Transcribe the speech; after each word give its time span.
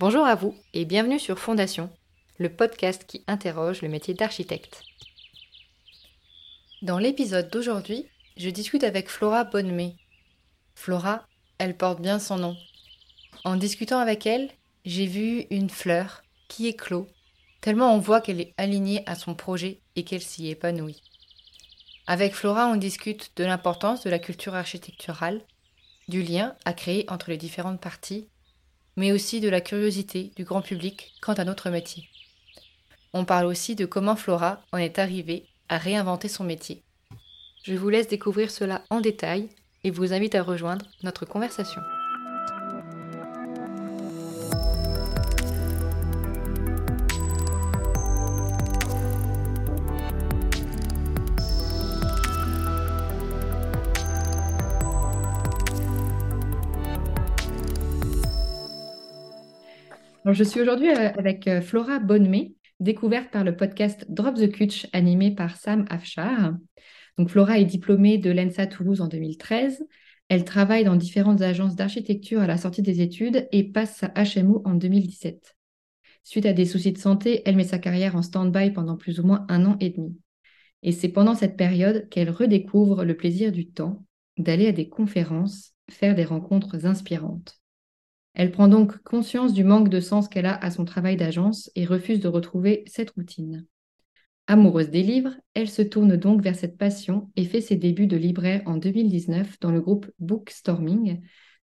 Bonjour 0.00 0.24
à 0.24 0.36
vous 0.36 0.54
et 0.74 0.84
bienvenue 0.84 1.18
sur 1.18 1.40
Fondation, 1.40 1.90
le 2.38 2.48
podcast 2.48 3.04
qui 3.04 3.24
interroge 3.26 3.82
le 3.82 3.88
métier 3.88 4.14
d'architecte. 4.14 4.84
Dans 6.82 7.00
l'épisode 7.00 7.50
d'aujourd'hui, 7.50 8.06
je 8.36 8.48
discute 8.48 8.84
avec 8.84 9.08
Flora 9.08 9.42
Bonnemé. 9.42 9.96
Flora, 10.76 11.26
elle 11.58 11.76
porte 11.76 12.00
bien 12.00 12.20
son 12.20 12.36
nom. 12.36 12.56
En 13.42 13.56
discutant 13.56 13.98
avec 13.98 14.24
elle, 14.24 14.50
j'ai 14.84 15.06
vu 15.06 15.46
une 15.50 15.68
fleur 15.68 16.22
qui 16.46 16.68
éclot, 16.68 17.08
tellement 17.60 17.92
on 17.92 17.98
voit 17.98 18.20
qu'elle 18.20 18.40
est 18.40 18.54
alignée 18.56 19.02
à 19.06 19.16
son 19.16 19.34
projet 19.34 19.80
et 19.96 20.04
qu'elle 20.04 20.22
s'y 20.22 20.48
épanouit. 20.48 21.02
Avec 22.06 22.34
Flora, 22.34 22.68
on 22.68 22.76
discute 22.76 23.32
de 23.34 23.42
l'importance 23.42 24.04
de 24.04 24.10
la 24.10 24.20
culture 24.20 24.54
architecturale, 24.54 25.40
du 26.06 26.22
lien 26.22 26.54
à 26.64 26.72
créer 26.72 27.04
entre 27.10 27.30
les 27.30 27.36
différentes 27.36 27.80
parties 27.80 28.28
mais 28.98 29.12
aussi 29.12 29.40
de 29.40 29.48
la 29.48 29.60
curiosité 29.60 30.32
du 30.36 30.44
grand 30.44 30.60
public 30.60 31.14
quant 31.22 31.32
à 31.34 31.44
notre 31.44 31.70
métier. 31.70 32.08
On 33.14 33.24
parle 33.24 33.46
aussi 33.46 33.76
de 33.76 33.86
comment 33.86 34.16
Flora 34.16 34.60
en 34.72 34.78
est 34.78 34.98
arrivée 34.98 35.46
à 35.68 35.78
réinventer 35.78 36.28
son 36.28 36.42
métier. 36.42 36.82
Je 37.62 37.74
vous 37.74 37.88
laisse 37.88 38.08
découvrir 38.08 38.50
cela 38.50 38.82
en 38.90 39.00
détail 39.00 39.48
et 39.84 39.92
vous 39.92 40.12
invite 40.12 40.34
à 40.34 40.42
rejoindre 40.42 40.84
notre 41.04 41.24
conversation. 41.24 41.80
Je 60.32 60.44
suis 60.44 60.60
aujourd'hui 60.60 60.90
euh, 60.90 61.10
avec 61.16 61.48
euh, 61.48 61.60
Flora 61.60 61.98
Bonnemé, 61.98 62.54
découverte 62.80 63.30
par 63.30 63.44
le 63.44 63.56
podcast 63.56 64.04
Drop 64.08 64.36
the 64.36 64.50
Kutch, 64.50 64.86
animé 64.92 65.34
par 65.34 65.56
Sam 65.56 65.84
Afshar. 65.88 66.54
Donc, 67.16 67.30
Flora 67.30 67.58
est 67.58 67.64
diplômée 67.64 68.18
de 68.18 68.30
l'ENSA 68.30 68.66
Toulouse 68.66 69.00
en 69.00 69.08
2013. 69.08 69.84
Elle 70.28 70.44
travaille 70.44 70.84
dans 70.84 70.96
différentes 70.96 71.40
agences 71.40 71.76
d'architecture 71.76 72.40
à 72.40 72.46
la 72.46 72.58
sortie 72.58 72.82
des 72.82 73.00
études 73.00 73.48
et 73.52 73.64
passe 73.64 73.96
sa 73.96 74.08
HMO 74.08 74.62
en 74.64 74.74
2017. 74.74 75.56
Suite 76.22 76.46
à 76.46 76.52
des 76.52 76.66
soucis 76.66 76.92
de 76.92 76.98
santé, 76.98 77.42
elle 77.46 77.56
met 77.56 77.64
sa 77.64 77.78
carrière 77.78 78.14
en 78.14 78.22
stand-by 78.22 78.72
pendant 78.72 78.96
plus 78.96 79.20
ou 79.20 79.26
moins 79.26 79.46
un 79.48 79.64
an 79.64 79.76
et 79.80 79.90
demi. 79.90 80.18
Et 80.82 80.92
c'est 80.92 81.08
pendant 81.08 81.34
cette 81.34 81.56
période 81.56 82.08
qu'elle 82.10 82.30
redécouvre 82.30 83.04
le 83.04 83.16
plaisir 83.16 83.50
du 83.50 83.68
temps, 83.68 84.04
d'aller 84.36 84.68
à 84.68 84.72
des 84.72 84.88
conférences, 84.88 85.72
faire 85.90 86.14
des 86.14 86.24
rencontres 86.24 86.84
inspirantes. 86.84 87.57
Elle 88.38 88.52
prend 88.52 88.68
donc 88.68 89.02
conscience 89.02 89.52
du 89.52 89.64
manque 89.64 89.88
de 89.88 89.98
sens 89.98 90.28
qu'elle 90.28 90.46
a 90.46 90.54
à 90.54 90.70
son 90.70 90.84
travail 90.84 91.16
d'agence 91.16 91.72
et 91.74 91.84
refuse 91.84 92.20
de 92.20 92.28
retrouver 92.28 92.84
cette 92.86 93.10
routine. 93.10 93.66
Amoureuse 94.46 94.90
des 94.90 95.02
livres, 95.02 95.34
elle 95.54 95.68
se 95.68 95.82
tourne 95.82 96.16
donc 96.16 96.40
vers 96.40 96.54
cette 96.54 96.78
passion 96.78 97.32
et 97.34 97.44
fait 97.44 97.60
ses 97.60 97.74
débuts 97.74 98.06
de 98.06 98.16
libraire 98.16 98.62
en 98.64 98.76
2019 98.76 99.58
dans 99.58 99.72
le 99.72 99.80
groupe 99.80 100.08
Bookstorming, 100.20 101.20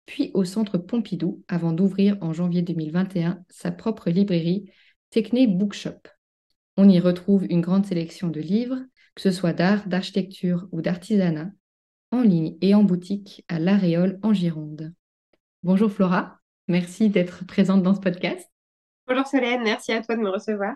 puis 0.07 0.31
au 0.33 0.45
centre 0.45 0.79
Pompidou 0.79 1.43
avant 1.47 1.73
d'ouvrir 1.73 2.17
en 2.21 2.33
janvier 2.33 2.63
2021 2.63 3.43
sa 3.49 3.71
propre 3.71 4.09
librairie 4.09 4.65
Techné 5.11 5.45
Bookshop. 5.45 6.07
On 6.75 6.89
y 6.89 6.99
retrouve 6.99 7.45
une 7.51 7.61
grande 7.61 7.85
sélection 7.85 8.29
de 8.29 8.41
livres, 8.41 8.81
que 9.13 9.21
ce 9.21 9.31
soit 9.31 9.53
d'art, 9.53 9.87
d'architecture 9.87 10.67
ou 10.71 10.81
d'artisanat, 10.81 11.51
en 12.09 12.23
ligne 12.23 12.57
et 12.61 12.73
en 12.73 12.83
boutique 12.83 13.45
à 13.47 13.59
l'Aréole 13.59 14.17
en 14.23 14.33
Gironde. 14.33 14.91
Bonjour 15.61 15.91
Flora. 15.91 16.42
Merci 16.67 17.09
d'être 17.09 17.45
présente 17.45 17.83
dans 17.83 17.93
ce 17.93 17.99
podcast. 17.99 18.49
Bonjour 19.07 19.27
Solène, 19.27 19.63
merci 19.63 19.91
à 19.91 20.01
toi 20.01 20.15
de 20.15 20.21
me 20.21 20.29
recevoir. 20.29 20.75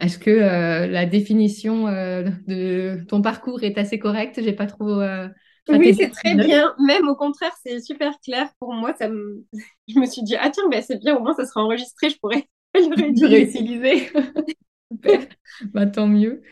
Est-ce 0.00 0.18
que 0.18 0.30
euh, 0.30 0.86
la 0.86 1.06
définition 1.06 1.88
euh, 1.88 2.30
de 2.46 3.04
ton 3.08 3.20
parcours 3.20 3.62
est 3.62 3.76
assez 3.78 3.98
correcte? 3.98 4.40
J'ai 4.42 4.52
pas 4.52 4.66
trop. 4.66 5.00
Euh, 5.00 5.28
oui, 5.68 5.94
c'est 5.94 6.08
très 6.08 6.34
bien. 6.34 6.74
Même 6.86 7.08
au 7.08 7.14
contraire, 7.14 7.52
c'est 7.62 7.80
super 7.80 8.18
clair 8.20 8.48
pour 8.58 8.72
moi. 8.72 8.94
Ça 8.98 9.08
me... 9.08 9.44
Je 9.88 9.98
me 9.98 10.06
suis 10.06 10.22
dit, 10.22 10.36
ah 10.36 10.50
tiens, 10.50 10.64
bah, 10.70 10.80
c'est 10.82 10.98
bien, 10.98 11.16
au 11.16 11.20
moins 11.20 11.34
ça 11.34 11.44
sera 11.44 11.62
enregistré, 11.62 12.10
je 12.10 12.18
pourrais 12.18 12.46
le 12.74 13.26
réutiliser. 13.26 14.10
Super, 14.90 15.26
bah, 15.72 15.86
tant 15.86 16.06
mieux. 16.06 16.42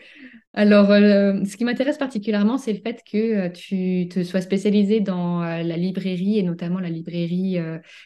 Alors, 0.57 0.89
euh, 0.89 1.45
ce 1.45 1.55
qui 1.55 1.65
m'intéresse 1.65 1.99
particulièrement, 1.99 2.57
c'est 2.57 2.73
le 2.73 2.79
fait 2.79 3.03
que 3.09 3.17
euh, 3.17 3.49
tu 3.49 4.07
te 4.09 4.23
sois 4.23 4.41
spécialisé 4.41 5.01
dans 5.01 5.43
euh, 5.43 5.61
la 5.61 5.77
librairie 5.77 6.39
et 6.39 6.41
notamment 6.41 6.79
la 6.79 6.89
librairie 6.89 7.59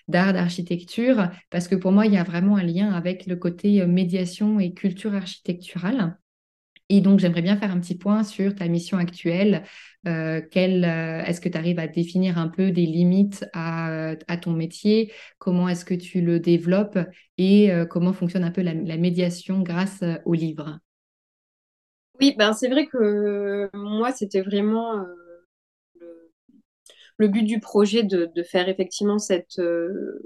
d'art, 0.10 0.34
d'architecture, 0.34 1.30
parce 1.50 1.70
que 1.70 1.76
pour 1.76 1.94
moi, 1.94 2.06
il 2.06 2.14
y 2.14 2.18
a 2.18 2.24
vraiment 2.24 2.58
un 2.58 2.64
lien 2.64 2.92
avec 2.92 3.26
le 3.26 3.38
côté 3.38 3.86
médiation 3.86 4.60
et 4.60 4.74
culture 4.74 5.16
architecturale. 5.16 6.18
Et 6.90 7.00
donc, 7.02 7.20
j'aimerais 7.20 7.42
bien 7.42 7.56
faire 7.58 7.72
un 7.72 7.80
petit 7.80 7.98
point 7.98 8.24
sur 8.26 8.54
ta 8.54 8.68
mission 8.68 8.98
actuelle. 8.98 9.64
est-ce 10.06 11.40
que 11.42 11.50
tu 11.50 11.58
arrives 11.58 11.80
à 11.80 11.88
définir 11.88 12.38
un 12.38 12.50
peu 12.50 12.72
des 12.72 12.86
limites 12.86 13.46
à, 13.54 14.16
ton 14.42 14.52
métier? 14.52 15.14
Comment 15.40 15.70
est-ce 15.70 15.86
que 15.86 15.94
tu 15.94 16.20
le 16.22 16.42
développes? 16.42 17.00
Et 17.38 17.72
comment 17.90 18.12
fonctionne 18.14 18.44
un 18.44 18.52
peu 18.52 18.62
la, 18.62 18.74
la 18.74 18.98
médiation 18.98 19.62
grâce 19.62 20.04
au 20.26 20.34
livre? 20.34 20.80
Oui, 22.22 22.36
ben 22.38 22.54
c'est 22.54 22.70
vrai 22.70 22.88
que 22.88 23.70
moi, 23.74 24.12
c'était 24.12 24.42
vraiment 24.42 25.00
euh, 25.00 25.06
le, 27.18 27.28
but 27.28 27.44
du 27.44 27.60
projet 27.60 28.04
de, 28.04 28.30
faire 28.44 28.70
effectivement 28.70 29.20
cette, 29.20 29.60
euh, 29.60 30.22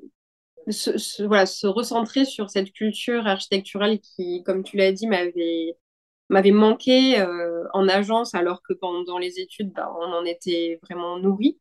voilà, 1.20 1.46
se 1.46 1.68
recentrer 1.68 2.26
sur 2.26 2.50
cette 2.50 2.72
culture 2.74 3.28
architecturale 3.28 4.00
qui, 4.00 4.44
comme 4.44 4.64
tu 4.64 4.78
l'as 4.78 4.92
dit, 4.92 5.08
m'avait 5.08 5.78
m'avait 6.30 6.52
manqué 6.52 7.20
euh, 7.22 7.66
en 7.74 7.88
agence, 7.88 8.36
alors 8.36 8.62
que 8.64 8.74
pendant 8.74 9.20
les 9.20 9.40
études, 9.40 9.72
ben, 9.74 9.88
on 10.00 10.14
en 10.14 10.26
était 10.26 10.80
vraiment 10.84 11.20
nourri. 11.20 11.60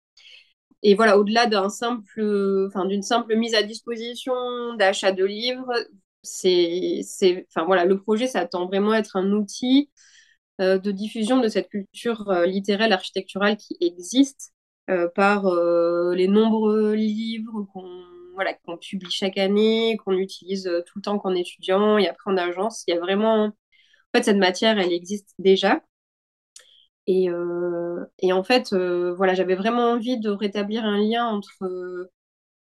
Et 0.82 0.94
voilà, 0.94 1.18
au-delà 1.18 1.46
d'un 1.46 1.70
simple, 1.70 2.66
enfin, 2.68 2.86
d'une 2.86 3.02
simple 3.02 3.36
mise 3.36 3.54
à 3.54 3.62
disposition 3.62 4.34
d'achat 4.76 5.12
de 5.12 5.24
livres, 5.24 5.72
c'est, 6.22 7.02
enfin 7.50 7.66
voilà, 7.66 7.84
le 7.84 7.98
projet, 8.00 8.26
ça 8.26 8.46
tend 8.46 8.66
vraiment 8.66 8.92
à 8.92 8.98
être 8.98 9.16
un 9.16 9.32
outil 9.32 9.90
euh, 9.94 10.04
de 10.58 10.90
diffusion 10.90 11.40
de 11.40 11.48
cette 11.48 11.68
culture 11.68 12.28
euh, 12.30 12.46
littéraire 12.46 12.92
architecturale 12.92 13.56
qui 13.56 13.76
existe 13.80 14.52
euh, 14.90 15.08
par 15.14 15.44
les 16.14 16.28
nombreux 16.28 16.94
livres 16.94 17.66
qu'on 17.72 17.88
voilà, 18.34 18.54
publie 18.80 19.10
chaque 19.10 19.38
année, 19.38 19.96
qu'on 20.04 20.12
utilise 20.12 20.70
tout 20.86 20.98
le 20.98 21.02
temps 21.02 21.18
qu'en 21.18 21.34
étudiant 21.34 21.98
et 21.98 22.08
après 22.08 22.30
en 22.30 22.36
agence. 22.36 22.84
Il 22.86 22.94
y 22.94 22.96
a 22.96 23.00
vraiment... 23.00 23.46
En 23.46 23.52
fait, 24.18 24.24
cette 24.24 24.36
matière, 24.36 24.78
elle 24.78 24.92
existe 24.92 25.34
déjà. 25.38 25.82
Et, 27.06 27.28
et 28.18 28.32
en 28.32 28.42
fait, 28.42 28.74
voilà, 28.74 29.34
j'avais 29.34 29.54
vraiment 29.54 29.92
envie 29.92 30.18
de 30.18 30.30
rétablir 30.30 30.84
un 30.84 30.98
lien 30.98 31.26
entre 31.26 31.64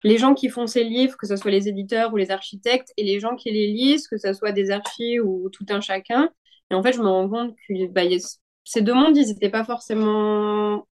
les 0.03 0.17
gens 0.17 0.33
qui 0.33 0.49
font 0.49 0.67
ces 0.67 0.83
livres, 0.83 1.17
que 1.17 1.27
ce 1.27 1.35
soit 1.35 1.51
les 1.51 1.67
éditeurs 1.67 2.13
ou 2.13 2.17
les 2.17 2.31
architectes, 2.31 2.91
et 2.97 3.03
les 3.03 3.19
gens 3.19 3.35
qui 3.35 3.51
les 3.51 3.67
lisent, 3.67 4.07
que 4.07 4.17
ce 4.17 4.33
soit 4.33 4.51
des 4.51 4.71
archives 4.71 5.25
ou 5.25 5.49
tout 5.49 5.65
un 5.69 5.81
chacun, 5.81 6.29
et 6.71 6.75
en 6.75 6.83
fait, 6.83 6.93
je 6.93 6.99
me 7.01 7.07
rends 7.07 7.29
compte 7.29 7.55
que 7.67 7.87
bah, 7.87 8.01
ces 8.63 8.81
deux 8.81 8.93
mondes, 8.93 9.17
ils 9.17 9.27
n'étaient 9.27 9.49
pas 9.49 9.63
forcément 9.65 10.87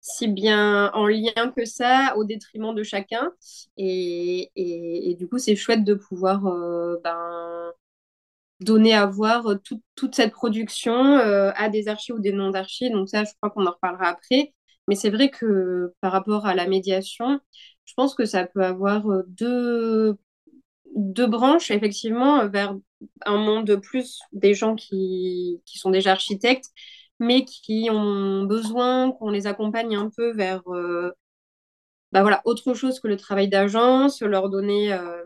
si 0.00 0.28
bien 0.28 0.90
en 0.94 1.06
lien 1.06 1.52
que 1.56 1.64
ça, 1.64 2.14
au 2.16 2.24
détriment 2.24 2.74
de 2.74 2.82
chacun. 2.82 3.32
Et, 3.76 5.16
du 5.18 5.28
coup, 5.28 5.38
c'est 5.38 5.56
chouette 5.56 5.84
de 5.84 5.94
pouvoir 5.94 6.46
euh, 6.46 6.96
ben, 7.04 7.72
donner 8.60 8.94
à 8.94 9.06
voir 9.06 9.44
toute 9.96 10.14
cette 10.14 10.32
production 10.32 11.18
euh, 11.18 11.52
à 11.56 11.68
des 11.68 11.88
archives 11.88 12.16
ou 12.16 12.20
des 12.20 12.32
noms 12.32 12.50
d'archives. 12.50 12.92
Donc 12.92 13.08
ça, 13.08 13.24
je 13.24 13.32
crois 13.40 13.50
qu'on 13.50 13.66
en 13.66 13.72
reparlera 13.72 14.08
après. 14.08 14.54
Mais 14.88 14.96
c'est 14.96 15.10
vrai 15.10 15.30
que 15.30 15.92
par 16.00 16.12
rapport 16.12 16.46
à 16.46 16.54
la 16.54 16.66
médiation, 16.66 17.40
je 17.84 17.94
pense 17.94 18.14
que 18.14 18.24
ça 18.24 18.46
peut 18.46 18.64
avoir 18.64 19.10
euh, 19.10 19.22
deux, 19.28 20.18
deux 20.94 21.26
branches, 21.26 21.70
effectivement, 21.70 22.48
vers 22.48 22.76
un 23.26 23.36
monde 23.38 23.76
plus 23.76 24.20
des 24.32 24.54
gens 24.54 24.74
qui, 24.76 25.62
qui 25.66 25.78
sont 25.78 25.90
déjà 25.90 26.12
architectes, 26.12 26.70
mais 27.18 27.44
qui 27.44 27.88
ont 27.90 28.44
besoin 28.44 29.12
qu'on 29.12 29.30
les 29.30 29.46
accompagne 29.46 29.96
un 29.96 30.10
peu 30.10 30.32
vers 30.32 30.62
euh, 30.68 31.12
bah 32.12 32.22
voilà, 32.22 32.42
autre 32.44 32.74
chose 32.74 33.00
que 33.00 33.08
le 33.08 33.16
travail 33.16 33.48
d'agence, 33.48 34.20
leur 34.22 34.50
donner 34.50 34.92
euh, 34.92 35.24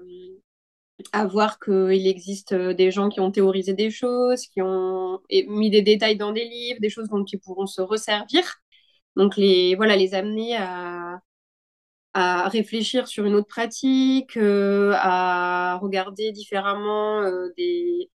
à 1.13 1.27
voir 1.27 1.59
qu'il 1.59 2.07
existe 2.07 2.55
des 2.55 2.91
gens 2.91 3.09
qui 3.09 3.21
ont 3.21 3.31
théorisé 3.31 3.75
des 3.75 3.91
choses, 3.91 4.47
qui 4.47 4.63
ont 4.63 5.21
mis 5.49 5.71
des 5.71 5.83
détails 5.83 6.17
dans 6.17 6.33
des 6.33 6.45
livres, 6.45 6.81
des 6.81 6.89
choses 6.91 7.09
dont 7.09 7.25
ils 7.25 7.41
pourront 7.41 7.67
se 7.67 7.81
resservir. 7.83 8.43
Donc 9.17 9.37
les, 9.37 9.75
voilà, 9.77 9.97
les 9.97 10.15
amener 10.15 10.57
à, 10.57 11.21
à 12.17 12.49
réfléchir 12.49 13.09
sur 13.09 13.27
une 13.27 13.35
autre 13.35 13.47
pratique, 13.47 14.39
euh, 14.39 14.93
à 14.97 15.79
regarder 15.83 16.33
différemment 16.33 17.21
euh, 17.21 17.49
des, 17.59 18.11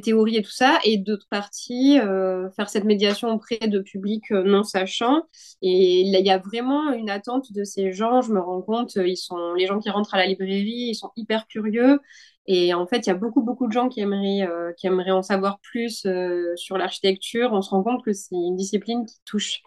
théories 0.00 0.36
et 0.36 0.42
tout 0.42 0.52
ça, 0.52 0.78
et 0.84 0.98
d'autre 0.98 1.26
partie, 1.28 1.98
euh, 1.98 2.48
faire 2.52 2.68
cette 2.68 2.84
médiation 2.84 3.30
auprès 3.30 3.58
de 3.66 3.80
publics 3.80 4.30
non 4.30 4.62
sachants. 4.62 5.22
Et 5.62 6.02
il 6.02 6.24
y 6.24 6.30
a 6.30 6.38
vraiment 6.38 6.92
une 6.92 7.10
attente 7.10 7.52
de 7.52 7.64
ces 7.64 7.90
gens, 7.92 8.22
je 8.22 8.32
me 8.32 8.40
rends 8.40 8.62
compte, 8.62 8.94
ils 8.94 9.16
sont, 9.16 9.54
les 9.54 9.66
gens 9.66 9.80
qui 9.80 9.90
rentrent 9.90 10.14
à 10.14 10.18
la 10.18 10.26
librairie, 10.26 10.90
ils 10.90 10.94
sont 10.94 11.10
hyper 11.16 11.48
curieux. 11.48 11.98
Et 12.46 12.72
en 12.72 12.86
fait, 12.86 12.98
il 12.98 13.08
y 13.08 13.12
a 13.12 13.16
beaucoup, 13.16 13.42
beaucoup 13.42 13.66
de 13.66 13.72
gens 13.72 13.88
qui 13.88 14.00
aimeraient, 14.00 14.46
qui 14.76 14.86
aimeraient 14.86 15.10
en 15.10 15.22
savoir 15.22 15.58
plus 15.58 16.06
sur 16.54 16.78
l'architecture. 16.78 17.52
On 17.52 17.62
se 17.62 17.70
rend 17.70 17.82
compte 17.82 18.04
que 18.04 18.12
c'est 18.12 18.36
une 18.36 18.56
discipline 18.56 19.04
qui 19.06 19.16
touche 19.24 19.62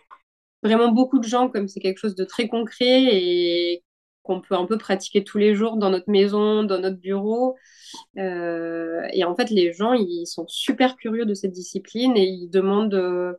vraiment 0.63 0.91
beaucoup 0.91 1.19
de 1.19 1.23
gens, 1.23 1.49
comme 1.49 1.67
c'est 1.67 1.79
quelque 1.79 1.99
chose 1.99 2.15
de 2.15 2.23
très 2.23 2.47
concret 2.47 3.03
et 3.03 3.83
qu'on 4.23 4.41
peut 4.41 4.55
un 4.55 4.65
peu 4.65 4.77
pratiquer 4.77 5.23
tous 5.23 5.37
les 5.37 5.55
jours 5.55 5.77
dans 5.77 5.89
notre 5.89 6.09
maison, 6.09 6.63
dans 6.63 6.79
notre 6.79 6.97
bureau. 6.97 7.55
Euh, 8.17 9.07
et 9.13 9.23
en 9.23 9.35
fait, 9.35 9.49
les 9.49 9.73
gens, 9.73 9.93
ils 9.93 10.25
sont 10.25 10.45
super 10.47 10.97
curieux 10.97 11.25
de 11.25 11.33
cette 11.33 11.53
discipline 11.53 12.17
et 12.17 12.25
ils 12.25 12.49
demandent 12.49 12.93
euh, 12.93 13.33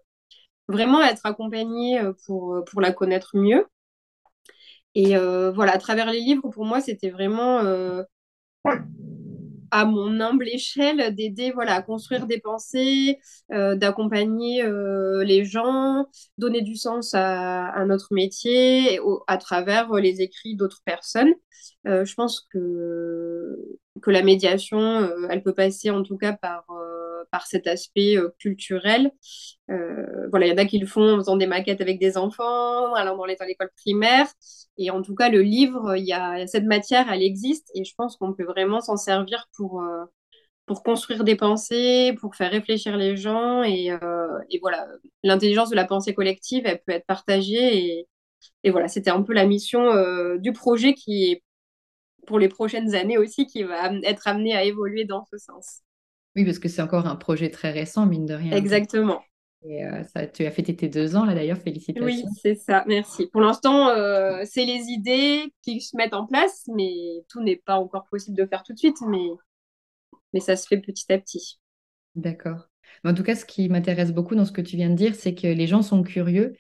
vraiment 0.69 1.01
à 1.01 1.11
être 1.11 1.27
accompagnés 1.27 2.01
euh, 2.01 2.13
pour, 2.27 2.65
pour 2.67 2.81
la 2.81 2.93
connaître 2.93 3.37
mieux. 3.37 3.67
Et 4.95 5.17
voilà, 5.17 5.75
à 5.75 5.79
travers 5.79 6.11
les 6.11 6.19
livres, 6.19 6.49
pour 6.49 6.65
moi, 6.65 6.81
c'était 6.81 7.11
vraiment 7.11 7.63
à 9.71 9.85
mon 9.85 10.21
humble 10.21 10.49
échelle, 10.49 11.15
d'aider 11.15 11.51
voilà, 11.53 11.75
à 11.75 11.83
construire 11.83 12.27
des 12.27 12.41
pensées, 12.41 13.19
euh, 13.53 13.75
d'accompagner 13.75 14.63
euh, 14.65 15.25
les 15.25 15.45
gens, 15.45 16.07
donner 16.39 16.63
du 16.63 16.77
sens 16.77 17.13
à, 17.15 17.85
notre 17.87 18.13
métier 18.13 19.01
à 19.27 19.37
travers 19.39 19.93
euh, 19.93 20.01
les 20.01 20.21
écrits 20.21 20.57
d'autres 20.57 20.83
personnes. 20.85 21.33
je 21.85 22.15
pense 22.15 22.47
que, 22.53 23.57
que 24.03 24.11
la 24.11 24.23
médiation, 24.23 25.11
elle 25.31 25.43
peut 25.43 25.55
passer 25.55 25.91
en 25.91 26.03
tout 26.03 26.17
cas 26.19 26.33
par, 26.33 26.65
par 27.31 27.47
cet 27.47 27.67
aspect 27.67 28.17
culturel. 28.39 29.11
voilà, 29.69 30.47
il 30.47 30.51
y 30.51 30.53
en 30.53 30.59
a 30.59 30.65
qui 30.65 30.79
le 30.79 30.87
font 30.87 31.15
en 31.15 31.17
faisant 31.19 31.37
des 31.37 31.47
maquettes 31.47 31.81
avec 31.81 31.99
des 31.99 32.17
enfants, 32.17 32.95
allant 32.95 33.17
dans 33.17 33.25
l'école 33.25 33.71
primaire. 33.77 34.27
Et 34.79 34.91
en 34.91 35.03
tout 35.03 35.15
cas, 35.15 35.29
le 35.29 35.43
livre, 35.43 35.97
il 35.97 36.05
y 36.07 36.13
a 36.13 36.47
cette 36.47 36.65
matière, 36.65 37.11
elle 37.13 37.23
existe, 37.23 37.71
et 37.75 37.85
je 37.85 37.95
pense 37.97 38.17
qu'on 38.17 38.33
peut 38.33 38.45
vraiment 38.45 38.81
s'en 38.81 38.97
servir 38.97 39.49
pour, 39.57 39.83
euh, 39.83 40.05
pour 40.67 40.83
construire 40.85 41.25
des 41.25 41.37
pensées, 41.37 42.15
pour 42.21 42.37
faire 42.37 42.51
réfléchir 42.53 42.97
les 42.97 43.17
gens. 43.17 43.63
Et, 43.65 43.91
euh, 43.93 44.29
voilà, 44.63 44.87
l'intelligence 45.25 45.71
de 45.71 45.77
la 45.77 45.85
pensée 45.87 46.15
collective, 46.15 46.65
elle 46.67 46.81
peut 46.87 46.93
être 46.93 47.07
partagée. 47.07 48.07
Et, 48.65 48.71
voilà, 48.71 48.89
c'était 48.89 49.11
un 49.11 49.23
peu 49.23 49.33
la 49.35 49.47
mission 49.47 49.83
euh, 49.93 50.39
du 50.39 50.53
projet 50.53 50.95
qui 50.95 51.33
est 51.33 51.43
pour 52.27 52.39
les 52.39 52.49
prochaines 52.49 52.95
années 52.95 53.19
aussi, 53.19 53.47
qui 53.47 53.63
va 53.65 53.93
être 54.05 54.29
amené 54.29 54.55
à 54.57 54.65
évoluer 54.65 55.05
dans 55.05 55.25
ce 55.31 55.39
sens. 55.39 55.83
Oui, 56.39 56.45
parce 56.45 56.61
que 56.61 56.69
c'est 56.69 56.83
encore 56.83 57.09
un 57.09 57.17
projet 57.17 57.51
très 57.51 57.73
récent, 57.73 58.07
mine 58.07 58.25
de 58.25 58.35
rien. 58.35 58.53
Exactement. 58.53 59.21
Et 59.67 59.85
euh, 59.85 60.05
ça, 60.05 60.25
tu 60.25 60.47
as 60.47 60.53
fêté 60.53 60.77
tes 60.77 60.89
deux 60.89 61.17
ans 61.17 61.25
là 61.25 61.35
d'ailleurs, 61.35 61.59
félicitations. 61.59 62.05
Oui, 62.05 62.25
c'est 62.41 62.55
ça, 62.55 62.85
merci. 62.87 63.27
Pour 63.27 63.41
l'instant, 63.41 63.89
euh, 63.89 64.43
c'est 64.45 64.65
les 64.65 64.85
idées 64.85 65.53
qui 65.63 65.81
se 65.81 65.97
mettent 65.97 66.15
en 66.15 66.27
place, 66.27 66.63
mais 66.73 66.93
tout 67.29 67.43
n'est 67.43 67.57
pas 67.57 67.75
encore 67.75 68.07
possible 68.09 68.37
de 68.37 68.47
faire 68.47 68.63
tout 68.63 68.73
de 68.73 68.79
suite, 68.79 68.99
mais, 69.09 69.27
mais 70.33 70.39
ça 70.39 70.55
se 70.55 70.69
fait 70.69 70.79
petit 70.79 71.13
à 71.13 71.19
petit. 71.19 71.59
D'accord. 72.15 72.69
En 73.05 73.15
tout 73.15 73.25
cas, 73.25 73.35
ce 73.35 73.45
qui 73.45 73.69
m'intéresse 73.69 74.13
beaucoup 74.13 74.37
dans 74.37 74.45
ce 74.45 74.53
que 74.53 74.61
tu 74.61 74.77
viens 74.77 74.91
de 74.91 74.95
dire, 74.95 75.17
c'est 75.17 75.35
que 75.35 75.49
les 75.49 75.67
gens 75.67 75.83
sont 75.83 76.05
curieux. 76.05 76.55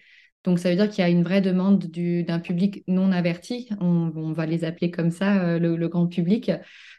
Donc, 0.49 0.59
ça 0.59 0.71
veut 0.71 0.77
dire 0.77 0.89
qu'il 0.89 1.01
y 1.01 1.07
a 1.07 1.11
une 1.11 1.25
vraie 1.25 1.43
demande 1.43 1.79
d'un 1.79 2.39
public 2.39 2.83
non 2.89 3.13
averti. 3.13 3.69
On, 3.83 4.33
va 4.33 4.47
les 4.47 4.65
appeler 4.65 4.91
comme 4.91 5.11
ça, 5.11 5.45
euh, 5.45 5.59
le, 5.59 5.89
grand 5.89 6.07
public. 6.07 6.51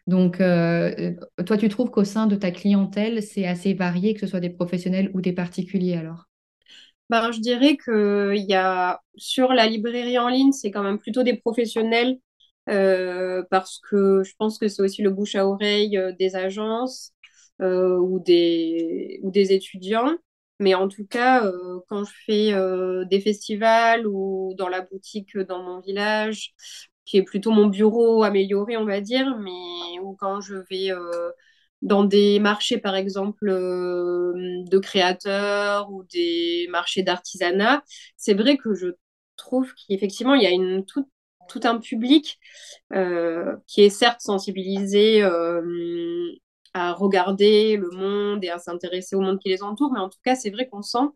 Donc, 0.05 0.39
euh, 0.39 1.15
toi, 1.47 1.57
tu 1.57 1.67
trouves 1.67 1.89
qu'au 1.89 2.03
sein 2.03 2.27
de 2.27 2.35
ta 2.35 2.51
clientèle, 2.51 3.23
c'est 3.23 3.47
assez 3.47 3.73
varié, 3.73 4.13
que 4.13 4.19
ce 4.19 4.27
soit 4.27 4.39
des 4.39 4.51
professionnels 4.51 5.09
ou 5.15 5.21
des 5.21 5.33
particuliers 5.33 5.95
alors? 5.95 6.25
Ben, 7.09 7.31
Je 7.31 7.39
dirais 7.39 7.75
qu'il 7.75 8.45
y 8.47 8.53
a 8.53 9.01
sur 9.15 9.51
la 9.51 9.65
librairie 9.65 10.19
en 10.19 10.29
ligne, 10.29 10.51
c'est 10.51 10.69
quand 10.69 10.83
même 10.83 10.99
plutôt 10.99 11.23
des 11.23 11.37
professionnels 11.37 12.19
euh, 12.69 13.41
parce 13.49 13.81
que 13.89 14.21
je 14.23 14.35
pense 14.37 14.59
que 14.59 14.67
c'est 14.67 14.83
aussi 14.83 15.01
le 15.01 15.09
bouche 15.09 15.33
à 15.33 15.47
oreille 15.47 15.97
euh, 15.97 16.11
des 16.11 16.35
agences 16.35 17.13
ou, 17.61 18.21
des, 18.23 19.19
ou 19.23 19.31
des 19.31 19.53
étudiants. 19.53 20.11
Mais 20.59 20.75
en 20.75 20.87
tout 20.89 21.05
cas, 21.05 21.43
quand 21.87 22.03
je 22.03 22.11
fais 22.25 22.53
des 23.05 23.21
festivals 23.21 24.05
ou 24.07 24.53
dans 24.57 24.67
la 24.67 24.81
boutique 24.81 25.37
dans 25.37 25.63
mon 25.63 25.79
village, 25.79 26.53
qui 27.09 27.17
est 27.17 27.23
plutôt 27.23 27.51
mon 27.51 27.67
bureau 27.67 28.23
amélioré, 28.23 28.77
on 28.77 28.85
va 28.85 29.01
dire, 29.01 29.35
mais 29.39 29.99
ou 30.03 30.15
quand 30.15 30.41
je 30.41 30.55
vais 30.69 30.91
euh, 30.91 31.31
dans 31.81 32.03
des 32.03 32.39
marchés, 32.39 32.77
par 32.77 32.95
exemple, 32.95 33.49
euh, 33.49 34.33
de 34.69 34.77
créateurs 34.77 35.91
ou 35.91 36.03
des 36.13 36.67
marchés 36.69 37.01
d'artisanat, 37.01 37.83
c'est 38.15 38.35
vrai 38.35 38.57
que 38.57 38.75
je 38.75 38.89
trouve 39.37 39.73
qu'effectivement, 39.87 40.35
il 40.35 40.43
y 40.43 40.47
a 40.47 40.51
une, 40.51 40.85
tout, 40.85 41.07
un 41.63 41.79
public 41.79 42.39
euh, 42.93 43.55
qui 43.65 43.81
est 43.81 43.89
certes 43.89 44.21
sensibilisé 44.21 45.23
à 46.73 46.93
regarder 46.93 47.77
le 47.77 47.89
monde 47.91 48.43
et 48.43 48.49
à 48.49 48.59
s'intéresser 48.59 49.15
au 49.15 49.21
monde 49.21 49.39
qui 49.39 49.49
les 49.49 49.63
entoure, 49.63 49.91
mais 49.93 49.99
en 49.99 50.09
tout 50.09 50.19
cas, 50.23 50.35
c'est 50.35 50.49
vrai 50.49 50.67
qu'on 50.67 50.81
sent 50.81 51.07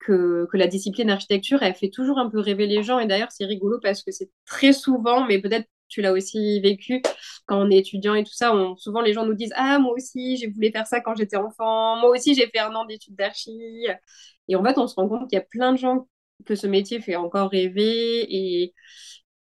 que, 0.00 0.48
la 0.54 0.66
discipline 0.66 1.10
architecture, 1.10 1.62
elle 1.62 1.74
fait 1.74 1.90
toujours 1.90 2.18
un 2.18 2.28
peu 2.30 2.40
rêver 2.40 2.66
les 2.66 2.82
gens. 2.82 2.98
Et 2.98 3.06
d'ailleurs, 3.06 3.30
c'est 3.32 3.44
rigolo 3.44 3.78
parce 3.82 4.02
que 4.02 4.10
c'est 4.12 4.30
très 4.46 4.72
souvent, 4.72 5.26
mais 5.26 5.40
peut-être 5.40 5.68
tu 5.88 6.02
l'as 6.02 6.12
aussi 6.12 6.60
vécu 6.60 7.02
quand 7.46 7.60
on 7.60 7.70
est 7.70 7.78
étudiant 7.78 8.14
et 8.14 8.22
tout 8.24 8.32
ça, 8.32 8.54
souvent 8.78 9.00
les 9.00 9.12
gens 9.12 9.26
nous 9.26 9.34
disent 9.34 9.52
Ah, 9.56 9.78
moi 9.80 9.92
aussi, 9.94 10.36
j'ai 10.36 10.48
voulu 10.48 10.70
faire 10.70 10.86
ça 10.86 11.00
quand 11.00 11.14
j'étais 11.16 11.36
enfant. 11.36 11.96
Moi 11.96 12.10
aussi, 12.10 12.34
j'ai 12.34 12.46
fait 12.48 12.60
un 12.60 12.74
an 12.74 12.84
d'études 12.84 13.16
d'archi. 13.16 13.86
Et 14.48 14.56
en 14.56 14.64
fait, 14.64 14.78
on 14.78 14.86
se 14.86 14.94
rend 14.94 15.08
compte 15.08 15.28
qu'il 15.28 15.36
y 15.36 15.40
a 15.40 15.44
plein 15.44 15.72
de 15.72 15.78
gens 15.78 16.08
que 16.46 16.54
ce 16.54 16.66
métier 16.66 17.00
fait 17.00 17.16
encore 17.16 17.50
rêver 17.50 18.24
et, 18.28 18.74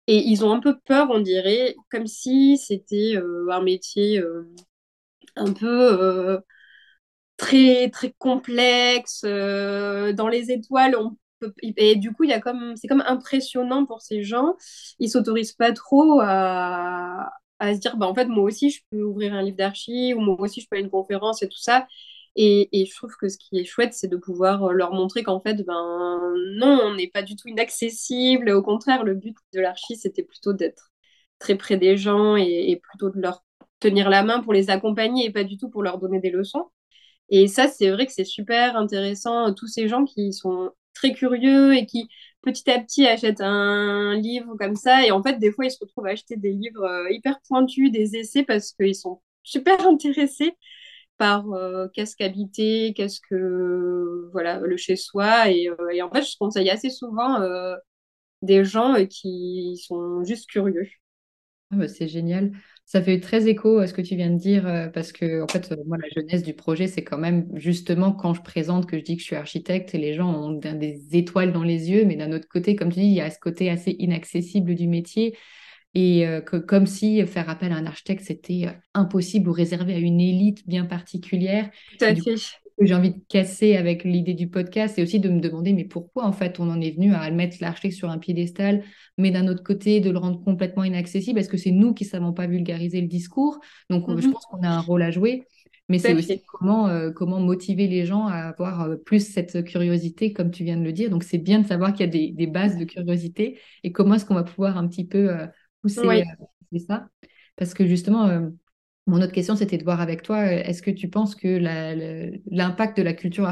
et 0.08 0.18
ils 0.18 0.44
ont 0.44 0.52
un 0.52 0.60
peu 0.60 0.80
peur, 0.86 1.08
on 1.12 1.20
dirait, 1.20 1.76
comme 1.92 2.08
si 2.08 2.58
c'était 2.58 3.16
euh, 3.16 3.48
un 3.52 3.62
métier 3.62 4.20
euh, 4.20 4.44
un 5.40 5.54
peu. 5.54 5.68
Euh, 5.68 6.40
très 7.38 7.90
très 7.90 8.14
complexe 8.18 9.22
euh, 9.26 10.14
dans 10.14 10.28
les 10.28 10.52
étoiles 10.52 10.96
on 10.98 11.18
peut, 11.40 11.54
et 11.62 11.96
du 11.96 12.12
coup 12.12 12.24
il 12.26 12.30
y 12.30 12.34
a 12.34 12.42
comme 12.42 12.76
c'est 12.76 12.88
comme 12.88 13.04
impressionnant 13.08 13.86
pour 13.86 14.02
ces 14.02 14.24
gens 14.24 14.56
ils 15.00 15.10
s'autorisent 15.10 15.54
pas 15.54 15.72
trop 15.72 16.20
à, 16.22 17.32
à 17.60 17.74
se 17.74 17.80
dire 17.80 17.98
bah 17.98 18.08
en 18.08 18.14
fait 18.16 18.26
moi 18.26 18.44
aussi 18.44 18.70
je 18.72 18.82
peux 18.92 19.04
ouvrir 19.04 19.34
un 19.34 19.42
livre 19.42 19.58
d'archi 19.58 20.14
ou 20.14 20.20
moi 20.20 20.36
aussi 20.40 20.62
je 20.62 20.68
peux 20.70 20.76
aller 20.76 20.84
à 20.84 20.86
une 20.86 20.92
conférence 20.92 21.42
et 21.42 21.48
tout 21.48 21.58
ça 21.58 21.88
et, 22.36 22.70
et, 22.80 22.86
je 22.86 22.96
trouve 22.96 23.16
que 23.18 23.28
ce 23.28 23.38
qui 23.38 23.58
est 23.60 23.66
chouette, 23.66 23.94
c'est 23.94 24.08
de 24.08 24.16
pouvoir 24.16 24.72
leur 24.72 24.94
montrer 24.94 25.24
qu'en 25.24 25.42
fait, 25.42 25.56
ben 25.66 26.22
non, 26.56 26.80
on 26.84 26.96
n'est 26.96 27.10
pas 27.10 27.24
du 27.24 27.36
tout 27.36 27.50
inaccessible. 27.50 28.52
Au 28.52 28.62
contraire, 28.62 29.04
le 29.04 29.16
but 29.16 29.36
de 29.54 29.60
l'archi, 29.60 29.98
c'était 29.98 30.24
plutôt 30.24 30.54
d'être 30.54 30.92
très 31.40 31.56
près 31.56 31.76
des 31.78 31.98
gens 31.98 32.38
et, 32.38 32.72
et, 32.72 32.78
plutôt 32.78 33.10
de 33.10 33.20
leur 33.20 33.44
tenir 33.80 34.10
la 34.10 34.24
main 34.24 34.42
pour 34.42 34.54
les 34.54 34.70
accompagner 34.70 35.26
et 35.26 35.32
pas 35.32 35.44
du 35.44 35.58
tout 35.58 35.70
pour 35.70 35.84
leur 35.84 35.98
donner 36.00 36.20
des 36.20 36.32
leçons. 36.32 36.70
Et 37.30 37.48
ça, 37.48 37.68
c'est 37.68 37.92
vrai 37.92 38.06
que 38.06 38.12
c'est 38.14 38.26
super 38.26 38.76
intéressant. 38.76 39.54
Tous 39.54 39.68
ces 39.68 39.88
gens 39.88 40.06
qui 40.06 40.34
sont 40.34 40.72
très 40.94 41.14
curieux 41.14 41.76
et 41.76 41.86
qui 41.86 42.10
petit 42.42 42.70
à 42.72 42.80
petit 42.80 43.06
achètent 43.08 43.42
un 43.42 44.16
livre 44.16 44.56
comme 44.60 44.76
ça. 44.76 45.06
Et 45.06 45.12
en 45.12 45.22
fait, 45.24 45.40
des 45.40 45.52
fois, 45.52 45.66
ils 45.66 45.72
se 45.72 45.80
retrouvent 45.80 46.08
à 46.08 46.12
acheter 46.12 46.38
des 46.38 46.52
livres 46.52 46.84
euh, 46.84 47.12
hyper 47.12 47.40
pointus, 47.48 47.92
des 47.92 48.16
essais, 48.16 48.44
parce 48.44 48.72
qu'ils 48.74 48.96
sont 48.96 49.22
super 49.44 49.80
intéressés 49.88 50.54
par 51.18 51.52
euh, 51.54 51.88
qu'est-ce 51.94 52.16
qu'habiter, 52.16 52.94
qu'est-ce 52.96 53.22
que 53.22 54.30
voilà 54.32 54.60
le 54.60 54.78
chez 54.78 54.96
soi. 54.96 55.50
Et, 55.50 55.70
euh, 55.70 55.90
et, 55.92 56.02
en 56.02 56.10
fait, 56.12 56.24
je 56.24 56.38
conseille 56.38 56.70
assez 56.70 56.90
souvent 56.90 57.40
des 58.42 58.64
gens 58.64 59.06
qui 59.06 59.78
sont 59.86 60.24
juste 60.24 60.50
curieux. 60.50 60.88
Ah 61.72 61.76
bah, 61.76 61.88
c'est 61.88 62.08
génial. 62.08 62.52
Ça 62.92 63.04
fait 63.04 63.20
très 63.20 63.48
écho 63.48 63.78
à 63.78 63.86
ce 63.86 63.94
que 63.94 64.02
tu 64.02 64.16
viens 64.16 64.32
de 64.32 64.40
dire, 64.40 64.66
euh, 64.66 64.88
parce 64.88 65.12
que 65.12 65.44
en 65.44 65.48
fait, 65.48 65.72
euh, 65.72 65.76
moi, 65.86 66.00
la 66.00 66.10
jeunesse 66.10 66.42
du 66.42 66.56
projet, 66.56 66.88
c'est 66.88 67.04
quand 67.04 67.20
même 67.20 67.48
justement 67.54 68.12
quand 68.12 68.34
je 68.34 68.42
présente 68.42 68.88
que 68.88 68.98
je 68.98 69.04
dis 69.04 69.16
que 69.16 69.22
je 69.22 69.28
suis 69.28 69.36
architecte, 69.36 69.94
et 69.94 70.00
les 70.00 70.16
gens 70.16 70.34
ont 70.34 70.54
des 70.54 71.00
étoiles 71.12 71.54
dans 71.54 71.62
les 71.62 71.92
yeux, 71.92 72.04
mais 72.06 72.16
d'un 72.16 72.32
autre 72.32 72.48
côté, 72.50 72.76
comme 72.76 72.90
tu 72.92 73.02
dis, 73.02 73.06
il 73.06 73.14
y 73.14 73.22
a 73.22 73.30
ce 73.30 73.38
côté 73.38 73.70
assez 73.70 73.96
inaccessible 74.00 74.74
du 74.74 74.88
métier, 74.88 75.38
et 75.94 76.26
euh, 76.26 76.42
que, 76.42 76.58
comme 76.58 76.88
si 76.88 77.24
faire 77.28 77.48
appel 77.48 77.74
à 77.74 77.76
un 77.76 77.86
architecte, 77.86 78.24
c'était 78.26 78.66
impossible 78.96 79.50
ou 79.50 79.54
réservé 79.54 79.94
à 79.94 80.00
une 80.00 80.20
élite 80.20 80.68
bien 80.68 80.86
particulière. 80.86 81.70
Tout 82.00 82.06
à 82.06 82.16
fait 82.16 82.38
que 82.80 82.86
j'ai 82.86 82.94
envie 82.94 83.12
de 83.12 83.22
casser 83.28 83.76
avec 83.76 84.04
l'idée 84.04 84.34
du 84.34 84.48
podcast, 84.48 84.96
c'est 84.96 85.04
aussi 85.04 85.20
de 85.20 85.30
me 85.30 85.42
demander, 85.42 85.74
mais 85.74 85.84
pourquoi 85.84 86.26
en 86.26 86.32
fait 86.32 86.60
on 86.60 86.70
en 86.70 86.80
est 86.80 86.92
venu 86.92 87.14
à 87.14 87.30
mettre 87.30 87.58
l'architecte 87.60 87.96
sur 87.96 88.10
un 88.10 88.18
piédestal, 88.18 88.84
mais 89.18 89.32
d'un 89.32 89.48
autre 89.48 89.64
côté 89.64 90.00
de 90.00 90.10
le 90.10 90.18
rendre 90.18 90.42
complètement 90.44 90.86
inaccessible? 90.86 91.40
Est-ce 91.40 91.50
que 91.50 91.58
c'est 91.58 91.72
nous 91.72 91.94
qui 91.94 92.06
ne 92.06 92.10
savons 92.10 92.34
pas 92.34 92.48
vulgariser 92.48 93.02
le 93.02 93.08
discours? 93.08 93.60
Donc 93.90 94.10
je 94.10 94.26
mhm. 94.28 94.34
pense 94.34 94.46
qu'on 94.46 94.64
a 94.64 94.70
un 94.70 94.80
rôle 94.80 95.02
à 95.02 95.12
jouer, 95.12 95.46
mais 95.90 96.00
c'est 96.00 96.14
aussi 96.14 96.42
comment, 96.48 96.88
euh, 96.88 97.12
comment 97.12 97.40
motiver 97.40 97.88
les 97.88 98.06
gens 98.06 98.28
à 98.28 98.36
avoir 98.36 98.82
euh, 98.82 98.96
plus 98.96 99.28
cette 99.28 99.64
curiosité, 99.66 100.32
comme 100.32 100.52
tu 100.52 100.64
viens 100.64 100.78
de 100.78 100.84
le 100.84 100.94
dire. 100.94 101.10
Donc 101.10 101.24
c'est 101.24 101.38
bien 101.38 101.60
de 101.60 101.68
savoir 101.68 101.92
qu'il 101.92 102.06
y 102.06 102.10
a 102.10 102.32
des, 102.32 102.48
bases 102.48 102.78
de 102.78 102.86
curiosité 102.86 103.60
et 103.84 103.92
comment 103.92 104.16
est-ce 104.16 104.26
qu'on 104.26 104.36
va 104.36 104.44
pouvoir 104.44 104.78
un 104.78 104.88
petit 104.88 105.06
peu 105.06 105.30
euh, 105.30 105.48
pousser, 105.82 106.24
ça? 106.88 107.08
Parce 107.58 107.74
que 107.74 107.86
justement, 107.86 108.50
Mon 109.10 109.24
autre 109.24 109.32
question, 109.32 109.56
c'était 109.56 109.80
de 109.80 109.84
voir 109.84 110.02
avec 110.02 110.22
toi, 110.22 110.38
euh, 110.38 110.62
est-ce 110.64 110.84
que 110.84 110.92
tu 110.92 111.10
penses 111.10 111.34
que 111.34 111.58
l'impact 112.52 112.96
de 112.96 113.02
la 113.02 113.14
culture 113.14 113.52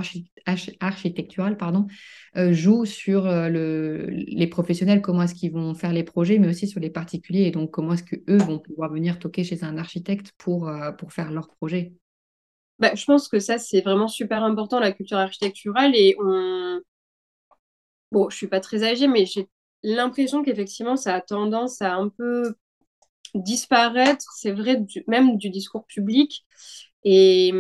architecturale 0.80 1.58
pardon, 1.58 1.88
euh, 2.36 2.54
joue 2.54 2.86
sur 2.86 3.26
euh, 3.26 3.50
le, 3.50 4.06
les 4.08 4.46
professionnels, 4.46 5.02
comment 5.02 5.24
est-ce 5.24 5.34
qu'ils 5.34 5.52
vont 5.52 5.74
faire 5.74 5.94
les 5.94 6.04
projets, 6.04 6.38
mais 6.38 6.48
aussi 6.48 6.68
sur 6.68 6.80
les 6.80 6.92
particuliers, 6.92 7.46
et 7.46 7.52
donc 7.52 7.72
comment 7.72 7.94
est-ce 7.94 8.04
qu'eux 8.04 8.38
vont 8.38 8.60
pouvoir 8.60 8.92
venir 8.92 9.18
toquer 9.18 9.44
chez 9.44 9.64
un 9.64 9.80
architecte 9.80 10.32
pour, 10.38 10.72
pour 11.00 11.12
faire 11.12 11.32
leur 11.32 11.50
projet? 11.50 11.94
Bah, 12.78 12.92
Je 12.94 13.06
pense 13.06 13.28
que 13.28 13.40
ça, 13.40 13.58
c'est 13.58 13.82
vraiment 13.82 14.08
super 14.08 14.44
important, 14.44 14.80
la 14.80 14.92
culture 14.92 15.18
architecturale, 15.18 15.96
et 15.96 16.16
on... 16.24 16.82
Bon, 18.12 18.30
je 18.30 18.38
suis 18.38 18.48
pas 18.48 18.60
très 18.60 18.84
âgée, 18.84 19.08
mais 19.08 19.26
j'ai 19.26 19.50
l'impression 19.82 20.44
qu'effectivement, 20.44 20.98
ça 20.98 21.16
a 21.16 21.22
tendance 21.22 21.82
à 21.82 21.96
un 21.96 22.10
peu 22.10 22.54
disparaître, 23.44 24.26
c'est 24.36 24.52
vrai, 24.52 24.84
même 25.08 25.38
du 25.38 25.50
discours 25.50 25.86
public. 25.86 26.46
Et, 27.04 27.54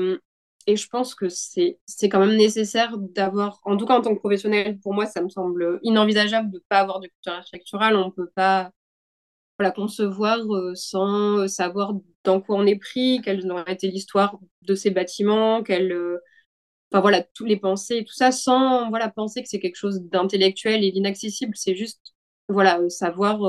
et 0.67 0.75
je 0.75 0.87
pense 0.89 1.15
que 1.15 1.29
c'est 1.29 1.79
quand 2.03 2.19
même 2.19 2.37
nécessaire 2.37 2.97
d'avoir, 2.97 3.59
en 3.63 3.77
tout 3.77 3.85
cas 3.85 3.97
en 3.97 4.01
tant 4.01 4.13
que 4.13 4.19
professionnel, 4.19 4.79
pour 4.79 4.93
moi, 4.93 5.05
ça 5.05 5.21
me 5.21 5.29
semble 5.29 5.79
inenvisageable 5.83 6.51
de 6.51 6.57
ne 6.57 6.63
pas 6.69 6.79
avoir 6.79 6.99
de 6.99 7.07
culture 7.07 7.33
architecturale. 7.33 7.95
On 7.95 8.07
ne 8.07 8.11
peut 8.11 8.29
pas 8.35 8.71
la 9.59 9.71
concevoir 9.71 10.39
euh, 10.53 10.75
sans 10.75 11.39
euh, 11.39 11.47
savoir 11.47 11.93
dans 12.23 12.41
quoi 12.41 12.57
on 12.57 12.65
est 12.65 12.77
pris, 12.77 13.21
quelle 13.23 13.49
aurait 13.51 13.73
été 13.73 13.87
l'histoire 13.89 14.37
de 14.63 14.75
ces 14.75 14.91
bâtiments, 14.91 15.63
quelle, 15.63 15.91
euh, 15.91 16.19
enfin 16.91 17.01
voilà, 17.01 17.23
tous 17.33 17.45
les 17.45 17.57
pensées, 17.57 18.05
tout 18.05 18.13
ça, 18.13 18.31
sans 18.31 18.89
voilà 18.89 19.09
penser 19.09 19.43
que 19.43 19.49
c'est 19.49 19.59
quelque 19.59 19.75
chose 19.77 20.01
d'intellectuel 20.03 20.83
et 20.83 20.91
d'inaccessible. 20.91 21.53
C'est 21.55 21.75
juste 21.75 22.15
voilà 22.49 22.89
savoir 22.89 23.41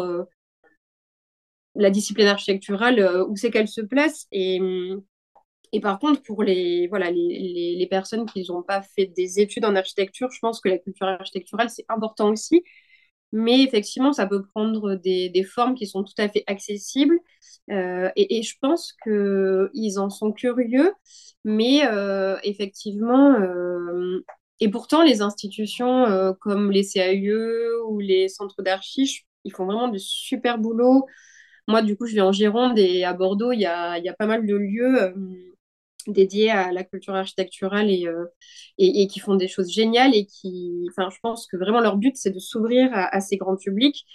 la 1.79 1.91
discipline 1.91 2.27
architecturale, 2.27 2.99
euh, 2.99 3.25
où 3.27 3.37
c'est 3.37 3.51
qu'elle 3.51 3.69
se 3.69 3.81
place. 3.81 4.27
Et, 4.33 4.61
et 5.73 5.81
par 5.81 5.99
contre, 5.99 6.23
pour 6.23 6.43
les, 6.43 6.89
voilà, 6.89 7.11
les, 7.11 7.77
les, 7.79 7.87
personnes 7.87 8.27
qui 8.27 8.45
n'ont 8.49 8.63
pas 8.63 8.83
fait 8.83 9.07
des 9.07 9.41
études 9.41 9.65
en 9.65 9.77
architecture, 9.77 10.31
je 10.31 10.41
pense 10.41 10.61
que 10.61 10.69
la 10.69 10.79
culture 10.79 11.07
architecturale, 11.07 11.71
c'est 11.71 11.85
important 11.89 12.31
aussi. 12.31 12.65
Mais 13.33 13.63
effectivement, 13.63 14.13
ça 14.13 14.27
peut 14.27 14.43
prendre 14.43 14.95
des, 14.97 15.29
des 15.29 15.45
formes 15.45 15.75
qui 15.75 15.87
sont 15.87 16.03
tout 16.05 16.15
à 16.19 16.29
fait 16.29 16.45
accessibles. 16.47 17.19
Euh, 17.71 18.11
et, 18.17 18.43
je 18.43 18.57
pense 18.61 18.95
qu'ils 19.05 19.99
en 19.99 20.11
sont 20.11 20.33
curieux. 20.33 20.93
Mais 21.45 21.87
euh, 21.87 22.37
effectivement, 22.43 23.37
et 24.61 24.71
pourtant, 24.71 25.03
les 25.03 25.23
institutions 25.23 26.35
comme 26.41 26.71
les 26.73 26.85
CAUE 26.85 27.85
ou 27.87 28.01
les 28.01 28.29
centres 28.29 28.63
d'archi, 28.63 29.27
ils 29.45 29.53
font 29.53 29.67
vraiment 29.67 29.89
du 29.89 29.99
super 29.99 30.59
boulot. 30.59 31.07
Moi, 31.69 31.83
du 31.83 31.97
coup, 31.97 32.07
je 32.07 32.15
vais 32.15 32.23
en 32.23 32.33
Gironde 32.33 32.79
et 32.79 33.05
à 33.05 33.13
Bordeaux, 33.13 33.53
il 33.53 33.61
y 33.61 33.67
a, 33.67 33.99
y 33.99 34.09
a 34.09 34.15
pas 34.15 34.27
mal 34.27 34.47
de 34.47 34.57
lieux 34.57 35.03
euh, 35.03 35.13
dédiés 36.07 36.51
à 36.51 36.73
la 36.73 36.85
culture 36.85 37.15
architecturale 37.15 37.91
et, 37.91 38.07
euh, 38.07 38.25
et, 38.79 39.07
qui 39.07 39.21
font 39.21 39.35
des 39.37 39.49
choses 39.49 39.71
géniales 39.71 40.15
et 40.15 40.27
qui, 40.27 40.87
enfin, 40.91 41.11
je 41.11 41.19
pense 41.23 41.47
que 41.47 41.57
vraiment 41.57 41.81
leur 41.81 41.97
but, 41.99 42.17
c'est 42.17 42.31
de 42.31 42.39
s'ouvrir 42.39 42.91
à, 42.95 43.21
ces 43.21 43.37
grands 43.37 43.57
publics. 43.57 44.07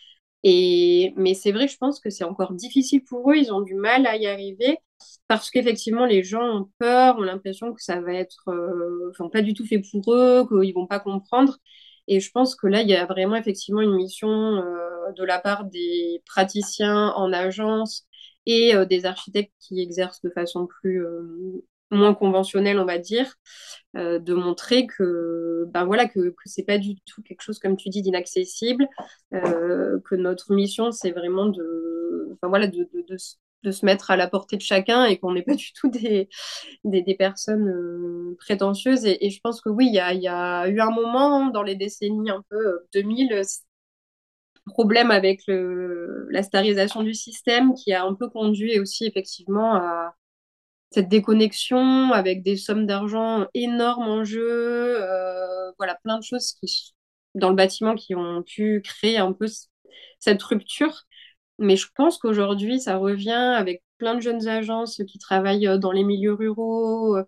Et, 0.43 1.13
mais 1.15 1.35
c'est 1.35 1.51
vrai, 1.51 1.67
je 1.67 1.77
pense 1.77 1.99
que 1.99 2.09
c'est 2.09 2.23
encore 2.25 2.53
difficile 2.53 3.03
pour 3.03 3.31
eux. 3.31 3.35
Ils 3.37 3.53
ont 3.53 3.61
du 3.61 3.75
mal 3.75 4.05
à 4.07 4.17
y 4.17 4.27
arriver 4.27 4.77
parce 5.27 5.49
qu'effectivement, 5.51 6.05
les 6.05 6.23
gens 6.23 6.43
ont 6.61 6.69
peur, 6.79 7.17
ont 7.17 7.21
l'impression 7.21 7.73
que 7.73 7.81
ça 7.83 8.01
va 8.01 8.13
être, 8.13 8.49
euh, 8.49 9.09
enfin, 9.11 9.29
pas 9.29 9.41
du 9.41 9.53
tout 9.53 9.65
fait 9.65 9.79
pour 9.91 10.13
eux, 10.13 10.47
qu'ils 10.47 10.73
vont 10.73 10.87
pas 10.87 10.99
comprendre. 10.99 11.57
Et 12.07 12.19
je 12.19 12.31
pense 12.31 12.55
que 12.55 12.67
là, 12.67 12.81
il 12.81 12.89
y 12.89 12.95
a 12.95 13.05
vraiment 13.05 13.35
effectivement 13.35 13.81
une 13.81 13.95
mission 13.95 14.29
euh, 14.29 15.11
de 15.15 15.23
la 15.23 15.39
part 15.39 15.65
des 15.65 16.21
praticiens 16.25 17.09
en 17.15 17.31
agence 17.31 18.05
et 18.45 18.75
euh, 18.75 18.85
des 18.85 19.05
architectes 19.05 19.53
qui 19.59 19.79
exercent 19.81 20.21
de 20.21 20.29
façon 20.29 20.67
plus 20.67 21.05
euh, 21.05 21.63
moins 21.91 22.13
conventionnelle, 22.13 22.79
on 22.79 22.85
va 22.85 22.97
dire, 22.97 23.35
de 23.93 24.33
montrer 24.33 24.87
que 24.87 25.65
ben 25.67 25.85
voilà 25.85 26.07
que 26.07 26.33
c'est 26.45 26.63
pas 26.65 26.79
du 26.79 26.95
tout 27.05 27.21
quelque 27.21 27.43
chose 27.43 27.59
comme 27.59 27.77
tu 27.77 27.89
dis 27.89 28.01
d'inaccessible, 28.01 28.87
que 29.31 30.15
notre 30.15 30.53
mission 30.53 30.91
c'est 30.91 31.11
vraiment 31.11 31.45
de, 31.45 32.29
enfin 32.33 32.47
voilà 32.47 32.65
de, 32.65 32.89
de 33.63 33.71
se 33.71 33.85
mettre 33.85 34.11
à 34.11 34.17
la 34.17 34.27
portée 34.27 34.57
de 34.57 34.61
chacun 34.61 35.05
et 35.05 35.17
qu'on 35.17 35.33
n'est 35.33 35.43
pas 35.43 35.55
du 35.55 35.71
tout 35.73 35.89
des, 35.89 36.29
des, 36.83 37.15
personnes 37.15 37.67
euh, 37.69 38.35
prétentieuses. 38.39 39.05
Et, 39.05 39.29
je 39.29 39.39
pense 39.41 39.61
que 39.61 39.69
oui, 39.69 39.87
il 39.87 39.93
y 39.93 39.99
a, 39.99 40.13
y 40.13 40.27
a, 40.27 40.67
eu 40.67 40.79
un 40.79 40.91
moment 40.91 41.47
dans 41.47 41.63
les 41.63 41.75
décennies 41.75 42.31
un 42.31 42.43
peu 42.49 42.81
2000, 42.93 43.33
euh, 43.33 43.43
problème 44.67 45.11
avec 45.11 45.41
la 45.47 46.41
starisation 46.43 47.03
du 47.03 47.13
système 47.13 47.73
qui 47.73 47.93
a 47.93 48.05
un 48.05 48.13
peu 48.13 48.29
conduit 48.29 48.79
aussi 48.79 49.05
effectivement 49.05 49.75
à 49.75 50.15
cette 50.93 51.09
déconnexion 51.09 52.11
avec 52.13 52.43
des 52.43 52.55
sommes 52.55 52.85
d'argent 52.85 53.47
énormes 53.53 54.07
en 54.07 54.23
jeu, 54.23 55.01
euh, 55.01 55.71
voilà, 55.77 55.95
plein 56.03 56.19
de 56.19 56.23
choses 56.23 56.53
qui, 56.53 56.93
dans 57.35 57.49
le 57.49 57.55
bâtiment 57.55 57.95
qui 57.95 58.15
ont 58.15 58.43
pu 58.43 58.81
créer 58.83 59.17
un 59.17 59.33
peu 59.33 59.47
cette 60.19 60.43
rupture. 60.43 61.03
Mais 61.59 61.75
je 61.75 61.87
pense 61.95 62.17
qu'aujourd'hui, 62.17 62.79
ça 62.79 62.97
revient 62.97 63.31
avec 63.31 63.83
plein 63.97 64.15
de 64.15 64.21
jeunes 64.21 64.47
agences 64.47 65.01
qui 65.07 65.19
travaillent 65.19 65.67
euh, 65.67 65.77
dans 65.77 65.91
les 65.91 66.03
milieux 66.03 66.33
ruraux 66.33 67.15
euh, 67.17 67.23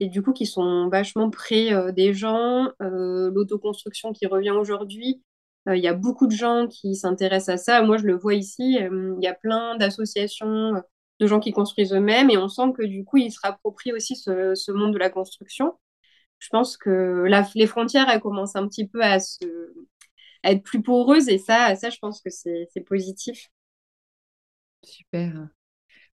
et 0.00 0.08
du 0.08 0.22
coup 0.22 0.32
qui 0.32 0.46
sont 0.46 0.88
vachement 0.88 1.30
près 1.30 1.72
euh, 1.72 1.92
des 1.92 2.14
gens. 2.14 2.68
L'autoconstruction 2.80 4.12
qui 4.12 4.26
revient 4.26 4.50
aujourd'hui. 4.50 5.22
Il 5.66 5.78
y 5.78 5.88
a 5.88 5.94
beaucoup 5.94 6.26
de 6.26 6.32
gens 6.32 6.66
qui 6.68 6.96
s'intéressent 6.96 7.54
à 7.54 7.56
ça. 7.58 7.82
Moi, 7.82 7.98
je 7.98 8.04
le 8.04 8.16
vois 8.16 8.34
ici. 8.34 8.78
Il 8.80 9.22
y 9.22 9.26
a 9.26 9.34
plein 9.34 9.76
d'associations 9.76 10.82
de 11.20 11.26
gens 11.26 11.38
qui 11.38 11.52
construisent 11.52 11.92
eux-mêmes 11.92 12.30
et 12.30 12.38
on 12.38 12.48
sent 12.48 12.72
que 12.76 12.82
du 12.82 13.04
coup, 13.04 13.18
ils 13.18 13.30
se 13.30 13.38
rapproprient 13.42 13.92
aussi 13.92 14.16
ce, 14.16 14.72
monde 14.72 14.94
de 14.94 14.98
la 14.98 15.10
construction. 15.10 15.74
Je 16.38 16.48
pense 16.48 16.76
que 16.78 17.26
les 17.54 17.66
frontières, 17.66 18.08
elles 18.08 18.20
commencent 18.20 18.56
un 18.56 18.66
petit 18.66 18.88
peu 18.88 19.02
à, 19.02 19.18
à 20.42 20.52
être 20.52 20.62
plus 20.62 20.82
poreuses 20.82 21.28
et 21.28 21.38
ça, 21.38 21.76
ça, 21.76 21.90
je 21.90 21.98
pense 21.98 22.22
que 22.22 22.30
c'est 22.30 22.84
positif. 22.86 23.50
Super. 24.82 25.48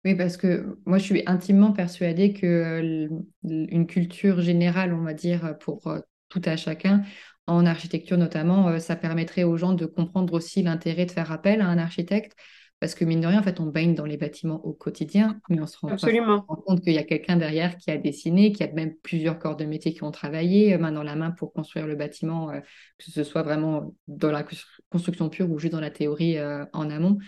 Oui, 0.04 0.14
parce 0.14 0.36
que 0.36 0.78
moi, 0.86 0.98
je 0.98 1.02
suis 1.02 1.22
intimement 1.26 1.72
persuadée 1.72 2.32
que 2.32 3.08
une 3.42 3.86
culture 3.88 4.40
générale, 4.40 4.94
on 4.94 5.02
va 5.02 5.14
dire, 5.14 5.58
pour 5.58 5.86
euh, 5.88 5.98
tout 6.28 6.42
à 6.44 6.56
chacun, 6.56 7.02
en 7.48 7.66
architecture 7.66 8.16
notamment, 8.16 8.68
euh, 8.68 8.78
ça 8.78 8.94
permettrait 8.94 9.42
aux 9.42 9.56
gens 9.56 9.72
de 9.72 9.84
comprendre 9.84 10.32
aussi 10.34 10.62
l'intérêt 10.62 11.06
de 11.06 11.10
faire 11.10 11.32
appel 11.32 11.60
à 11.60 11.66
un 11.66 11.78
architecte. 11.78 12.36
Parce 12.78 12.94
que 12.94 13.06
mine 13.06 13.22
de 13.22 13.26
rien, 13.26 13.40
en 13.40 13.42
fait, 13.42 13.58
on 13.58 13.66
baigne 13.66 13.94
dans 13.94 14.04
les 14.04 14.18
bâtiments 14.18 14.64
au 14.64 14.74
quotidien, 14.74 15.40
mais 15.48 15.60
on 15.60 15.66
se 15.66 15.78
rend, 15.78 15.88
Absolument. 15.88 16.42
compte 16.42 16.82
qu'il 16.82 16.92
y 16.92 16.98
a 16.98 17.04
quelqu'un 17.04 17.36
derrière 17.36 17.78
qui 17.78 17.90
a 17.90 17.96
dessiné, 17.96 18.52
qui 18.52 18.62
a 18.62 18.70
même 18.70 18.94
plusieurs 19.02 19.38
corps 19.38 19.56
de 19.56 19.64
métier 19.64 19.94
qui 19.94 20.04
ont 20.04 20.10
travaillé 20.10 20.74
euh, 20.74 20.78
main 20.78 20.92
dans 20.92 21.02
la 21.02 21.16
main 21.16 21.30
pour 21.30 21.52
construire 21.54 21.86
le 21.86 21.96
bâtiment, 21.96 22.52
que 22.98 23.10
ce 23.10 23.24
soit 23.24 23.42
vraiment 23.42 23.94
dans 24.08 24.30
la 24.30 24.44
construction 24.90 25.30
pure 25.30 25.50
ou 25.50 25.58
juste 25.58 25.72
dans 25.72 25.80
la 25.80 25.90
théorie 25.90 26.36
en 26.72 26.90
amont. 26.90 27.18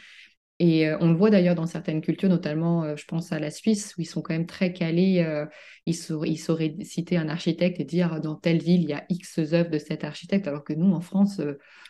Et 0.61 0.89
euh, 0.89 0.97
on 1.01 1.11
le 1.11 1.17
voit 1.17 1.31
d'ailleurs 1.31 1.55
dans 1.55 1.67
certaines 1.67 2.01
cultures, 2.01 2.29
notamment, 2.29 2.83
euh, 2.83 2.97
je 2.97 3.05
pense 3.05 3.31
à 3.31 3.39
la 3.39 3.51
Suisse, 3.51 3.95
où 3.97 4.01
ils 4.01 4.07
sont 4.07 4.23
quand 4.23 4.35
même 4.35 4.47
très 4.47 4.73
calés. 4.73 5.25
Euh, 5.25 5.47
ils, 5.87 5.95
sauraient, 5.95 6.31
ils, 6.31 6.37
sauraient, 6.37 6.75
citer 6.83 7.17
un 7.17 7.29
architecte 7.29 7.79
et 7.79 7.85
dire 7.85 8.21
dans 8.21 8.35
telle 8.35 8.61
ville, 8.61 8.83
il 8.83 8.89
y 8.89 8.93
a 8.93 9.05
X 9.09 9.39
œuvres 9.39 9.71
de 9.71 9.79
cet 9.79 10.03
architecte, 10.03 10.49
alors 10.49 10.65
que 10.65 10.73
nous, 10.73 10.93
en 10.93 11.01
France, 11.01 11.41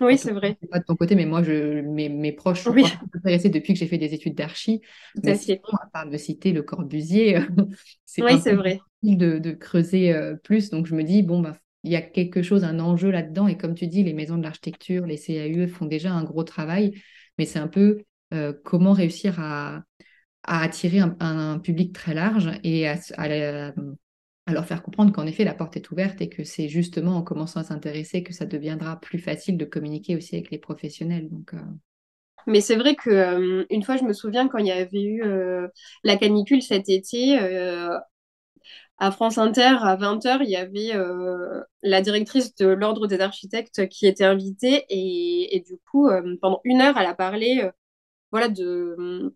oui, 0.01 0.19
c'est 0.19 0.33
vrai. 0.33 0.59
Pas 0.71 0.81
de 0.81 0.85
ton 0.85 0.97
côté, 0.97 1.15
mais 1.15 1.25
moi, 1.25 1.43
je, 1.43 1.81
mes, 1.81 2.11
mes 2.11 2.33
proches 2.33 2.61
sont 2.61 2.73
oui. 2.73 2.85
intéressés 3.15 3.49
depuis 3.49 3.73
que 3.73 3.79
j'ai 3.79 3.87
fait 3.87 3.99
des 3.99 4.13
études 4.13 4.35
d'archi. 4.35 4.83
Mais 5.25 5.37
sinon, 5.37 5.61
à 5.81 5.87
part 5.91 6.09
de 6.09 6.17
citer 6.19 6.53
le 6.53 6.63
Corbusier, 6.63 7.39
c'est 8.05 8.23
oui, 8.23 8.39
c'est 8.39 8.55
vrai. 8.55 8.81
De, 9.03 9.39
de 9.39 9.53
creuser 9.53 10.15
plus. 10.45 10.69
Donc, 10.69 10.87
je 10.87 10.95
me 10.95 11.05
dis, 11.05 11.23
bon, 11.23 11.41
bah, 11.41 11.57
il 11.85 11.93
y 11.93 11.97
a 11.97 12.03
quelque 12.03 12.43
chose, 12.43 12.65
un 12.65 12.81
enjeu 12.81 13.11
là-dedans. 13.11 13.47
Et 13.49 13.57
comme 13.57 13.75
tu 13.75 13.87
dis, 13.87 14.05
les 14.05 14.13
maisons 14.13 14.37
de 14.37 14.43
l'architecture, 14.43 15.07
les 15.07 15.17
CAUE 15.17 15.69
font 15.69 15.87
déjà 15.87 16.13
un 16.13 16.25
gros 16.25 16.45
travail, 16.45 17.01
mais 17.39 17.47
c'est 17.47 17.61
un 17.61 17.69
peu 17.69 18.03
euh, 18.35 18.53
comment 18.65 18.93
réussir 18.93 19.41
à, 19.41 19.83
attirer 20.43 21.01
un, 21.01 21.59
public 21.59 21.95
très 21.95 22.15
large 22.15 22.51
et 22.63 22.89
à, 22.89 22.97
leur 24.47 24.67
faire 24.67 24.83
comprendre 24.83 25.13
qu'en 25.13 25.27
effet, 25.27 25.45
la 25.45 25.55
porte 25.55 25.77
est 25.77 25.91
ouverte 25.91 26.21
et 26.21 26.29
que 26.29 26.45
c'est 26.45 26.69
justement 26.69 27.17
en 27.17 27.23
commençant 27.23 27.61
à 27.61 27.65
s'intéresser 27.65 28.23
que 28.23 28.33
ça 28.33 28.47
deviendra 28.47 28.99
plus 29.01 29.19
facile 29.19 29.59
de 29.59 29.65
communiquer 29.65 30.17
aussi 30.17 30.37
avec 30.37 30.51
les 30.51 30.59
professionnels. 30.59 31.29
Donc, 31.31 31.55
euh. 31.55 31.59
Mais 32.47 32.63
c'est 32.63 32.77
vrai 32.77 32.95
que 32.95 33.11
euh, 33.11 33.67
une 33.69 33.83
fois, 33.83 33.99
je 33.99 34.05
me 34.05 34.15
souviens 34.15 34.49
quand 34.49 34.59
il 34.59 34.67
y 34.67 34.73
avait 34.73 35.05
eu 35.05 35.23
la 36.03 36.17
canicule 36.17 36.63
cet 36.63 36.89
été, 36.89 37.39
à 39.01 39.11
France 39.13 39.39
Inter, 39.39 39.77
à 39.83 39.97
20h, 39.97 40.39
il 40.43 40.51
y 40.51 40.57
avait 40.57 40.93
la 41.83 42.01
directrice 42.01 42.55
de 42.57 42.67
l'Ordre 42.67 43.07
des 43.07 43.21
architectes 43.21 43.87
qui 43.89 44.07
était 44.07 44.25
invitée. 44.25 44.87
Et, 44.89 45.57
et 45.57 45.61
du 45.61 45.79
coup, 45.91 46.09
pendant 46.41 46.61
une 46.65 46.81
heure, 46.81 46.97
elle 46.99 47.07
a 47.07 47.15
parlé 47.15 47.71
voilà, 48.31 48.49
de, 48.49 49.35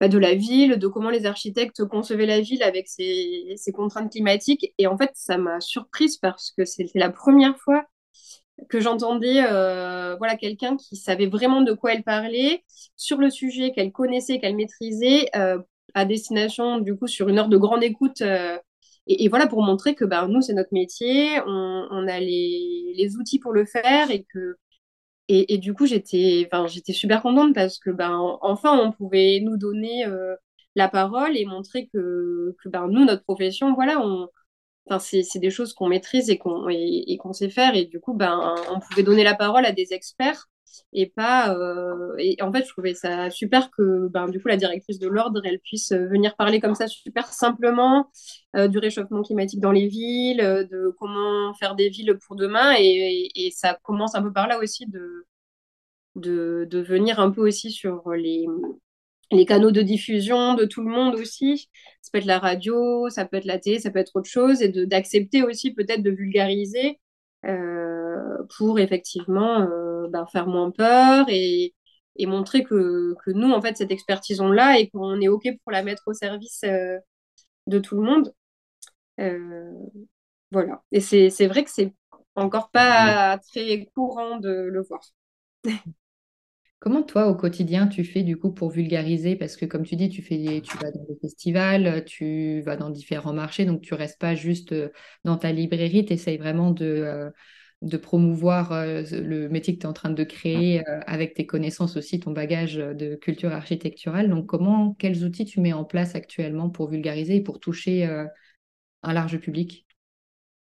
bah, 0.00 0.08
de 0.08 0.18
la 0.18 0.34
ville, 0.34 0.78
de 0.78 0.86
comment 0.88 1.10
les 1.10 1.26
architectes 1.26 1.84
concevaient 1.84 2.26
la 2.26 2.40
ville 2.40 2.62
avec 2.62 2.88
ces, 2.88 3.56
contraintes 3.72 4.10
climatiques. 4.12 4.74
Et 4.78 4.86
en 4.86 4.98
fait, 4.98 5.10
ça 5.14 5.38
m'a 5.38 5.60
surprise 5.60 6.18
parce 6.18 6.50
que 6.50 6.64
c'était 6.64 6.98
la 6.98 7.10
première 7.10 7.56
fois 7.58 7.86
que 8.68 8.80
j'entendais 8.80 9.42
euh, 9.44 10.16
voilà, 10.16 10.36
quelqu'un 10.36 10.76
qui 10.76 10.96
savait 10.96 11.26
vraiment 11.26 11.62
de 11.62 11.72
quoi 11.72 11.94
elle 11.94 12.04
parlait 12.04 12.64
sur 12.96 13.18
le 13.18 13.30
sujet, 13.30 13.72
qu'elle 13.72 13.92
connaissait, 13.92 14.38
qu'elle 14.38 14.56
maîtrisait, 14.56 15.28
euh, 15.36 15.58
à 15.94 16.04
destination, 16.04 16.78
du 16.78 16.96
coup, 16.96 17.06
sur 17.06 17.28
une 17.28 17.38
heure 17.38 17.48
de 17.48 17.56
grande 17.56 17.82
écoute. 17.84 18.22
Et, 19.06 19.28
voilà, 19.28 19.46
pour 19.46 19.62
montrer 19.62 19.94
que 19.94 20.04
ben, 20.04 20.28
nous, 20.28 20.40
c'est 20.40 20.54
notre 20.54 20.72
métier, 20.72 21.40
on, 21.46 22.08
a 22.08 22.20
les, 22.20 22.94
les, 22.96 23.16
outils 23.16 23.38
pour 23.38 23.52
le 23.52 23.64
faire 23.66 24.10
et 24.10 24.24
que. 24.32 24.56
Et, 25.28 25.58
du 25.58 25.72
coup, 25.72 25.86
j'étais 25.86 26.48
j'étais 26.66 26.92
super 26.92 27.22
contente 27.22 27.54
parce 27.54 27.78
que, 27.78 27.90
ben, 27.90 28.38
enfin, 28.42 28.78
on 28.78 28.92
pouvait 28.92 29.40
nous 29.40 29.56
donner 29.56 30.04
la 30.74 30.88
parole 30.88 31.36
et 31.36 31.46
montrer 31.46 31.88
que, 31.88 32.54
que 32.62 32.68
ben, 32.68 32.88
nous, 32.88 33.04
notre 33.04 33.22
profession, 33.24 33.74
voilà, 33.74 34.00
on, 34.04 34.28
Enfin, 34.86 34.98
c'est 34.98 35.38
des 35.38 35.50
choses 35.50 35.72
qu'on 35.72 35.88
maîtrise 35.88 36.28
et 36.28 36.36
qu'on 36.38 36.68
et, 36.68 37.16
qu'on 37.18 37.32
sait 37.32 37.48
faire. 37.48 37.74
Et 37.74 37.86
du 37.86 38.00
coup, 38.00 38.12
ben, 38.14 38.54
on 38.70 38.80
pouvait 38.80 39.02
donner 39.02 39.24
la 39.24 39.34
parole 39.34 39.64
à 39.64 39.72
des 39.72 39.94
experts 39.94 40.48
et 40.92 41.06
pas. 41.06 41.54
Euh, 41.54 42.14
et 42.18 42.36
en 42.42 42.52
fait, 42.52 42.64
je 42.64 42.68
trouvais 42.68 42.94
ça 42.94 43.30
super 43.30 43.70
que 43.70 44.08
ben, 44.08 44.28
du 44.28 44.40
coup, 44.40 44.48
la 44.48 44.56
directrice 44.56 44.98
de 44.98 45.08
l'ordre, 45.08 45.40
elle 45.44 45.60
puisse 45.60 45.92
venir 45.92 46.36
parler 46.36 46.60
comme 46.60 46.74
ça 46.74 46.86
super 46.86 47.26
simplement 47.32 48.10
euh, 48.56 48.68
du 48.68 48.78
réchauffement 48.78 49.22
climatique 49.22 49.60
dans 49.60 49.72
les 49.72 49.88
villes, 49.88 50.38
de 50.38 50.94
comment 50.98 51.54
faire 51.54 51.74
des 51.74 51.88
villes 51.88 52.18
pour 52.26 52.36
demain. 52.36 52.74
Et, 52.78 53.30
et, 53.34 53.50
ça 53.50 53.78
commence 53.82 54.14
un 54.14 54.22
peu 54.22 54.32
par 54.32 54.48
là 54.48 54.58
aussi 54.58 54.86
de, 54.86 55.26
de, 56.16 56.66
de 56.70 56.80
venir 56.80 57.20
un 57.20 57.30
peu 57.30 57.46
aussi 57.46 57.70
sur 57.70 58.10
les, 58.12 58.46
les 59.30 59.46
canaux 59.46 59.70
de 59.70 59.82
diffusion 59.82 60.54
de 60.54 60.64
tout 60.64 60.82
le 60.82 60.90
monde 60.90 61.14
aussi. 61.16 61.68
Ça 62.02 62.10
peut 62.12 62.18
être 62.18 62.24
la 62.26 62.38
radio, 62.38 63.08
ça 63.10 63.24
peut 63.24 63.36
être 63.36 63.44
la 63.44 63.58
télé, 63.58 63.78
ça 63.78 63.90
peut 63.90 63.98
être 63.98 64.16
autre 64.16 64.28
chose, 64.28 64.62
et 64.62 64.68
d'accepter 64.68 65.42
aussi 65.42 65.72
peut-être 65.72 66.02
de 66.02 66.10
vulgariser 66.10 66.88
euh, 66.88 67.03
pour 68.56 68.78
effectivement 68.78 69.60
euh, 69.62 70.08
ben, 70.08 70.26
faire 70.26 70.46
moins 70.46 70.70
peur 70.70 71.26
et, 71.28 71.74
et 72.16 72.26
montrer 72.26 72.64
que, 72.64 73.14
que, 73.24 73.30
nous, 73.30 73.50
en 73.52 73.60
fait, 73.62 73.76
cette 73.76 73.90
expertise, 73.90 74.40
on 74.40 74.50
l'a 74.50 74.78
et 74.78 74.88
qu'on 74.90 75.20
est 75.20 75.28
OK 75.28 75.48
pour 75.62 75.72
la 75.72 75.82
mettre 75.82 76.02
au 76.06 76.14
service 76.14 76.62
euh, 76.64 76.98
de 77.66 77.78
tout 77.78 77.96
le 77.96 78.02
monde. 78.02 78.32
voilà. 80.50 80.82
Et 80.92 81.00
c'est 81.00 81.46
vrai 81.46 81.64
que 81.64 81.70
c'est 81.70 81.92
encore 82.36 82.70
pas 82.70 83.38
très 83.38 83.86
courant 83.94 84.38
de 84.38 84.50
le 84.50 84.82
voir. 84.82 85.00
Comment 86.84 87.02
toi, 87.02 87.28
au 87.28 87.34
quotidien, 87.34 87.86
tu 87.86 88.04
fais 88.04 88.22
du 88.22 88.36
coup 88.36 88.52
pour 88.52 88.68
vulgariser? 88.68 89.36
Parce 89.36 89.56
que 89.56 89.64
comme 89.64 89.84
tu 89.84 89.96
dis, 89.96 90.10
tu, 90.10 90.20
fais, 90.20 90.60
tu 90.62 90.76
vas 90.76 90.90
dans 90.90 91.02
des 91.04 91.16
festivals, 91.18 92.04
tu 92.04 92.60
vas 92.60 92.76
dans 92.76 92.90
différents 92.90 93.32
marchés, 93.32 93.64
donc 93.64 93.80
tu 93.80 93.94
restes 93.94 94.20
pas 94.20 94.34
juste 94.34 94.72
euh, 94.72 94.90
dans 95.24 95.38
ta 95.38 95.50
librairie, 95.50 96.04
tu 96.04 96.12
essayes 96.12 96.36
vraiment 96.36 96.72
de, 96.72 96.84
euh, 96.84 97.98
promouvoir 98.02 98.72
euh, 98.72 99.02
le 99.12 99.48
métier 99.48 99.74
que 99.74 99.80
tu 99.80 99.86
es 99.86 99.88
en 99.88 99.94
train 99.94 100.10
de 100.10 100.24
créer 100.24 100.84
avec 101.06 101.32
tes 101.32 101.46
connaissances 101.46 101.96
aussi, 101.96 102.20
ton 102.20 102.32
bagage 102.32 102.74
de 102.74 103.14
culture 103.14 103.52
architecturale. 103.54 104.28
Donc 104.28 104.44
comment, 104.44 104.92
quels 104.98 105.24
outils 105.24 105.46
tu 105.46 105.60
mets 105.60 105.72
en 105.72 105.84
place 105.84 106.14
actuellement 106.14 106.68
pour 106.68 106.90
vulgariser 106.90 107.36
et 107.36 107.42
pour 107.42 107.60
toucher 107.60 108.04
un 109.02 109.12
large 109.14 109.38
public? 109.38 109.86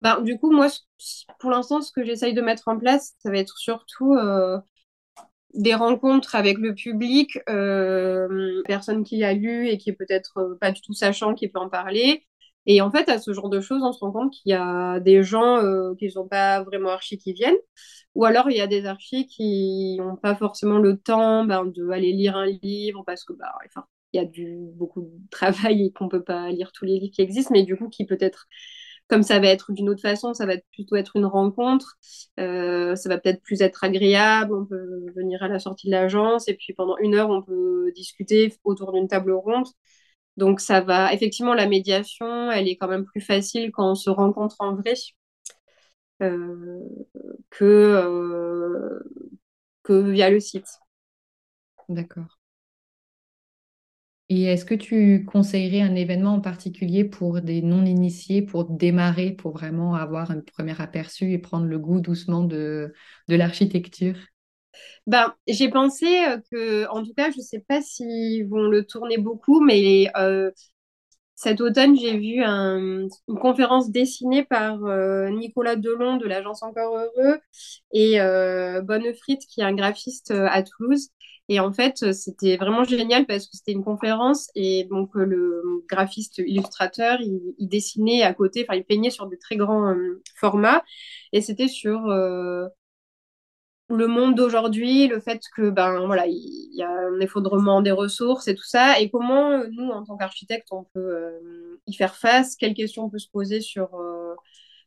Ben, 0.01 0.21
du 0.21 0.39
coup, 0.39 0.51
moi, 0.51 0.69
pour 1.39 1.51
l'instant, 1.51 1.81
ce 1.81 1.91
que 1.91 2.03
j'essaye 2.03 2.33
de 2.33 2.41
mettre 2.41 2.67
en 2.67 2.79
place, 2.79 3.13
ça 3.19 3.29
va 3.29 3.37
être 3.37 3.59
surtout 3.59 4.15
des 5.53 5.73
rencontres 5.73 6.35
avec 6.35 6.57
le 6.57 6.75
public, 6.75 7.39
euh, 7.49 8.61
personne 8.65 9.03
qui 9.03 9.23
a 9.23 9.33
lu 9.33 9.67
et 9.67 9.77
qui 9.77 9.89
est 9.89 9.93
peut-être 9.93 10.37
euh, 10.37 10.57
pas 10.59 10.71
du 10.71 10.81
tout 10.81 10.93
sachant, 10.93 11.33
qui 11.33 11.47
peut 11.49 11.59
en 11.59 11.69
parler. 11.69 12.25
Et 12.65 12.81
en 12.81 12.91
fait, 12.91 13.09
à 13.09 13.17
ce 13.19 13.33
genre 13.33 13.49
de 13.49 13.61
choses, 13.61 13.83
on 13.83 13.91
se 13.91 13.99
rend 13.99 14.11
compte 14.11 14.31
qu'il 14.33 14.51
y 14.51 14.53
a 14.53 14.99
des 14.99 15.23
gens 15.23 15.57
euh, 15.57 15.95
qui 15.95 16.05
ne 16.05 16.11
sont 16.11 16.27
pas 16.27 16.61
vraiment 16.63 16.89
archis 16.89 17.17
qui 17.17 17.33
viennent, 17.33 17.57
ou 18.15 18.25
alors 18.25 18.49
il 18.51 18.57
y 18.57 18.61
a 18.61 18.67
des 18.67 18.85
archis 18.85 19.25
qui 19.27 19.97
n'ont 19.97 20.15
pas 20.17 20.35
forcément 20.35 20.77
le 20.79 20.97
temps 20.97 21.45
ben, 21.45 21.65
d'aller 21.65 22.11
lire 22.13 22.35
un 22.37 22.47
livre 22.47 23.03
parce 23.05 23.23
que 23.23 23.33
bah, 23.33 23.51
enfin, 23.65 23.85
il 24.13 24.21
y 24.21 24.23
a 24.23 24.25
du, 24.25 24.57
beaucoup 24.75 25.01
de 25.01 25.09
travail 25.31 25.85
et 25.85 25.91
qu'on 25.91 26.05
ne 26.05 26.09
peut 26.09 26.23
pas 26.23 26.49
lire 26.51 26.71
tous 26.71 26.85
les 26.85 26.99
livres 26.99 27.13
qui 27.13 27.21
existent, 27.21 27.53
mais 27.53 27.63
du 27.63 27.75
coup 27.77 27.89
qui 27.89 28.05
peut-être 28.05 28.47
comme 29.09 29.23
ça 29.23 29.39
va 29.39 29.47
être 29.47 29.71
d'une 29.73 29.89
autre 29.89 30.01
façon, 30.01 30.33
ça 30.33 30.45
va 30.45 30.55
plutôt 30.73 30.95
être 30.95 31.15
une 31.17 31.25
rencontre, 31.25 31.97
euh, 32.39 32.95
ça 32.95 33.09
va 33.09 33.17
peut-être 33.17 33.41
plus 33.43 33.61
être 33.61 33.83
agréable, 33.83 34.53
on 34.55 34.65
peut 34.65 35.05
venir 35.15 35.43
à 35.43 35.47
la 35.49 35.59
sortie 35.59 35.87
de 35.87 35.91
l'agence 35.91 36.47
et 36.47 36.55
puis 36.55 36.73
pendant 36.73 36.97
une 36.99 37.15
heure, 37.15 37.29
on 37.29 37.41
peut 37.41 37.91
discuter 37.95 38.53
autour 38.63 38.93
d'une 38.93 39.07
table 39.07 39.31
ronde. 39.33 39.67
Donc 40.37 40.61
ça 40.61 40.81
va, 40.81 41.13
effectivement, 41.13 41.53
la 41.55 41.67
médiation, 41.67 42.51
elle 42.51 42.67
est 42.69 42.77
quand 42.77 42.87
même 42.87 43.05
plus 43.05 43.21
facile 43.21 43.71
quand 43.71 43.91
on 43.91 43.95
se 43.95 44.09
rencontre 44.09 44.55
en 44.59 44.75
vrai 44.75 44.93
euh, 46.21 46.79
que, 47.49 47.65
euh, 47.65 48.99
que 49.83 49.93
via 50.11 50.29
le 50.29 50.39
site. 50.39 50.67
D'accord. 51.89 52.38
Et 54.29 54.43
est-ce 54.43 54.63
que 54.65 54.75
tu 54.75 55.25
conseillerais 55.25 55.81
un 55.81 55.95
événement 55.95 56.35
en 56.35 56.41
particulier 56.41 57.03
pour 57.03 57.41
des 57.41 57.61
non-initiés, 57.63 58.43
pour 58.43 58.65
démarrer, 58.65 59.31
pour 59.31 59.53
vraiment 59.53 59.95
avoir 59.95 60.29
un 60.31 60.39
premier 60.41 60.79
aperçu 60.79 61.31
et 61.33 61.39
prendre 61.39 61.65
le 61.65 61.79
goût 61.79 61.99
doucement 61.99 62.43
de, 62.43 62.93
de 63.27 63.35
l'architecture? 63.35 64.15
Ben, 65.07 65.33
j'ai 65.47 65.69
pensé 65.69 66.05
euh, 66.27 66.37
que, 66.51 66.87
en 66.89 67.03
tout 67.03 67.13
cas, 67.13 67.31
je 67.31 67.37
ne 67.37 67.43
sais 67.43 67.59
pas 67.67 67.81
s'ils 67.81 68.47
vont 68.47 68.61
le 68.63 68.85
tourner 68.85 69.17
beaucoup, 69.17 69.61
mais 69.61 70.07
euh, 70.17 70.51
cet 71.35 71.61
automne, 71.61 71.97
j'ai 71.97 72.17
vu 72.17 72.43
une 72.43 73.09
conférence 73.41 73.91
dessinée 73.91 74.43
par 74.45 74.83
euh, 74.85 75.29
Nicolas 75.29 75.75
Delon 75.77 76.17
de 76.17 76.27
l'agence 76.27 76.63
Encore 76.63 76.97
Heureux 76.97 77.39
et 77.93 78.19
Bonnefrit, 78.83 79.39
qui 79.39 79.61
est 79.61 79.63
un 79.65 79.73
graphiste 79.75 80.31
à 80.31 80.63
Toulouse. 80.63 81.09
Et 81.49 81.59
en 81.59 81.73
fait, 81.73 82.03
euh, 82.03 82.13
c'était 82.13 82.57
vraiment 82.57 82.83
génial 82.83 83.25
parce 83.25 83.47
que 83.47 83.57
c'était 83.57 83.71
une 83.71 83.83
conférence 83.83 84.49
et 84.55 84.83
donc 84.85 85.15
euh, 85.15 85.25
le 85.25 85.83
graphiste 85.89 86.37
illustrateur, 86.37 87.19
il, 87.21 87.67
dessinait 87.67 88.21
à 88.21 88.33
côté, 88.35 88.65
enfin 88.67 88.77
il 88.77 88.85
peignait 88.85 89.09
sur 89.09 89.25
des 89.27 89.39
très 89.39 89.55
grands 89.57 89.89
euh, 89.89 90.21
formats. 90.35 90.83
Et 91.33 91.41
c'était 91.41 91.67
sur 91.67 92.01
le 93.91 94.07
monde 94.07 94.35
d'aujourd'hui, 94.35 95.07
le 95.07 95.19
fait 95.19 95.41
que 95.55 95.69
ben 95.71 96.05
voilà, 96.05 96.27
il 96.27 96.69
y, 96.73 96.83
a 96.83 96.89
un 96.89 97.19
effondrement 97.19 97.81
des 97.81 97.91
ressources 97.91 98.47
et 98.47 98.55
tout 98.55 98.63
ça. 98.63 98.99
Et 98.99 99.09
comment 99.09 99.63
nous 99.71 99.89
en 99.89 100.03
tant 100.03 100.17
qu'architectes 100.17 100.67
on 100.71 100.83
peut 100.93 101.39
y 101.87 101.93
faire 101.95 102.15
face, 102.15 102.55
quelles 102.55 102.75
questions 102.75 103.05
on 103.05 103.09
peut 103.09 103.19
se 103.19 103.29
poser 103.29 103.61
sur 103.61 103.89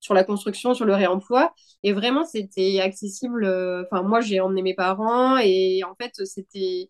sur 0.02 0.14
la 0.14 0.24
construction, 0.24 0.74
sur 0.74 0.84
le 0.84 0.94
réemploi. 0.94 1.54
Et 1.84 1.92
vraiment, 1.92 2.24
c'était 2.24 2.80
accessible. 2.80 3.44
Euh, 3.44 3.84
enfin, 3.90 4.02
moi, 4.02 4.20
j'ai 4.20 4.40
emmené 4.40 4.62
mes 4.62 4.74
parents 4.74 5.38
et 5.38 5.82
en 5.84 5.94
fait, 5.94 6.12
c'était 6.26 6.88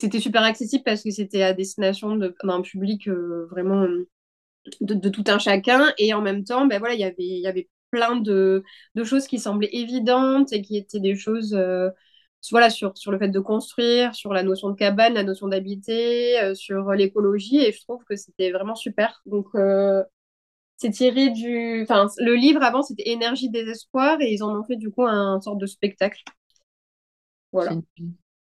c'était 0.00 0.20
super 0.20 0.42
accessible 0.44 0.84
parce 0.84 1.02
que 1.02 1.10
c'était 1.10 1.42
à 1.42 1.54
destination 1.54 2.16
d'un 2.16 2.62
public 2.62 3.08
euh, 3.08 3.48
vraiment 3.50 3.86
de, 4.80 5.08
tout 5.08 5.24
un 5.28 5.38
chacun. 5.38 5.92
Et 5.98 6.14
en 6.14 6.22
même 6.22 6.44
temps, 6.44 6.66
ben 6.66 6.78
voilà, 6.78 6.94
y 6.94 7.14
il 7.18 7.40
y 7.40 7.46
avait 7.46 7.68
plein 7.90 8.16
de, 8.16 8.62
de, 8.94 9.04
choses 9.04 9.26
qui 9.26 9.38
semblaient 9.38 9.70
évidentes 9.72 10.52
et 10.52 10.62
qui 10.62 10.76
étaient 10.76 11.00
des 11.00 11.16
choses 11.16 11.54
euh, 11.54 11.90
voilà, 12.50 12.70
sur, 12.70 12.96
sur 12.96 13.10
le 13.12 13.18
fait 13.18 13.28
de 13.28 13.40
construire, 13.40 14.14
sur 14.14 14.32
la 14.34 14.42
notion 14.42 14.70
de 14.70 14.76
cabane, 14.76 15.14
la 15.14 15.24
notion 15.24 15.48
d'habiter, 15.48 16.54
sur 16.54 16.92
l'écologie. 16.92 17.58
Et 17.64 17.72
je 17.72 17.80
trouve 17.82 18.04
que 18.04 18.16
c'était 18.16 18.52
vraiment 18.52 18.74
super. 18.76 19.22
Donc, 19.26 19.48
c'est 20.78 20.90
tiré 20.92 21.30
du. 21.30 21.82
Enfin, 21.82 22.08
le 22.18 22.34
livre 22.36 22.62
avant, 22.64 22.82
c'était 22.82 23.10
Énergie 23.10 23.50
désespoir 23.50 24.20
et 24.22 24.32
ils 24.32 24.42
en 24.44 24.58
ont 24.58 24.64
fait 24.64 24.76
du 24.76 24.90
coup 24.90 25.04
un 25.06 25.40
sorte 25.42 25.58
de 25.60 25.66
spectacle. 25.66 26.22
Voilà. 27.52 27.76
C'est 27.76 27.82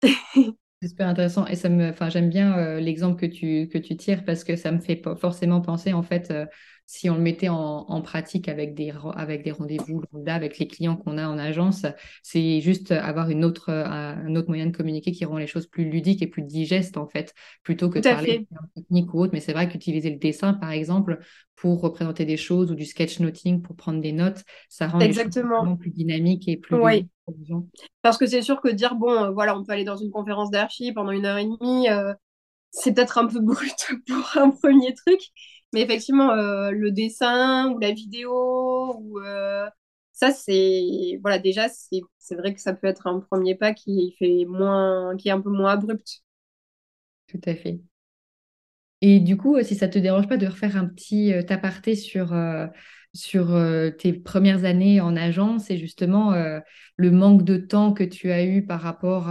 super 0.89 1.09
intéressant 1.09 1.47
et 1.47 1.57
ça 1.57 1.69
me, 1.69 1.91
enfin, 1.91 2.11
j'aime 2.11 2.29
bien 2.29 2.59
euh, 2.59 2.81
l'exemple 2.81 3.19
que 3.21 3.27
tu, 3.27 3.69
que 3.69 3.79
tu 3.79 3.97
tires 3.97 4.25
parce 4.25 4.45
que 4.45 4.57
ça 4.57 4.73
me 4.73 4.81
fait 4.81 5.03
forcément 5.19 5.61
penser 5.61 5.93
en 5.93 6.03
fait 6.03 6.31
euh, 6.31 6.47
si 6.87 7.09
on 7.09 7.15
le 7.15 7.21
mettait 7.21 7.49
en, 7.49 8.03
pratique 8.03 8.49
avec 8.49 8.75
des, 8.75 8.93
avec 9.15 9.43
des 9.43 9.53
rendez-vous 9.53 10.03
avec 10.27 10.59
les 10.59 10.67
clients 10.67 10.97
qu'on 10.97 11.17
a 11.17 11.27
en 11.27 11.39
agence, 11.39 11.87
c'est 12.23 12.61
juste 12.61 12.93
avoir 12.93 13.31
une 13.31 13.45
autre, 13.45 13.71
un 13.71 14.37
autre 14.37 14.49
moyen 14.49 14.67
de 14.67 14.77
communiquer 14.77 15.13
qui 15.13 15.25
rend 15.25 15.39
les 15.39 15.47
choses 15.47 15.67
plus 15.67 15.89
ludiques 15.89 16.23
et 16.23 16.27
plus 16.27 16.43
digestes, 16.43 16.97
en 16.97 17.07
fait, 17.07 17.35
plutôt 17.63 17.89
que 17.89 17.99
de 17.99 18.05
parler 18.05 18.41
de 18.51 18.83
technique 18.83 19.15
ou 19.15 19.21
autre. 19.21 19.33
Mais 19.33 19.41
c'est 19.41 19.53
vrai 19.53 19.69
qu'utiliser 19.69 20.11
le 20.11 20.19
dessin, 20.19 20.55
par 20.55 20.71
exemple, 20.73 21.19
pour 21.57 21.81
représenter 21.81 22.25
des 22.27 22.37
choses 22.37 22.71
ou 22.71 22.75
du 22.75 22.85
sketchnoting 22.85 23.63
pour 23.63 23.77
prendre 23.77 24.01
des 24.01 24.13
notes, 24.13 24.45
ça 24.69 24.87
rend 24.87 25.01
Exactement. 25.01 25.63
les 25.63 25.71
choses 25.71 25.79
plus 25.79 25.91
dynamiques 25.91 26.49
et 26.49 26.57
plus 26.57 26.77
oui. 26.77 27.09
Parce 28.03 28.19
que 28.19 28.27
c'est 28.27 28.43
sûr 28.43 28.61
que 28.61 28.69
dire, 28.69 28.97
bon, 28.97 29.11
euh, 29.11 29.31
voilà, 29.31 29.57
on 29.57 29.65
peut 29.65 29.73
aller 29.73 29.85
dans 29.85 29.97
une 29.97 30.11
conférence 30.11 30.51
d'archi 30.51 30.93
pendant 30.93 31.11
une 31.11 31.25
heure 31.25 31.39
et 31.39 31.47
demie, 31.47 31.89
euh, 31.89 32.13
c'est 32.71 32.93
peut-être 32.93 33.19
un 33.19 33.27
peu 33.27 33.41
brut 33.41 33.89
pour 34.07 34.43
un 34.43 34.51
premier 34.51 34.95
truc. 34.95 35.21
Mais 35.75 35.83
effectivement, 35.83 36.31
euh, 36.33 36.71
le 36.73 36.91
dessin 36.93 37.71
ou 37.73 37.79
la 37.81 37.93
vidéo, 37.93 38.97
ou, 39.01 39.21
euh, 39.21 39.69
ça, 40.13 40.33
c'est. 40.33 41.19
Voilà, 41.23 41.39
déjà, 41.41 41.69
c'est 41.69 42.37
vrai 42.37 42.55
que 42.55 42.61
ça 42.61 42.75
peut 42.75 42.87
être 42.89 43.07
un 43.09 43.21
premier 43.21 43.55
pas 43.57 43.75
qui, 43.75 44.17
moins, 44.49 45.17
qui 45.19 45.29
est 45.29 45.33
un 45.33 45.41
peu 45.41 45.51
moins 45.51 45.73
abrupt. 45.73 46.23
Tout 47.27 47.41
à 47.47 47.55
fait. 47.55 47.81
Et 49.01 49.21
du 49.21 49.37
coup, 49.37 49.63
si 49.63 49.75
ça 49.77 49.87
ne 49.87 49.93
te 49.93 49.99
dérange 49.99 50.29
pas 50.29 50.37
de 50.39 50.47
refaire 50.47 50.77
un 50.77 50.87
petit 50.87 51.33
aparté 51.35 51.95
sur 51.95 52.33
sur 53.15 53.55
euh, 53.55 53.91
tes 53.91 54.13
premières 54.13 54.65
années 54.65 55.01
en 55.01 55.17
agence 55.17 55.71
et 55.71 55.79
justement 55.79 56.33
euh, 56.33 56.59
le 56.97 57.13
manque 57.13 57.45
de 57.45 57.57
temps 57.57 57.93
que 57.93 58.03
tu 58.03 58.33
as 58.33 58.45
eu 58.45 58.67
par 58.67 58.81
rapport 58.81 59.29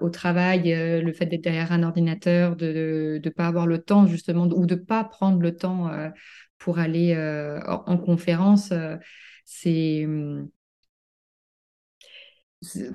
au 0.00 0.10
travail, 0.10 0.72
euh, 0.72 1.02
le 1.02 1.12
fait 1.12 1.26
d'être 1.26 1.44
derrière 1.44 1.72
un 1.72 1.82
ordinateur, 1.82 2.56
de 2.56 3.20
ne 3.22 3.30
pas 3.30 3.46
avoir 3.46 3.66
le 3.66 3.78
temps 3.82 4.06
justement 4.06 4.46
ou 4.46 4.66
de 4.66 4.74
ne 4.74 4.80
pas 4.80 5.04
prendre 5.04 5.40
le 5.40 5.54
temps 5.56 5.90
pour 6.58 6.78
aller 6.78 7.14
en, 7.66 7.98
conférence. 7.98 8.72
c'est 9.44 10.06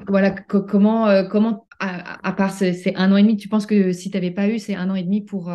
voilà, 0.08 0.32
comment, 0.32 1.28
comment 1.28 1.68
à, 1.80 2.34
part 2.34 2.52
c'est 2.52 2.96
un 2.96 3.12
an 3.12 3.18
et 3.18 3.24
demi, 3.24 3.38
tu 3.38 3.50
penses 3.50 3.66
que 3.66 3.92
si 3.94 4.12
tu 4.12 4.18
n'avais 4.18 4.32
pas 4.32 4.48
eu 4.48 4.60
ces 4.60 4.76
un 4.76 4.90
an 4.90 4.96
et 4.96 5.04
demi 5.04 5.22
pour, 5.22 5.52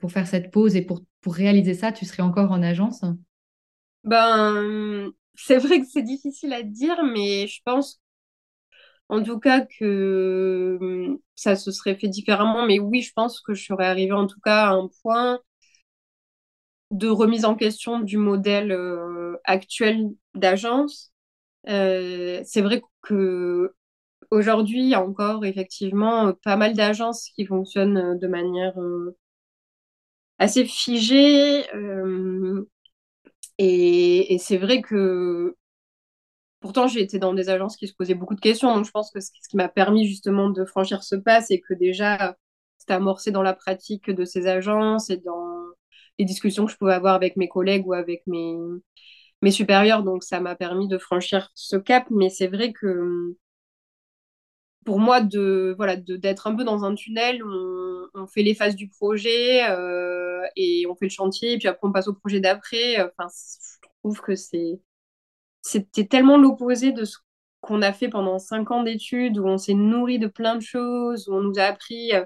pour 0.00 0.12
faire 0.12 0.26
cette 0.26 0.50
pause 0.52 0.76
et 0.76 0.82
pour, 0.82 1.02
pour 1.20 1.34
réaliser 1.34 1.74
ça, 1.74 1.92
tu 1.92 2.04
serais 2.04 2.22
encore 2.22 2.52
en 2.52 2.62
agence? 2.62 3.04
Ben, 4.08 5.10
c'est 5.34 5.58
vrai 5.58 5.80
que 5.80 5.86
c'est 5.86 6.02
difficile 6.02 6.52
à 6.52 6.62
dire, 6.62 7.02
mais 7.04 7.46
je 7.46 7.60
pense 7.64 8.00
en 9.08 9.22
tout 9.22 9.38
cas 9.40 9.60
que 9.78 10.78
hum, 10.80 11.18
ça 11.34 11.56
se 11.56 11.70
serait 11.72 11.96
fait 11.96 12.08
différemment. 12.08 12.66
Mais 12.66 12.78
oui, 12.78 13.02
je 13.02 13.12
pense 13.14 13.40
que 13.40 13.54
je 13.54 13.64
serais 13.64 13.86
arrivée 13.86 14.12
en 14.12 14.26
tout 14.26 14.40
cas 14.40 14.66
à 14.68 14.70
un 14.72 14.88
point 15.02 15.40
de 16.90 17.08
remise 17.08 17.44
en 17.44 17.54
question 17.54 18.00
du 18.00 18.16
modèle 18.16 18.72
euh, 18.72 19.36
actuel 19.44 20.08
d'agence. 20.34 21.12
Euh, 21.68 22.42
c'est 22.44 22.62
vrai 22.62 22.82
que 23.02 23.74
aujourd'hui, 24.30 24.80
il 24.82 24.88
y 24.90 24.94
a 24.94 25.04
encore 25.04 25.44
effectivement 25.46 26.34
pas 26.44 26.56
mal 26.56 26.74
d'agences 26.74 27.30
qui 27.36 27.46
fonctionnent 27.46 28.18
de 28.18 28.28
manière 28.28 28.78
euh, 28.80 29.16
assez 30.38 30.64
figée. 30.64 31.64
Et, 33.58 34.38
c'est 34.40 34.56
vrai 34.58 34.82
que 34.82 35.56
pourtant 36.60 36.86
j'ai 36.88 37.00
été 37.02 37.18
dans 37.18 37.34
des 37.34 37.48
agences 37.48 37.76
qui 37.76 37.88
se 37.88 37.94
posaient 37.94 38.14
beaucoup 38.14 38.34
de 38.34 38.40
questions. 38.40 38.74
Donc 38.74 38.84
je 38.84 38.90
pense 38.90 39.10
que 39.10 39.20
ce 39.20 39.30
qui 39.48 39.56
m'a 39.56 39.68
permis 39.68 40.06
justement 40.06 40.50
de 40.50 40.64
franchir 40.64 41.02
ce 41.02 41.16
pas, 41.16 41.40
c'est 41.40 41.60
que 41.60 41.74
déjà 41.74 42.36
c'était 42.78 42.94
amorcé 42.94 43.30
dans 43.30 43.42
la 43.42 43.54
pratique 43.54 44.10
de 44.10 44.24
ces 44.24 44.46
agences 44.46 45.10
et 45.10 45.18
dans 45.18 45.48
les 46.18 46.24
discussions 46.24 46.66
que 46.66 46.72
je 46.72 46.76
pouvais 46.76 46.94
avoir 46.94 47.14
avec 47.14 47.36
mes 47.36 47.48
collègues 47.48 47.86
ou 47.86 47.92
avec 47.94 48.22
mes, 48.26 48.56
mes 49.42 49.50
supérieurs. 49.50 50.02
Donc 50.02 50.24
ça 50.24 50.40
m'a 50.40 50.56
permis 50.56 50.88
de 50.88 50.98
franchir 50.98 51.50
ce 51.54 51.76
cap. 51.76 52.06
Mais 52.10 52.30
c'est 52.30 52.48
vrai 52.48 52.72
que 52.72 53.36
pour 54.88 55.00
moi 55.00 55.20
de 55.20 55.74
voilà 55.76 55.96
d'être 55.96 56.46
un 56.46 56.54
peu 56.54 56.64
dans 56.64 56.82
un 56.82 56.94
tunnel 56.94 57.44
où 57.44 57.50
on, 58.14 58.26
fait 58.26 58.42
les 58.42 58.54
phases 58.54 58.74
du 58.74 58.88
projet 58.88 59.68
euh, 59.68 60.40
et 60.56 60.86
on 60.88 60.94
fait 60.94 61.04
le 61.04 61.10
chantier 61.10 61.52
et 61.52 61.58
puis 61.58 61.68
après 61.68 61.86
on 61.86 61.92
passe 61.92 62.08
au 62.08 62.14
projet 62.14 62.40
d'après. 62.40 62.96
Enfin 62.98 63.28
je 63.28 63.88
trouve 64.02 64.22
que 64.22 64.34
c'est 64.34 64.80
c'était 65.60 66.06
tellement 66.06 66.38
l'opposé 66.38 66.92
de 66.92 67.04
ce 67.04 67.18
qu'on 67.60 67.82
a 67.82 67.92
fait 67.92 68.08
pendant 68.08 68.38
cinq 68.38 68.70
ans 68.70 68.82
d'études 68.82 69.36
où 69.38 69.46
on 69.46 69.58
s'est 69.58 69.74
nourri 69.74 70.18
de 70.18 70.26
plein 70.26 70.56
de 70.56 70.62
choses 70.62 71.28
où 71.28 71.34
on 71.34 71.42
nous 71.42 71.58
a 71.58 71.64
appris 71.64 72.14
euh, 72.14 72.24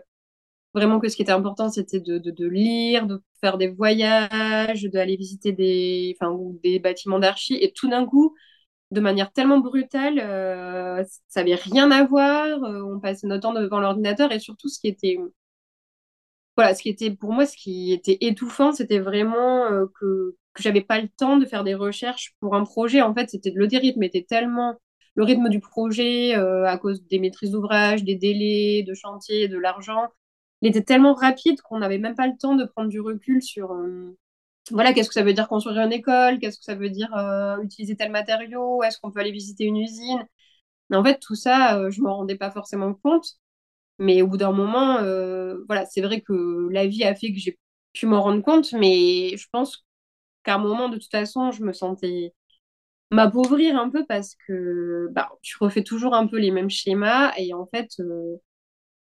vraiment 0.73 1.01
que 1.01 1.09
ce 1.09 1.17
qui 1.17 1.23
était 1.23 1.33
important 1.33 1.69
c'était 1.69 1.99
de, 1.99 2.19
de, 2.19 2.47
lire 2.47 3.09
de 3.09 3.21
faire 3.41 3.59
des 3.59 3.69
voyages 3.69 4.85
d'aller 4.85 5.17
visiter 5.17 5.51
des 5.51 6.17
enfin 6.17 6.39
des 6.63 6.79
bâtiments 6.79 7.19
d'archi 7.19 7.55
et 7.61 7.73
tout 7.73 7.89
d'un 7.89 8.07
coup 8.07 8.37
de 8.93 9.01
manière 9.01 9.33
tellement 9.33 9.59
brutale. 9.59 10.19
Euh, 10.21 11.03
ça 11.29 11.41
n'avait 11.41 11.57
rien 11.57 11.91
à 11.91 12.05
voir. 12.05 12.47
Euh, 12.65 12.83
on 12.83 13.01
passait 13.01 13.27
notre 13.27 13.43
temps 13.43 13.55
devant 13.55 13.81
l'ordinateur 13.81 14.33
et 14.33 14.39
surtout 14.39 14.69
ce 14.69 14.79
qui 14.79 14.89
était, 14.89 15.19
voilà, 16.57 16.75
ce 16.75 16.83
qui 16.83 16.91
était 16.91 17.11
pour 17.11 17.33
moi, 17.33 17.47
ce 17.47 17.57
qui 17.57 17.93
était 17.93 18.19
étouffant, 18.21 18.73
c'était 18.73 18.99
vraiment 18.99 19.65
euh, 19.65 19.87
que 19.99 20.37
j'avais 20.59 20.83
pas 20.83 21.01
le 21.01 21.09
temps 21.09 21.39
de 21.39 21.47
faire 21.47 21.65
des 21.65 21.75
recherches 21.75 22.35
pour 22.41 22.55
un 22.55 22.65
projet. 22.65 23.01
En 23.01 23.15
fait, 23.15 23.31
c'était 23.31 23.53
le 23.55 23.67
rythme 23.67 24.03
était 24.03 24.25
tellement 24.29 24.79
le 25.15 25.25
rythme 25.25 25.49
du 25.49 25.61
projet 25.61 26.35
à 26.35 26.79
cause 26.79 27.07
des 27.07 27.19
maîtrises 27.19 27.51
d'ouvrage, 27.51 28.03
des 28.03 28.15
délais 28.17 28.83
de 28.83 28.95
chantier, 28.95 29.47
de 29.47 29.59
l'argent. 29.59 30.09
Il 30.63 30.69
était 30.71 30.83
tellement 30.83 31.15
rapide 31.15 31.61
qu'on 31.61 31.81
n'avait 31.81 31.99
même 31.99 32.15
pas 32.15 32.27
le 32.27 32.37
temps 32.39 32.57
de 32.57 32.65
prendre 32.65 32.89
du 32.89 33.01
recul 33.01 33.43
sur 33.43 33.75
voilà, 34.71 34.93
qu'est-ce 34.93 35.09
que 35.09 35.15
ça 35.15 35.23
veut 35.23 35.33
dire 35.35 35.49
construire 35.49 35.79
une 35.83 35.93
école, 35.93 36.39
qu'est-ce 36.39 36.59
que 36.59 36.65
ça 36.65 36.75
veut 36.75 36.91
dire 36.91 37.15
euh, 37.17 37.61
utiliser 37.63 37.97
tel 37.97 38.11
matériau, 38.11 38.83
est-ce 38.83 38.99
qu'on 38.99 39.11
peut 39.11 39.21
aller 39.21 39.33
visiter 39.33 39.65
une 39.65 39.77
usine? 39.77 40.27
En 40.93 41.05
fait, 41.05 41.19
tout 41.21 41.35
ça, 41.37 41.79
euh, 41.79 41.91
je 41.91 42.01
ne 42.01 42.07
m'en 42.07 42.17
rendais 42.19 42.37
pas 42.37 42.51
forcément 42.51 42.95
compte. 42.95 43.27
Mais 43.99 44.23
au 44.23 44.29
bout 44.29 44.39
d'un 44.39 44.53
moment, 44.53 44.99
euh, 44.99 45.59
voilà, 45.69 45.87
c'est 45.87 46.03
vrai 46.03 46.21
que 46.23 46.69
la 46.73 46.87
vie 46.87 47.05
a 47.05 47.15
fait 47.15 47.33
que 47.33 47.39
j'ai 47.41 47.59
pu 47.95 48.07
m'en 48.07 48.23
rendre 48.23 48.43
compte, 48.43 48.73
mais 48.75 49.37
je 49.37 49.47
pense 49.53 49.87
qu'à 50.45 50.57
un 50.57 50.59
moment, 50.59 50.89
de 50.91 50.99
toute 50.99 51.11
façon, 51.11 51.53
je 51.53 51.65
me 51.65 51.73
sentais 51.75 52.35
m'appauvrir 53.11 53.77
un 53.79 53.91
peu 53.91 54.05
parce 54.07 54.37
que 54.49 55.09
bah, 55.13 55.31
je 55.43 55.57
refais 55.61 55.85
toujours 55.85 56.15
un 56.15 56.27
peu 56.29 56.39
les 56.39 56.51
mêmes 56.53 56.71
schémas 56.71 57.33
et 57.39 57.55
en 57.55 57.67
fait, 57.67 57.91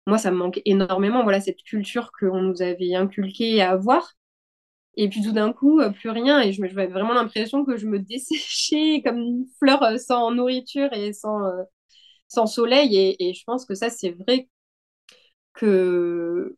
moi, 0.07 0.17
ça 0.17 0.31
me 0.31 0.37
manque 0.37 0.61
énormément, 0.65 1.23
voilà, 1.23 1.41
cette 1.41 1.61
culture 1.63 2.11
qu'on 2.19 2.41
nous 2.41 2.61
avait 2.61 2.95
inculquée 2.95 3.61
à 3.61 3.71
avoir. 3.71 4.13
Et 4.97 5.09
puis 5.09 5.21
tout 5.21 5.31
d'un 5.31 5.53
coup, 5.53 5.79
euh, 5.81 5.89
plus 5.89 6.09
rien. 6.09 6.41
Et 6.41 6.53
je 6.53 6.61
j'avais 6.65 6.87
vraiment 6.87 7.13
l'impression 7.13 7.65
que 7.65 7.77
je 7.77 7.87
me 7.87 7.99
desséchais 7.99 9.01
comme 9.05 9.17
une 9.19 9.47
fleur 9.59 9.83
euh, 9.83 9.97
sans 9.97 10.31
nourriture 10.31 10.91
et 10.93 11.13
sans, 11.13 11.43
euh, 11.43 11.63
sans 12.27 12.47
soleil. 12.47 12.95
Et, 12.97 13.29
et, 13.29 13.33
je 13.33 13.43
pense 13.45 13.65
que 13.65 13.75
ça, 13.75 13.89
c'est 13.89 14.11
vrai 14.11 14.49
que, 15.53 16.57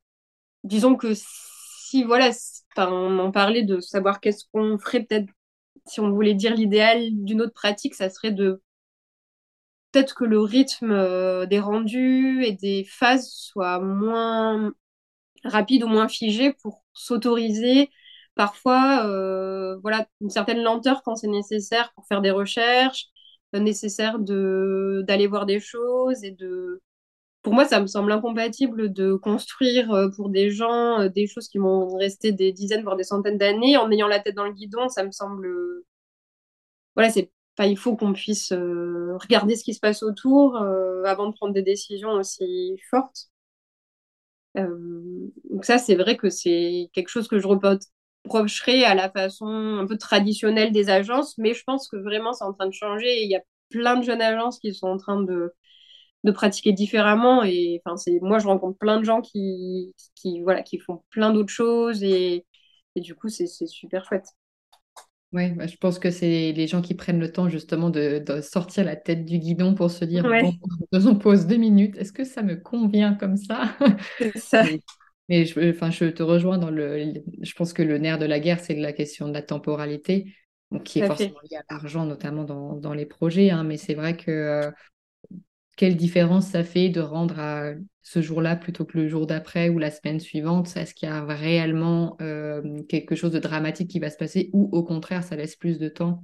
disons 0.64 0.96
que 0.96 1.14
si, 1.16 2.04
voilà, 2.04 2.32
on 2.78 3.20
en 3.20 3.32
parlait 3.32 3.64
de 3.64 3.80
savoir 3.80 4.20
qu'est-ce 4.22 4.46
qu'on 4.54 4.80
ferait 4.80 5.04
peut-être, 5.04 5.30
si 5.88 6.00
on 6.02 6.12
voulait 6.12 6.36
dire 6.36 6.56
l'idéal 6.56 7.10
d'une 7.14 7.42
autre 7.42 7.54
pratique, 7.54 7.96
ça 7.96 8.10
serait 8.10 8.32
de 8.32 8.62
peut-être 9.92 10.16
que 10.16 10.26
le 10.26 10.40
rythme 10.40 11.46
des 11.48 11.60
rendus 11.60 12.44
et 12.46 12.54
des 12.54 12.84
phases 12.86 13.30
soit 13.32 13.80
moins 13.80 14.74
rapide 15.44 15.84
ou 15.84 15.88
moins 15.88 16.08
figé 16.10 16.54
pour 16.54 16.84
s'autoriser 16.94 17.90
parfois 18.38 19.06
euh, 19.08 19.78
voilà, 19.82 20.08
une 20.22 20.30
certaine 20.30 20.62
lenteur 20.64 21.02
quand 21.04 21.16
c'est 21.16 21.28
nécessaire 21.28 21.92
pour 21.96 22.08
faire 22.08 22.22
des 22.22 22.32
recherches, 22.32 23.08
euh, 23.56 23.60
nécessaire 23.60 24.20
de, 24.20 25.04
d'aller 25.08 25.28
voir 25.28 25.46
des 25.46 25.60
choses 25.60 26.24
et 26.24 26.32
de... 26.32 26.82
Pour 27.44 27.54
moi, 27.54 27.66
ça 27.66 27.82
me 27.82 27.88
semble 27.88 28.12
incompatible 28.12 28.94
de 28.94 29.16
construire 29.16 29.92
euh, 29.94 30.10
pour 30.10 30.30
des 30.30 30.52
gens 30.52 31.08
des 31.10 31.28
choses 31.28 31.48
qui 31.50 31.58
vont 31.60 31.96
rester 31.98 32.32
des 32.32 32.52
dizaines, 32.54 32.84
voire 32.84 32.98
des 32.98 33.04
centaines 33.04 33.38
d'années 33.38 33.78
en 33.78 33.92
ayant 33.92 34.08
la 34.08 34.20
tête 34.20 34.36
dans 34.36 34.46
le 34.46 34.54
guidon. 34.54 34.90
Ça 34.90 35.04
me 35.04 35.12
semble... 35.12 35.50
Voilà, 36.96 37.10
c'est 37.12 37.32
Enfin, 37.60 37.70
il 37.70 37.78
faut 37.78 37.96
qu'on 37.96 38.14
puisse 38.14 38.54
regarder 38.54 39.56
ce 39.56 39.64
qui 39.64 39.74
se 39.74 39.80
passe 39.80 40.04
autour 40.04 40.58
avant 41.06 41.28
de 41.28 41.34
prendre 41.34 41.54
des 41.54 41.64
décisions 41.64 42.12
aussi 42.12 42.80
fortes. 42.92 43.32
donc 44.56 45.66
ça, 45.66 45.80
c'est 45.80 45.96
vrai 45.96 46.18
que 46.18 46.30
c'est 46.30 46.92
quelque 46.94 47.10
chose 47.10 47.28
que 47.28 47.40
je 47.40 47.48
repose 47.48 47.80
reprocherais 48.28 48.84
à 48.84 48.96
la 48.96 49.10
façon 49.10 49.48
un 49.48 49.86
peu 49.88 49.98
traditionnelle 49.98 50.72
des 50.72 50.90
agences, 50.90 51.38
mais 51.38 51.54
je 51.54 51.64
pense 51.66 51.88
que 51.90 51.98
vraiment 51.98 52.34
c'est 52.34 52.44
en 52.44 52.54
train 52.54 52.68
de 52.68 52.74
changer 52.74 53.08
et 53.08 53.24
il 53.24 53.32
y 53.32 53.36
a 53.36 53.42
plein 53.70 53.98
de 53.98 54.04
jeunes 54.04 54.22
agences 54.22 54.60
qui 54.60 54.74
sont 54.74 54.88
en 54.88 54.98
train 54.98 55.22
de, 55.22 55.54
de 56.24 56.32
pratiquer 56.32 56.74
différemment 56.74 57.44
et 57.44 57.82
enfin 57.86 57.98
c'est 57.98 58.20
moi 58.22 58.40
je 58.40 58.48
rencontre 58.48 58.78
plein 58.78 59.00
de 59.00 59.06
gens 59.06 59.22
qui, 59.22 59.94
qui 60.16 60.42
voilà 60.42 60.64
qui 60.64 60.80
font 60.80 61.04
plein 61.10 61.34
d'autres 61.34 61.54
choses 61.54 62.04
et, 62.04 62.46
et 62.96 63.02
du 63.02 63.16
coup 63.16 63.30
c'est 63.30 63.48
super 63.48 64.06
chouette. 64.06 64.28
Oui, 65.34 65.52
bah, 65.52 65.68
je 65.68 65.76
pense 65.76 66.00
que 66.00 66.10
c'est 66.10 66.54
les 66.54 66.68
gens 66.68 66.82
qui 66.82 66.94
prennent 66.94 67.20
le 67.20 67.32
temps 67.32 67.50
justement 67.50 67.90
de, 67.90 68.24
de, 68.26 68.40
sortir 68.42 68.86
la 68.86 68.96
tête 68.96 69.26
du 69.26 69.40
guidon 69.40 69.76
pour 69.76 69.92
se 69.92 70.06
dire 70.06 70.24
bon, 70.24 70.54
faisons 70.94 71.16
pause 71.16 71.48
deux 71.48 71.58
minutes, 71.58 71.98
est-ce 71.98 72.14
que 72.14 72.24
ça 72.24 72.44
me 72.44 72.56
convient 72.56 73.14
comme 73.14 73.36
ça, 73.36 73.76
ça. 74.36 74.64
Mais 75.30 75.46
je, 75.46 75.72
enfin, 75.72 75.92
je 75.92 76.06
te 76.06 76.24
rejoins 76.24 76.58
dans 76.58 76.70
le. 76.70 77.14
Je 77.42 77.54
pense 77.54 77.74
que 77.74 77.82
le 77.82 77.98
nerf 77.98 78.18
de 78.18 78.26
la 78.26 78.40
guerre, 78.40 78.60
c'est 78.60 78.76
la 78.76 78.94
question 78.94 79.28
de 79.28 79.34
la 79.34 79.42
temporalité, 79.42 80.34
donc, 80.72 80.84
qui 80.84 81.00
est 81.00 81.08
forcément 81.08 81.40
liée 81.50 81.58
à 81.58 81.74
l'argent, 81.74 82.06
notamment 82.06 82.44
dans, 82.44 82.76
dans, 82.76 82.94
les 82.94 83.06
projets. 83.06 83.50
Hein, 83.50 83.64
mais 83.64 83.78
c'est 83.78 83.94
vrai 83.94 84.16
que 84.16 84.32
euh, 84.32 84.72
quelle 85.76 85.96
différence 85.96 86.48
ça 86.48 86.64
fait 86.64 86.90
de 86.90 87.02
rendre 87.02 87.40
à 87.40 87.74
ce 88.02 88.22
jour-là 88.22 88.56
plutôt 88.56 88.86
que 88.86 88.98
le 88.98 89.08
jour 89.08 89.28
d'après 89.28 89.70
ou 89.70 89.80
la 89.80 89.92
semaine 89.92 90.20
suivante? 90.20 90.76
Est-ce 90.78 90.94
qu'il 90.94 91.10
y 91.10 91.12
a 91.12 91.24
réellement 91.26 92.18
euh, 92.22 92.82
quelque 92.84 93.16
chose 93.16 93.32
de 93.32 93.40
dramatique 93.40 93.90
qui 93.90 94.00
va 94.00 94.10
se 94.10 94.18
passer 94.18 94.50
ou 94.54 94.70
au 94.72 94.84
contraire, 94.84 95.24
ça 95.24 95.36
laisse 95.36 95.56
plus 95.56 95.78
de 95.78 95.90
temps 95.90 96.24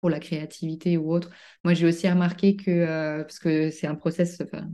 pour 0.00 0.10
la 0.10 0.20
créativité 0.20 0.96
ou 0.96 1.12
autre? 1.12 1.30
Moi, 1.64 1.74
j'ai 1.74 1.86
aussi 1.86 2.08
remarqué 2.08 2.56
que, 2.56 2.70
euh, 2.70 3.22
parce 3.22 3.38
que 3.38 3.70
c'est 3.70 3.86
un 3.86 3.94
process, 3.94 4.40
enfin, 4.42 4.68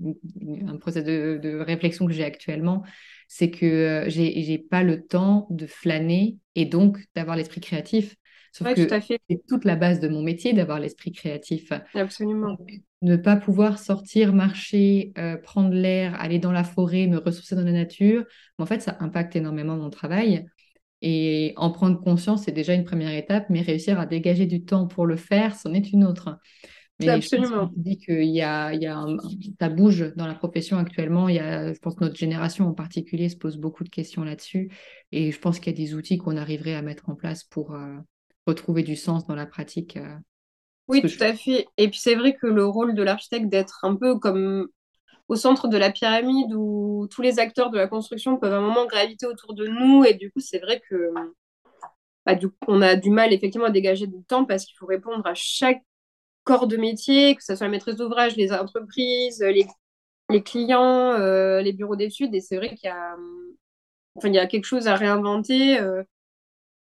un 0.67 0.77
process 0.77 1.05
de, 1.05 1.39
de 1.43 1.59
réflexion 1.59 2.07
que 2.07 2.13
j'ai 2.13 2.25
actuellement, 2.25 2.83
c'est 3.33 3.53
que 3.53 3.65
euh, 3.65 4.11
j'ai 4.11 4.43
j'ai 4.43 4.59
pas 4.59 4.83
le 4.83 5.07
temps 5.07 5.47
de 5.51 5.65
flâner 5.69 6.39
et 6.57 6.65
donc 6.65 6.99
d'avoir 7.15 7.37
l'esprit 7.37 7.61
créatif. 7.61 8.17
Sauf 8.53 8.75
que 8.75 8.89
c'est 8.89 9.47
toute 9.47 9.65
la 9.65 9.77
base 9.77 10.01
de 10.01 10.09
mon 10.09 10.21
métier 10.21 10.53
d'avoir 10.53 10.81
l'esprit 10.81 11.13
créatif. 11.13 11.73
Absolument. 11.95 12.59
ne 13.03 13.15
pas 13.15 13.37
pouvoir 13.37 13.79
sortir, 13.79 14.33
marcher, 14.33 15.13
euh, 15.17 15.37
prendre 15.37 15.73
l'air, 15.73 16.21
aller 16.21 16.41
dans 16.41 16.51
la 16.51 16.65
forêt, 16.65 17.07
me 17.07 17.19
ressourcer 17.19 17.55
dans 17.55 17.63
la 17.63 17.71
nature, 17.71 18.25
en 18.59 18.67
fait, 18.67 18.83
ça 18.83 18.97
impacte 18.99 19.37
énormément 19.37 19.77
mon 19.77 19.91
travail. 19.91 20.47
Et 21.01 21.53
en 21.57 21.71
prendre 21.71 22.01
conscience, 22.01 22.43
c'est 22.47 22.53
déjà 22.53 22.75
une 22.75 22.85
première 22.85 23.15
étape, 23.15 23.47
mais 23.49 23.61
réussir 23.63 24.01
à 24.01 24.07
dégager 24.07 24.47
du 24.47 24.65
temps 24.65 24.89
pour 24.89 25.07
le 25.07 25.15
faire, 25.15 25.55
c'en 25.55 25.73
est 25.73 25.93
une 25.93 26.05
autre. 26.05 26.37
Mais 27.01 27.09
Absolument. 27.09 27.71
je 27.77 27.83
dis 27.83 27.99
qu'il 27.99 28.25
y 28.25 28.43
a, 28.43 28.73
il 28.73 28.83
y 28.83 28.87
a 28.87 29.05
ça 29.61 29.69
bouge 29.69 30.13
dans 30.17 30.27
la 30.27 30.35
profession 30.35 30.77
actuellement. 30.79 31.29
Il 31.29 31.37
y 31.37 31.39
a, 31.39 31.73
je 31.73 31.79
pense 31.79 31.95
que 31.95 32.05
notre 32.05 32.17
génération 32.17 32.69
en 32.69 32.75
particulier 32.75 33.29
se 33.29 33.37
pose 33.37 33.57
beaucoup 33.57 33.85
de 33.85 33.89
questions 33.89 34.23
là-dessus. 34.23 34.71
Et 35.13 35.33
je 35.33 35.39
pense 35.39 35.59
qu'il 35.59 35.73
y 35.73 35.83
a 35.83 35.87
des 35.87 35.95
outils 35.95 36.19
qu'on 36.19 36.37
arriverait 36.37 36.75
à 36.75 36.83
mettre 36.83 37.09
en 37.09 37.15
place 37.15 37.45
pour 37.45 37.75
euh, 37.75 37.97
retrouver 38.47 38.83
du 38.83 38.97
sens 38.97 39.27
dans 39.27 39.35
la 39.35 39.47
pratique. 39.47 39.97
Euh, 39.97 40.17
oui, 40.89 41.03
tout 41.03 41.23
à 41.23 41.35
fait. 41.35 41.67
Et 41.77 41.89
puis 41.89 42.01
c'est 42.01 42.17
vrai 42.17 42.35
que 42.35 42.47
le 42.47 42.67
rôle 42.67 42.95
de 42.95 43.03
l'architecte 43.03 43.49
d'être 43.49 43.85
un 43.85 43.95
peu 43.97 44.19
comme 44.19 44.69
au 45.29 45.37
centre 45.37 45.69
de 45.69 45.77
la 45.77 45.93
pyramide 45.93 46.53
où 46.55 47.07
tous 47.09 47.23
les 47.23 47.39
acteurs 47.39 47.71
de 47.71 47.79
la 47.79 47.87
construction 47.87 48.37
peuvent 48.37 48.53
à 48.53 48.57
un 48.57 48.61
moment 48.61 48.87
graviter 48.87 49.27
autour 49.27 49.55
de 49.55 49.67
nous. 49.67 50.05
Et 50.05 50.15
du 50.15 50.33
coup, 50.33 50.41
c'est 50.41 50.59
vrai 50.59 50.83
que 50.91 51.13
bah, 52.27 52.37
on 52.67 52.83
a 52.83 52.97
du 52.97 53.11
mal 53.11 53.33
effectivement 53.33 53.69
à 53.69 53.71
dégager 53.71 54.07
du 54.07 54.23
temps 54.25 54.45
parce 54.45 54.65
qu'il 54.65 54.77
faut 54.77 54.87
répondre 54.87 55.25
à 55.27 55.35
chaque 55.35 55.83
corps 56.45 56.67
de 56.67 56.77
métier, 56.77 57.35
que 57.37 57.45
ce 57.45 57.55
soit 57.55 57.67
la 57.67 57.71
maîtrise 57.71 57.97
d'ouvrage, 57.97 58.37
les 58.37 58.53
entreprises, 58.53 59.41
les, 59.41 59.67
les 60.31 60.43
clients, 60.43 61.13
euh, 61.13 61.61
les 61.63 61.73
bureaux 61.73 61.97
d'études. 61.97 62.35
Et 62.35 62.41
c'est 62.41 62.57
vrai 62.57 62.75
qu'il 62.75 62.89
y 62.89 62.93
a, 62.93 63.17
enfin, 64.17 64.29
il 64.29 64.35
y 64.35 64.39
a 64.39 64.47
quelque 64.47 64.65
chose 64.65 64.89
à 64.89 64.97
réinventer. 64.97 65.79
Euh, 65.79 66.03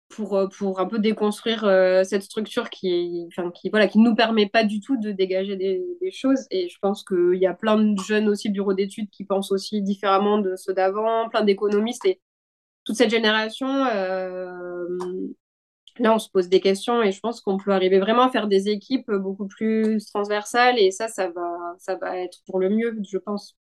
pour, 0.10 0.38
euh, 0.38 0.48
pour 0.48 0.80
un 0.80 0.86
peu 0.86 1.00
déconstruire 1.00 1.62
cette 2.06 2.22
structure 2.22 2.70
qui, 2.70 3.28
enfin, 3.28 3.52
qui, 3.52 3.70
voilà, 3.70 3.88
qui 3.88 3.98
nous 4.00 4.16
permet 4.16 4.48
pas 4.48 4.64
du 4.64 4.80
tout 4.80 4.98
de 4.98 5.12
dégager 5.12 5.56
des, 5.56 5.84
des 6.00 6.12
choses. 6.12 6.46
Et 6.52 6.70
je 6.70 6.78
pense 6.80 7.04
qu'il 7.04 7.38
y 7.40 7.48
a 7.48 7.54
plein 7.54 7.78
de 7.78 8.00
jeunes 8.00 8.30
aussi 8.30 8.50
bureaux 8.50 8.76
d'études 8.76 9.10
qui 9.10 9.26
pensent 9.26 9.52
aussi 9.52 9.82
différemment 9.82 10.38
de 10.38 10.56
ceux 10.56 10.74
d'avant, 10.74 11.28
plein 11.30 11.44
d'économistes. 11.44 12.06
Et 12.06 12.22
toute 12.86 12.96
cette 12.96 13.10
génération, 13.10 13.68
là, 16.00 16.14
on 16.14 16.20
se 16.20 16.30
pose 16.30 16.50
des 16.50 16.60
questions 16.60 17.02
et 17.02 17.12
je 17.12 17.20
pense 17.20 17.42
qu'on 17.42 17.58
peut 17.58 17.72
arriver 17.72 18.00
vraiment 18.00 18.24
à 18.24 18.32
faire 18.32 18.48
des 18.48 18.70
équipes 18.70 19.12
beaucoup 19.12 19.48
plus 19.48 20.06
transversales. 20.06 20.80
Et 20.80 20.92
ça, 20.92 21.08
ça 21.08 21.30
va, 21.30 21.76
ça 21.80 21.96
va 21.96 22.18
être 22.18 22.40
pour 22.48 22.60
le 22.60 22.70
mieux, 22.70 22.98
je 23.10 23.18
pense. 23.18 23.58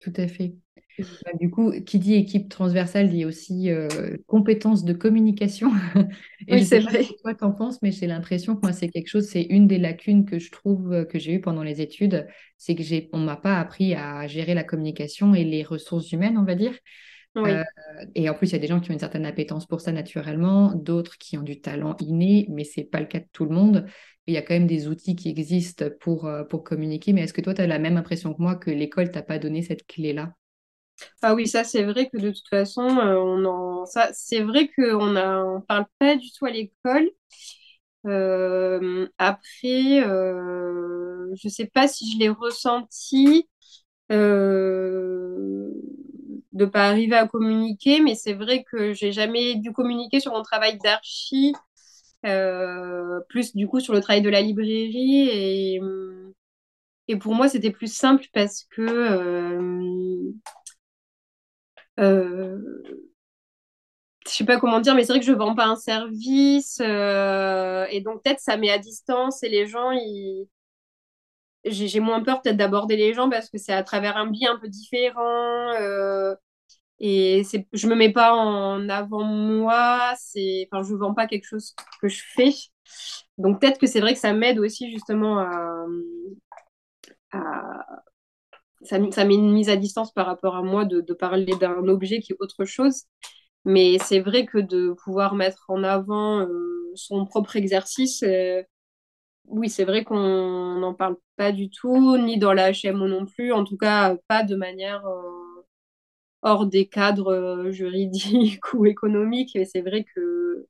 Tout 0.00 0.12
à 0.16 0.28
fait. 0.28 0.54
Bah, 0.98 1.32
du 1.40 1.50
coup, 1.50 1.72
qui 1.84 1.98
dit 1.98 2.14
équipe 2.14 2.48
transversale 2.48 3.08
dit 3.10 3.24
aussi 3.24 3.70
euh, 3.70 3.88
compétences 4.26 4.84
de 4.84 4.92
communication. 4.92 5.70
Et 6.46 6.54
oui, 6.54 6.64
c'est 6.64 6.78
vrai. 6.78 7.02
Ce 7.02 7.12
que 7.12 7.20
toi, 7.20 7.34
t'en 7.34 7.52
penses, 7.52 7.82
mais 7.82 7.90
j'ai 7.90 8.06
l'impression 8.06 8.54
que 8.54 8.60
moi, 8.62 8.72
c'est 8.72 8.88
quelque 8.88 9.08
chose, 9.08 9.26
c'est 9.26 9.42
une 9.42 9.66
des 9.66 9.78
lacunes 9.78 10.24
que 10.24 10.38
je 10.38 10.52
trouve 10.52 10.92
euh, 10.92 11.04
que 11.04 11.18
j'ai 11.18 11.32
eues 11.32 11.40
pendant 11.40 11.64
les 11.64 11.80
études, 11.80 12.26
c'est 12.58 12.76
que 12.76 12.82
j'ai, 12.82 13.08
on 13.12 13.18
m'a 13.18 13.36
pas 13.36 13.58
appris 13.58 13.94
à 13.94 14.26
gérer 14.28 14.54
la 14.54 14.62
communication 14.62 15.34
et 15.34 15.42
les 15.44 15.64
ressources 15.64 16.12
humaines, 16.12 16.38
on 16.38 16.44
va 16.44 16.54
dire. 16.54 16.74
Euh, 17.36 17.64
et 18.14 18.28
en 18.28 18.34
plus, 18.34 18.48
il 18.48 18.52
y 18.52 18.56
a 18.56 18.60
des 18.60 18.66
gens 18.68 18.80
qui 18.80 18.90
ont 18.90 18.94
une 18.94 19.00
certaine 19.00 19.26
appétence 19.26 19.66
pour 19.66 19.80
ça 19.80 19.92
naturellement, 19.92 20.72
d'autres 20.74 21.18
qui 21.18 21.36
ont 21.36 21.42
du 21.42 21.60
talent 21.60 21.96
inné, 22.00 22.46
mais 22.48 22.64
c'est 22.64 22.84
pas 22.84 23.00
le 23.00 23.06
cas 23.06 23.18
de 23.18 23.26
tout 23.32 23.44
le 23.44 23.54
monde. 23.54 23.86
Il 24.26 24.34
y 24.34 24.36
a 24.36 24.42
quand 24.42 24.54
même 24.54 24.66
des 24.66 24.88
outils 24.88 25.16
qui 25.16 25.28
existent 25.28 25.86
pour, 26.00 26.30
pour 26.48 26.64
communiquer. 26.64 27.12
Mais 27.12 27.22
est-ce 27.22 27.34
que 27.34 27.40
toi, 27.40 27.54
tu 27.54 27.60
as 27.60 27.66
la 27.66 27.78
même 27.78 27.96
impression 27.96 28.32
que 28.32 28.40
moi 28.40 28.54
que 28.54 28.70
l'école 28.70 29.10
t'a 29.10 29.22
pas 29.22 29.38
donné 29.38 29.62
cette 29.62 29.86
clé-là? 29.86 30.34
Ah 31.22 31.34
oui, 31.34 31.48
ça 31.48 31.64
c'est 31.64 31.84
vrai 31.84 32.08
que 32.08 32.18
de 32.18 32.30
toute 32.30 32.48
façon, 32.48 32.82
euh, 32.82 33.16
on 33.16 33.44
en... 33.44 33.86
ça, 33.86 34.10
c'est 34.12 34.42
vrai 34.42 34.68
qu'on 34.68 35.16
a... 35.16 35.42
on 35.42 35.60
parle 35.60 35.86
pas 35.98 36.16
du 36.16 36.30
tout 36.32 36.46
à 36.46 36.50
l'école. 36.50 37.10
Euh, 38.06 39.08
après, 39.18 40.06
euh, 40.06 41.34
je 41.34 41.48
sais 41.48 41.66
pas 41.66 41.88
si 41.88 42.12
je 42.12 42.18
l'ai 42.18 42.28
ressenti 42.28 43.48
euh, 44.12 44.63
de 46.54 46.64
pas 46.66 46.88
arriver 46.88 47.16
à 47.16 47.26
communiquer, 47.28 48.00
mais 48.00 48.14
c'est 48.14 48.34
vrai 48.34 48.64
que 48.64 48.92
j'ai 48.94 49.12
jamais 49.12 49.56
dû 49.56 49.72
communiquer 49.72 50.20
sur 50.20 50.32
mon 50.32 50.42
travail 50.42 50.78
d'archi, 50.78 51.54
plus 53.28 53.54
du 53.54 53.66
coup 53.68 53.80
sur 53.80 53.92
le 53.92 54.00
travail 54.00 54.22
de 54.22 54.30
la 54.30 54.40
librairie 54.40 55.28
et 55.30 55.80
et 57.08 57.16
pour 57.16 57.34
moi, 57.34 57.48
c'était 57.48 57.70
plus 57.70 57.92
simple 57.94 58.24
parce 58.32 58.64
que 58.64 58.82
euh, 62.00 62.58
je 64.26 64.30
sais 64.32 64.44
pas 64.44 64.58
comment 64.58 64.80
dire, 64.80 64.94
mais 64.94 65.04
c'est 65.04 65.12
vrai 65.12 65.20
que 65.20 65.26
je 65.26 65.32
vends 65.32 65.54
pas 65.54 65.66
un 65.66 65.76
service 65.76 66.78
euh, 66.80 67.86
et 67.90 68.00
donc 68.00 68.22
peut-être 68.22 68.40
ça 68.40 68.56
met 68.56 68.70
à 68.70 68.78
distance 68.78 69.42
et 69.42 69.48
les 69.48 69.66
gens, 69.66 69.90
ils... 69.92 70.48
j'ai 71.64 72.00
moins 72.00 72.22
peur 72.22 72.42
peut-être 72.42 72.56
d'aborder 72.56 72.96
les 72.96 73.14
gens 73.14 73.30
parce 73.30 73.48
que 73.50 73.58
c'est 73.58 73.72
à 73.72 73.82
travers 73.82 74.16
un 74.16 74.26
biais 74.26 74.48
un 74.48 74.58
peu 74.58 74.68
différent 74.68 75.72
euh, 75.80 76.34
et 77.06 77.42
je 77.74 77.86
me 77.86 77.94
mets 77.94 78.12
pas 78.12 78.34
en 78.34 78.88
avant 78.88 79.24
moi, 79.24 80.14
c'est, 80.18 80.66
enfin, 80.72 80.82
je 80.82 80.94
vends 80.94 81.12
pas 81.12 81.26
quelque 81.26 81.44
chose 81.44 81.74
que 82.00 82.08
je 82.08 82.22
fais. 82.34 82.54
Donc 83.36 83.60
peut-être 83.60 83.78
que 83.78 83.86
c'est 83.86 84.00
vrai 84.00 84.14
que 84.14 84.20
ça 84.20 84.32
m'aide 84.32 84.58
aussi 84.58 84.90
justement 84.90 85.38
à, 85.38 85.86
à, 87.32 87.84
ça, 88.84 88.98
met 88.98 89.34
une 89.34 89.52
mise 89.52 89.68
à 89.68 89.76
distance 89.76 90.12
par 90.12 90.24
rapport 90.26 90.56
à 90.56 90.62
moi 90.62 90.86
de, 90.86 91.00
parler 91.12 91.54
d'un 91.60 91.88
objet 91.88 92.20
qui 92.20 92.32
est 92.32 92.36
autre 92.40 92.64
chose. 92.64 93.02
Mais 93.66 93.98
c'est 93.98 94.20
vrai 94.20 94.46
que 94.46 94.58
de 94.58 94.94
pouvoir 95.04 95.34
mettre 95.34 95.64
en 95.68 95.84
avant 95.84 96.40
euh, 96.40 96.92
son 96.94 97.26
propre 97.26 97.56
exercice, 97.56 98.22
euh, 98.22 98.62
oui, 99.46 99.68
c'est 99.70 99.84
vrai 99.84 100.04
qu'on 100.04 100.78
n'en 100.78 100.94
parle 100.94 101.16
pas 101.36 101.52
du 101.52 101.70
tout, 101.70 102.16
ni 102.18 102.38
dans 102.38 102.54
la 102.54 102.72
HMO 102.72 103.08
non 103.08 103.26
plus, 103.26 103.52
en 103.52 103.64
tout 103.64 103.76
cas 103.76 104.16
pas 104.28 104.42
de 104.42 104.56
manière 104.56 105.06
euh, 105.06 105.33
hors 106.44 106.66
des 106.66 106.86
cadres 106.86 107.70
juridiques 107.70 108.60
ou 108.74 108.86
économiques. 108.86 109.56
Et 109.56 109.64
c'est 109.64 109.82
vrai 109.82 110.04
que 110.04 110.66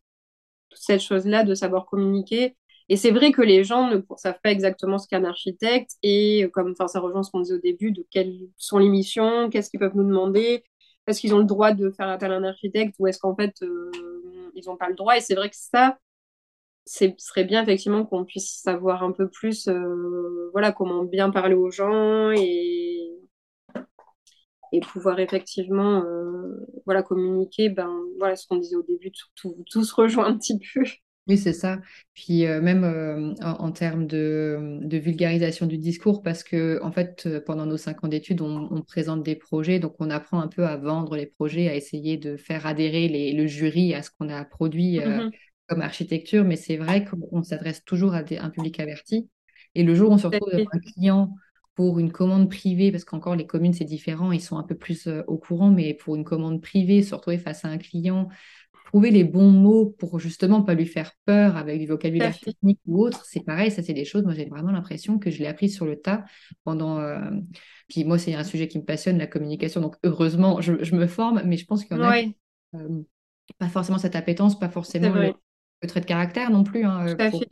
toute 0.71 0.81
cette 0.81 1.03
chose-là 1.03 1.45
de 1.45 1.55
savoir 1.55 1.87
communiquer, 1.87 2.57
et 2.89 2.97
c'est 2.97 3.11
vrai 3.11 3.33
que 3.33 3.43
les 3.43 3.65
gens 3.65 3.89
ne 3.91 4.01
savent 4.17 4.41
pas 4.43 4.51
exactement 4.51 4.99
ce 4.99 5.09
qu'est 5.09 5.17
un 5.17 5.25
architecte 5.25 5.93
et 6.03 6.51
comme 6.53 6.73
enfin 6.73 6.87
ça 6.87 7.01
rejoint 7.01 7.23
ce 7.23 7.31
qu'on 7.31 7.41
disait 7.41 7.55
au 7.55 7.59
début 7.59 7.93
de 7.93 8.07
quelles 8.11 8.39
sont 8.59 8.79
les 8.79 8.89
missions, 8.91 9.49
qu'est-ce 9.51 9.71
qu'ils 9.71 9.81
peuvent 9.81 9.97
nous 9.97 10.05
demander, 10.05 10.65
est-ce 11.07 11.21
qu'ils 11.21 11.35
ont 11.35 11.39
le 11.39 11.45
droit 11.45 11.73
de 11.73 11.91
faire 11.91 12.09
appel 12.09 12.31
à 12.33 12.37
un 12.37 12.45
architecte 12.45 12.95
ou 12.99 13.07
est-ce 13.07 13.19
qu'en 13.19 13.35
fait 13.35 13.55
euh, 13.63 13.91
ils 14.55 14.65
n'ont 14.67 14.77
pas 14.77 14.89
le 14.89 14.95
droit? 14.95 15.17
Et 15.17 15.21
c'est 15.21 15.35
vrai 15.35 15.49
que 15.51 15.57
ça 15.57 15.99
ce 16.87 17.07
serait 17.19 17.45
bien 17.45 17.63
effectivement 17.63 18.05
qu'on 18.05 18.25
puisse 18.25 18.61
savoir 18.63 19.03
un 19.03 19.13
peu 19.13 19.29
plus 19.29 19.69
euh, 19.69 20.51
voilà 20.53 20.73
comment 20.73 21.05
bien 21.05 21.31
parler 21.31 21.55
aux 21.55 21.71
gens 21.71 22.31
et 22.33 23.04
et 24.75 24.81
pouvoir 24.81 25.21
effectivement 25.21 26.05
euh, 26.05 26.67
voilà 26.85 27.03
communiquer 27.03 27.69
ben 27.69 27.91
voilà 28.19 28.35
ce 28.35 28.47
qu'on 28.47 28.57
disait 28.57 28.77
au 28.77 28.83
début 28.83 29.13
tout, 29.37 29.65
tout 29.71 29.85
se 29.85 29.95
rejoint 30.01 30.27
un 30.27 30.37
petit 30.37 30.59
peu 30.59 30.83
oui, 31.27 31.39
c'est 31.39 31.55
ça. 31.55 31.81
Puis 32.13 32.45
euh, 32.45 32.61
même 32.61 32.85
euh, 32.85 33.33
en, 33.41 33.73
termes 33.73 34.07
de, 34.07 34.79
vulgarisation 34.93 35.65
du 35.65 35.79
discours, 35.79 36.23
parce 36.23 36.45
que 36.45 36.79
en 36.83 36.93
fait, 36.93 37.27
pendant 37.47 37.65
nos 37.65 37.79
cinq 37.79 38.05
ans 38.05 38.09
d'études, 38.09 38.43
on, 38.43 38.83
présente 38.83 39.23
des 39.23 39.35
projets, 39.35 39.79
donc 39.79 39.95
on 40.01 40.11
apprend 40.11 40.41
un 40.41 40.49
peu 40.49 40.67
à 40.67 40.77
vendre 40.77 41.17
les 41.17 41.25
projets, 41.25 41.71
à 41.71 41.75
essayer 41.77 42.19
de 42.19 42.37
faire 42.37 42.67
adhérer 42.67 43.33
le 43.33 43.47
jury 43.47 43.95
à 43.95 44.03
ce 44.03 44.11
qu'on 44.11 44.29
a 44.29 44.45
produit 44.45 44.99
mm-hmm. 44.99 45.31
comme 45.69 45.81
architecture. 45.81 46.45
Mais 46.45 46.57
c'est 46.57 46.77
vrai 46.77 47.07
qu'on 47.07 47.43
s'adresse 47.43 47.83
toujours 47.87 48.13
à 48.13 48.19
un 48.19 48.51
public 48.51 48.79
averti. 48.79 49.31
Et 49.75 49.83
le 49.83 49.95
jour 49.95 50.11
où 50.11 50.13
on 50.13 50.19
se 50.19 50.27
retrouve 50.27 50.53
avec 50.53 50.69
un 50.73 50.79
client 50.79 51.35
pour 51.75 51.99
une 51.99 52.13
commande 52.13 52.49
privée, 52.49 52.93
parce 52.93 53.05
qu'encore 53.05 53.37
les 53.37 53.47
communes 53.47 53.73
c'est 53.73 53.85
différent, 53.85 54.33
ils 54.33 54.41
sont 54.41 54.59
un 54.59 54.63
peu 54.63 54.77
plus 54.77 55.09
au 55.27 55.39
courant, 55.39 55.71
mais 55.71 55.95
pour 55.95 56.17
une 56.17 56.25
commande 56.25 56.61
privée, 56.63 57.03
se 57.03 57.15
retrouver 57.15 57.39
face 57.39 57.65
à 57.65 57.69
un 57.69 57.79
client 57.79 58.29
trouver 58.95 59.11
les 59.11 59.25
bons 59.25 59.51
mots 59.51 59.87
pour 59.87 60.21
justement 60.21 60.63
pas 60.63 60.75
lui 60.75 60.87
faire 60.87 61.13
peur 61.25 61.57
avec 61.57 61.81
du 61.81 61.87
vocabulaire 61.87 62.39
technique 62.39 62.79
ou 62.87 63.05
autre, 63.05 63.25
c'est 63.25 63.45
pareil, 63.45 63.73
ça 63.73 63.83
c'est 63.83 63.93
des 63.93 64.05
choses, 64.05 64.23
moi 64.23 64.35
j'ai 64.35 64.45
vraiment 64.45 64.71
l'impression 64.71 65.19
que 65.19 65.33
je 65.33 65.41
l'ai 65.41 65.49
appris 65.49 65.69
sur 65.69 65.85
le 65.85 65.97
tas 66.01 66.25
pendant... 66.63 67.01
Euh, 67.01 67.19
puis 67.89 68.05
moi 68.05 68.19
c'est 68.19 68.35
un 68.35 68.45
sujet 68.45 68.69
qui 68.69 68.79
me 68.79 68.85
passionne, 68.85 69.19
la 69.19 69.27
communication, 69.27 69.81
donc 69.81 69.97
heureusement 70.05 70.61
je, 70.61 70.95
me 70.95 71.09
forme, 71.09 71.43
mais 71.45 71.57
je 71.57 71.67
pense 71.67 71.85
qu'il 71.85 71.97
y 71.97 72.01
en 72.01 72.05
a 72.05 72.21
euh, 72.77 73.03
pas 73.59 73.69
forcément 73.69 73.99
cette 73.99 74.15
appétence, 74.15 74.57
pas 74.57 74.69
forcément 74.69 75.13
le, 75.13 75.35
trait 75.89 76.01
de 76.01 76.07
caractère 76.07 76.51
non 76.51 76.63
plus 76.63 76.85
hein, 76.85 77.17
pour 77.31 77.43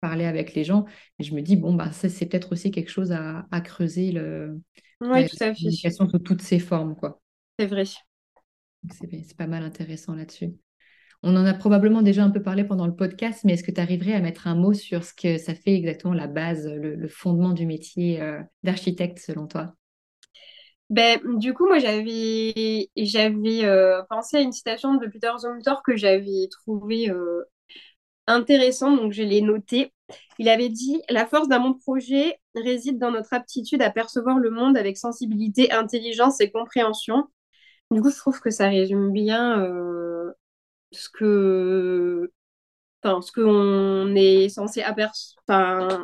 parler 0.00 0.24
avec 0.24 0.54
les 0.54 0.64
gens. 0.64 0.84
Et 1.18 1.24
je 1.24 1.34
me 1.34 1.40
dis, 1.40 1.56
bon, 1.56 1.74
bah, 1.74 1.92
ça 1.92 2.08
c'est 2.08 2.26
peut-être 2.26 2.52
aussi 2.52 2.70
quelque 2.70 2.90
chose 2.90 3.12
à, 3.12 3.60
creuser, 3.60 4.12
le, 4.12 4.60
la, 5.00 5.26
communication 5.28 6.08
sous 6.08 6.18
toutes 6.18 6.42
ses 6.42 6.58
formes. 6.58 6.96
quoi. 6.96 7.20
C'est 7.58 7.66
vrai. 7.66 7.84
C'est 8.90 9.36
pas 9.36 9.46
mal 9.46 9.62
intéressant 9.62 10.14
là-dessus. 10.14 10.52
On 11.24 11.34
en 11.34 11.44
a 11.44 11.54
probablement 11.54 12.02
déjà 12.02 12.22
un 12.22 12.30
peu 12.30 12.42
parlé 12.42 12.62
pendant 12.62 12.86
le 12.86 12.94
podcast, 12.94 13.40
mais 13.44 13.54
est-ce 13.54 13.64
que 13.64 13.72
tu 13.72 13.80
arriverais 13.80 14.12
à 14.12 14.20
mettre 14.20 14.46
un 14.46 14.54
mot 14.54 14.72
sur 14.72 15.02
ce 15.02 15.12
que 15.12 15.36
ça 15.36 15.54
fait 15.54 15.74
exactement 15.74 16.14
la 16.14 16.28
base, 16.28 16.68
le, 16.68 17.08
fondement 17.08 17.52
du 17.52 17.66
métier 17.66 18.22
euh, 18.22 18.40
d'architecte 18.62 19.18
selon 19.18 19.48
toi? 19.48 19.74
Ben, 20.90 21.20
du 21.36 21.52
coup, 21.54 21.66
moi, 21.66 21.80
j'avais 21.80 22.88
j'avais 22.96 23.64
euh, 23.64 24.02
pensé 24.08 24.38
à 24.38 24.40
une 24.40 24.52
citation 24.52 24.94
de 24.94 25.06
Peter 25.06 25.32
Zumthor 25.38 25.82
que 25.82 25.96
j'avais 25.96 26.48
trouvée 26.50 27.10
euh, 27.10 27.42
intéressante, 28.28 29.00
donc 29.00 29.12
je 29.12 29.22
l'ai 29.24 29.42
notée. 29.42 29.92
Il 30.38 30.48
avait 30.48 30.68
dit 30.70 31.02
La 31.10 31.26
force 31.26 31.48
d'un 31.48 31.60
bon 31.60 31.74
projet 31.74 32.40
réside 32.54 32.98
dans 32.98 33.10
notre 33.12 33.34
aptitude 33.34 33.82
à 33.82 33.90
percevoir 33.90 34.38
le 34.38 34.50
monde 34.50 34.76
avec 34.76 34.96
sensibilité, 34.98 35.72
intelligence 35.72 36.40
et 36.40 36.50
compréhension. 36.50 37.26
Du 37.90 38.02
coup, 38.02 38.10
je 38.10 38.16
trouve 38.18 38.40
que 38.40 38.50
ça 38.50 38.68
résume 38.68 39.12
bien 39.12 39.60
euh, 39.62 40.32
ce 40.92 41.08
que 41.10 42.32
enfin, 43.02 43.22
ce 43.22 43.32
qu'on 43.32 44.14
est 44.16 44.48
censé 44.50 44.82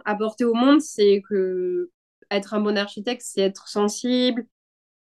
apporter 0.04 0.44
au 0.44 0.54
monde, 0.54 0.80
c'est 0.80 1.22
que 1.28 1.90
être 2.30 2.54
un 2.54 2.60
bon 2.60 2.76
architecte, 2.78 3.22
c'est 3.24 3.42
être 3.42 3.68
sensible, 3.68 4.46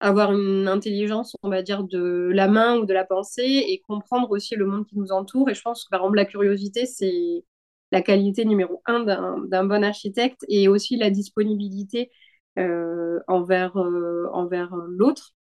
avoir 0.01 0.33
une 0.33 0.69
intelligence, 0.69 1.37
on 1.43 1.49
va 1.49 1.63
dire, 1.63 1.83
de 1.85 2.31
la 2.33 2.49
main 2.49 2.79
ou 2.79 2.87
de 2.87 2.93
la 2.93 3.05
pensée 3.05 3.65
et 3.69 3.81
comprendre 3.81 4.31
aussi 4.31 4.55
le 4.55 4.67
monde 4.67 4.87
qui 4.87 4.97
nous 4.97 5.11
entoure. 5.11 5.51
Et 5.51 5.55
je 5.55 5.63
pense 5.63 5.85
que, 5.85 5.91
par 5.91 6.01
exemple, 6.01 6.17
la 6.17 6.25
curiosité, 6.25 6.87
c'est 6.87 7.45
la 7.91 8.03
qualité 8.03 8.45
numéro 8.45 8.83
un 8.87 9.05
d'un 9.05 9.65
bon 9.65 9.83
architecte 9.83 10.45
et 10.49 10.69
aussi 10.69 10.97
la 10.97 11.11
disponibilité 11.11 12.11
euh, 12.59 13.19
envers, 13.27 13.77
euh, 13.77 14.27
envers 14.33 14.75
l'autre. 14.89 15.35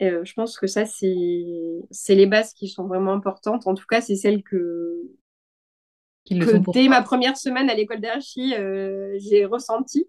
Euh, 0.00 0.24
je 0.24 0.32
pense 0.32 0.58
que 0.58 0.66
ça, 0.66 0.86
c'est 0.86 2.14
les 2.14 2.26
bases 2.26 2.54
qui 2.54 2.68
sont 2.68 2.86
vraiment 2.86 3.12
importantes. 3.12 3.66
En 3.66 3.74
tout 3.74 3.86
cas, 3.86 4.00
c'est 4.00 4.16
celles 4.16 4.42
que, 4.42 5.02
que 6.30 6.72
dès 6.72 6.88
ma 6.88 7.02
première 7.02 7.36
semaine 7.36 7.68
à 7.68 7.74
l'école 7.74 8.00
d'archi, 8.00 8.54
j'ai 9.18 9.44
ressenti 9.44 10.08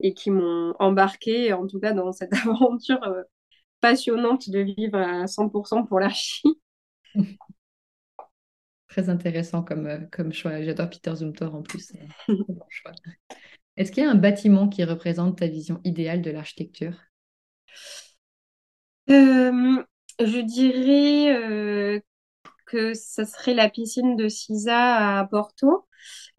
et 0.00 0.14
qui 0.14 0.30
m'ont 0.30 0.74
embarqué, 0.78 1.52
en 1.52 1.66
tout 1.66 1.80
cas, 1.80 1.92
dans 1.92 2.12
cette 2.12 2.32
aventure 2.46 3.00
passionnante 3.80 4.50
de 4.50 4.60
vivre 4.60 4.98
à 4.98 5.26
100% 5.26 5.84
pour 5.84 6.00
l'archi. 6.00 6.42
Très 8.88 9.08
intéressant 9.10 9.62
comme, 9.62 10.08
comme 10.10 10.32
choix. 10.32 10.62
J'adore 10.62 10.90
Peter 10.90 11.14
Zumthor 11.14 11.54
en 11.54 11.62
plus. 11.62 11.92
Est-ce 13.78 13.92
qu'il 13.92 14.02
y 14.02 14.06
a 14.06 14.10
un 14.10 14.14
bâtiment 14.14 14.68
qui 14.68 14.84
représente 14.84 15.38
ta 15.38 15.46
vision 15.46 15.80
idéale 15.84 16.20
de 16.20 16.30
l'architecture? 16.30 16.94
Euh, 19.10 19.82
Je 20.20 20.40
dirais 20.40 21.34
euh, 21.36 22.00
que 22.66 22.94
ça 22.94 23.26
serait 23.26 23.54
la 23.54 23.70
piscine 23.70 24.16
de 24.16 24.28
Sisa 24.28 25.18
à 25.20 25.26
Porto, 25.26 25.86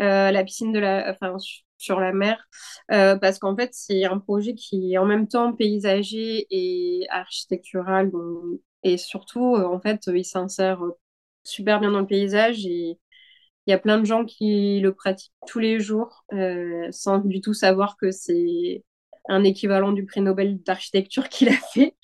euh, 0.01 0.31
la 0.31 0.43
piscine 0.43 0.73
de 0.73 0.79
la, 0.79 1.11
enfin, 1.11 1.35
sur 1.79 1.99
la 1.99 2.13
mer, 2.13 2.47
parce 2.87 3.39
qu'en 3.39 3.55
fait, 3.55 3.69
c'est 3.73 4.05
un 4.05 4.19
projet 4.19 4.55
qui 4.55 4.93
est 4.93 4.97
en 4.97 5.05
même 5.05 5.27
temps 5.27 5.53
paysager 5.53 6.47
et 6.51 7.07
architectural. 7.09 8.11
et 8.83 8.97
surtout, 8.97 9.55
en 9.55 9.79
fait, 9.79 10.07
il 10.13 10.25
s'insère 10.25 10.81
super 11.43 11.79
bien 11.79 11.91
dans 11.91 12.01
le 12.01 12.07
paysage 12.07 12.65
et 12.65 12.99
il 13.67 13.71
y 13.71 13.73
a 13.73 13.77
plein 13.79 13.99
de 13.99 14.05
gens 14.05 14.25
qui 14.25 14.79
le 14.81 14.93
pratiquent 14.93 15.33
tous 15.47 15.59
les 15.59 15.79
jours 15.79 16.25
sans 16.91 17.19
du 17.19 17.41
tout 17.41 17.53
savoir 17.53 17.97
que 17.97 18.11
c'est 18.11 18.83
un 19.29 19.43
équivalent 19.43 19.91
du 19.93 20.05
prix 20.05 20.21
Nobel 20.21 20.61
d'architecture 20.63 21.29
qu'il 21.29 21.49
a 21.49 21.53
fait, 21.73 21.95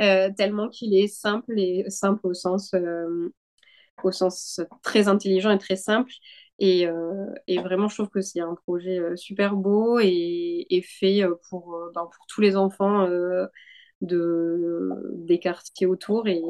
euh, 0.00 0.30
tellement 0.36 0.68
qu'il 0.68 0.94
est 0.96 1.08
simple 1.08 1.58
et 1.58 1.84
simple 1.90 2.26
euh, 2.74 3.28
au 4.02 4.12
sens 4.12 4.60
très 4.82 5.08
intelligent 5.08 5.50
et 5.50 5.58
très 5.58 5.76
simple. 5.76 6.12
Et, 6.64 6.86
euh, 6.86 7.26
et 7.48 7.58
vraiment, 7.58 7.88
je 7.88 7.96
trouve 7.96 8.08
que 8.08 8.20
c'est 8.20 8.40
un 8.40 8.54
projet 8.54 9.00
super 9.16 9.56
beau 9.56 9.98
et, 10.00 10.84
fait 10.86 11.22
pour, 11.50 11.76
ben, 11.94 12.02
pour 12.04 12.26
tous 12.28 12.40
les 12.40 12.56
enfants 12.56 13.08
de, 14.00 14.90
des 15.26 15.40
quartiers 15.40 15.86
autour. 15.86 16.28
Et 16.28 16.40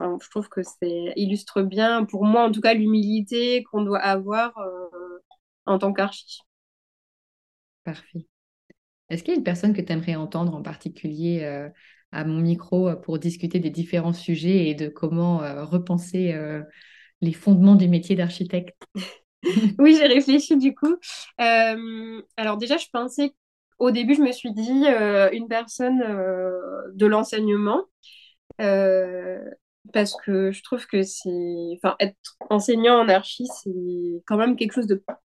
je 0.00 0.30
trouve 0.30 0.48
que 0.48 0.62
c'est 0.62 1.12
illustre 1.14 1.62
bien, 1.62 2.04
pour 2.04 2.24
moi 2.24 2.42
en 2.42 2.50
tout 2.50 2.60
cas, 2.60 2.74
l'humilité 2.74 3.62
qu'on 3.70 3.82
doit 3.82 4.00
avoir 4.00 4.52
en 5.64 5.78
tant 5.78 5.92
qu'archi. 5.92 6.40
Parfait. 7.84 8.26
Est-ce 9.08 9.22
qu'il 9.22 9.32
y 9.32 9.36
a 9.36 9.38
une 9.38 9.44
personne 9.44 9.74
que 9.74 9.80
tu 9.80 9.92
aimerais 9.92 10.16
entendre 10.16 10.54
en 10.54 10.62
particulier 10.62 11.42
euh, 11.44 11.68
à 12.12 12.24
mon 12.24 12.40
micro 12.40 12.88
euh, 12.88 12.96
pour 12.96 13.18
discuter 13.18 13.60
des 13.60 13.70
différents 13.70 14.12
sujets 14.12 14.68
et 14.68 14.74
de 14.74 14.88
comment 14.88 15.42
euh, 15.42 15.64
repenser 15.64 16.34
les 17.20 17.32
fondements 17.32 17.76
du 17.76 17.88
métier 17.88 18.16
d'architecte? 18.16 18.82
Oui, 19.78 19.96
j'ai 19.96 20.06
réfléchi 20.06 20.56
du 20.56 20.74
coup. 20.74 20.96
alors 21.38 22.56
déjà, 22.58 22.76
je 22.76 22.86
pensais, 22.92 23.34
au 23.78 23.90
début, 23.90 24.14
je 24.14 24.22
me 24.22 24.32
suis 24.32 24.52
dit 24.52 24.84
une 25.32 25.48
personne 25.48 26.00
de 26.94 27.06
l'enseignement 27.06 27.84
parce 29.92 30.16
que 30.24 30.50
je 30.52 30.62
trouve 30.62 30.86
que 30.86 31.02
c'est, 31.02 31.30
enfin, 31.76 31.96
être 32.00 32.16
enseignant 32.50 32.98
en 33.00 33.08
archi, 33.08 33.46
c'est 33.62 33.70
quand 34.26 34.36
même 34.36 34.56
quelque 34.56 34.72
chose 34.72 34.88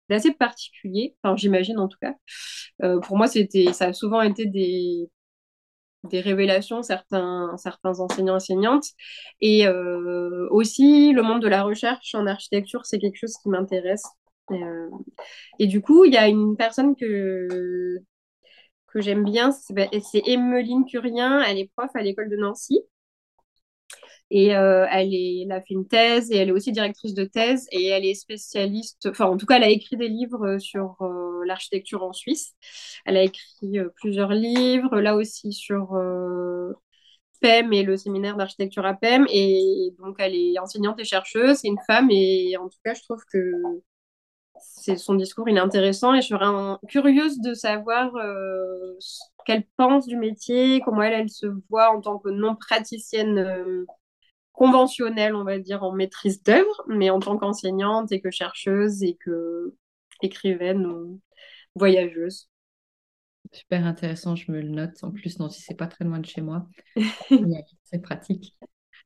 d'assez 0.10 0.34
particulier. 0.34 1.15
Enfin, 1.24 1.36
j'imagine 1.36 1.80
en 1.80 1.88
tout 1.88 1.98
cas. 2.02 2.15
Euh, 2.84 3.00
pour 3.02 3.17
moi, 3.17 3.28
c'était, 3.28 3.74
ça 3.74 3.88
a 3.88 3.93
souvent 3.93 4.22
été 4.22 4.46
des, 4.46 5.10
des 6.04 6.22
révélations, 6.22 6.84
certains, 6.84 7.56
certains 7.58 8.00
enseignants 8.00 8.36
enseignantes, 8.36 8.86
et 9.42 9.68
euh, 9.68 10.48
aussi 10.52 11.12
le 11.14 11.22
monde 11.22 11.42
de 11.42 11.48
la 11.48 11.64
recherche 11.64 12.16
en 12.16 12.28
architecture, 12.28 12.86
c'est 12.86 13.00
quelque 13.00 13.18
chose 13.18 13.36
qui 13.42 13.50
m'intéresse. 13.50 14.04
Et, 14.52 14.64
euh, 14.64 14.90
du 15.60 15.82
coup, 15.82 16.06
il 16.06 16.14
y 16.14 16.18
a 16.18 16.28
une 16.28 16.56
personne 16.56 16.96
que 16.96 17.98
que 18.88 19.02
j'aime 19.02 19.26
bien, 19.26 19.52
c'est 19.52 20.24
Emmeline 20.28 20.86
Curien, 20.86 21.42
elle 21.44 21.58
est 21.60 21.72
prof 21.76 21.90
à 21.94 22.02
l'école 22.02 22.30
de 22.30 22.38
Nancy. 22.38 22.82
Et 24.30 24.56
euh, 24.56 24.86
elle, 24.92 25.52
a 25.52 25.62
fait 25.62 25.74
une 25.74 25.88
thèse 25.88 26.32
et 26.32 26.38
elle 26.38 26.50
est 26.50 26.52
aussi 26.52 26.74
directrice 26.74 27.13
de 27.13 27.24
thèse 27.24 27.68
et 27.72 27.88
elle 27.88 28.06
est 28.06 28.13
spécialiste, 28.13 29.08
enfin 29.10 29.26
en 29.26 29.38
tout 29.38 29.46
cas 29.46 29.56
elle 29.56 29.63
a 29.63 29.70
écrit 29.70 29.96
des 29.96 30.10
livres 30.10 30.46
euh, 30.46 30.60
sur 30.60 30.98
euh, 31.02 31.46
l'architecture 31.46 32.04
en 32.04 32.12
Suisse. 32.12 32.54
Elle 33.06 33.16
a 33.16 33.24
écrit 33.24 33.80
plusieurs 33.96 34.32
livres, 34.34 35.00
là 35.00 35.16
aussi 35.16 35.54
sur 35.54 35.98
PEM 37.42 37.72
et 37.72 37.84
le 37.84 37.96
séminaire 37.96 38.36
d'architecture 38.36 38.86
à 38.86 38.96
PEM. 38.96 39.26
Et 39.30 39.94
donc 40.00 40.18
elle 40.20 40.36
est 40.36 40.60
enseignante 40.60 41.00
et 41.00 41.06
chercheuse, 41.06 41.58
c'est 41.60 41.68
une 41.70 41.80
femme 41.88 42.10
et 42.12 42.58
en 42.58 42.68
tout 42.68 42.80
cas 42.84 42.94
je 42.94 43.04
trouve 43.04 43.24
que 43.32 43.52
son 44.98 45.16
discours 45.16 45.48
il 45.48 45.56
est 45.56 45.60
intéressant 45.62 46.13
et 46.13 46.22
je 46.22 46.28
serais 46.28 46.78
curieuse 46.90 47.40
de 47.40 47.54
savoir 47.54 48.12
qu'elle 49.46 49.66
pense 49.78 50.06
du 50.06 50.18
métier, 50.18 50.82
comment 50.84 51.02
elle, 51.02 51.30
se 51.30 51.48
voit 51.70 51.92
en 51.96 52.02
tant 52.02 52.18
que 52.18 52.30
non 52.30 52.56
praticienne 52.56 53.86
conventionnelle, 54.58 55.36
on 55.36 55.43
va 55.43 55.60
dire, 55.60 55.84
en 55.84 55.91
maîtrise 55.91 56.41
d'œuvre, 56.41 56.84
mais 56.88 57.12
en 57.12 57.20
tant 57.20 57.38
qu'enseignante 57.38 58.12
et 58.12 58.20
que 58.20 58.32
chercheuse 58.32 59.04
et 59.04 59.15
que 59.15 59.76
écrivaine 60.24 60.88
ou 60.88 61.22
voyageuse. 61.76 62.50
Super 63.54 63.86
intéressant, 63.86 64.36
je 64.36 64.52
me 64.52 64.60
le 64.60 64.70
note. 64.70 65.04
En 65.04 65.12
plus, 65.12 65.38
non, 65.38 65.48
si 65.48 65.62
c'est 65.62 65.78
pas 65.78 65.86
très 65.86 66.06
loin 66.06 66.17
de 66.17 66.26
chez 66.26 66.41
moi, 66.41 66.67
c'est 67.84 68.02
pratique. 68.02 68.58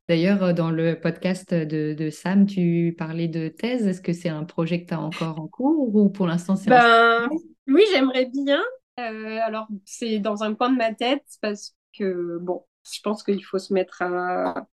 D'ailleurs, 0.08 0.42
euh, 0.42 0.54
dans 0.54 0.72
le 0.72 0.98
podcast 0.98 1.54
de, 1.54 2.10
Sam, 2.10 2.46
tu 2.46 2.96
parlais 2.98 3.28
de 3.28 3.50
thèse. 3.50 3.86
Est-ce 3.86 4.02
que 4.02 4.14
c'est 4.14 4.30
un 4.30 4.46
projet 4.46 4.82
que 4.82 4.88
tu 4.88 4.94
as 4.94 5.02
encore 5.02 5.38
en 5.38 5.50
cours 5.50 5.94
ou 5.94 6.10
pour 6.10 6.28
l'instant 6.28 6.56
c'est 6.56 6.70
ben, 6.70 7.28
Oui, 7.68 7.84
j'aimerais 7.92 8.28
bien. 8.28 8.62
Euh, 9.02 9.40
alors, 9.44 9.68
c'est 9.84 10.20
dans 10.20 10.44
un 10.44 10.56
coin 10.56 10.72
de 10.72 10.78
ma 10.78 10.94
tête 10.94 11.26
parce 11.42 11.76
que, 11.98 12.38
bon, 12.40 12.64
je 12.90 13.02
pense 13.04 13.22
qu'il 13.22 13.44
faut 13.44 13.60
se 13.60 13.74
mettre 13.74 14.02
à, 14.02 14.66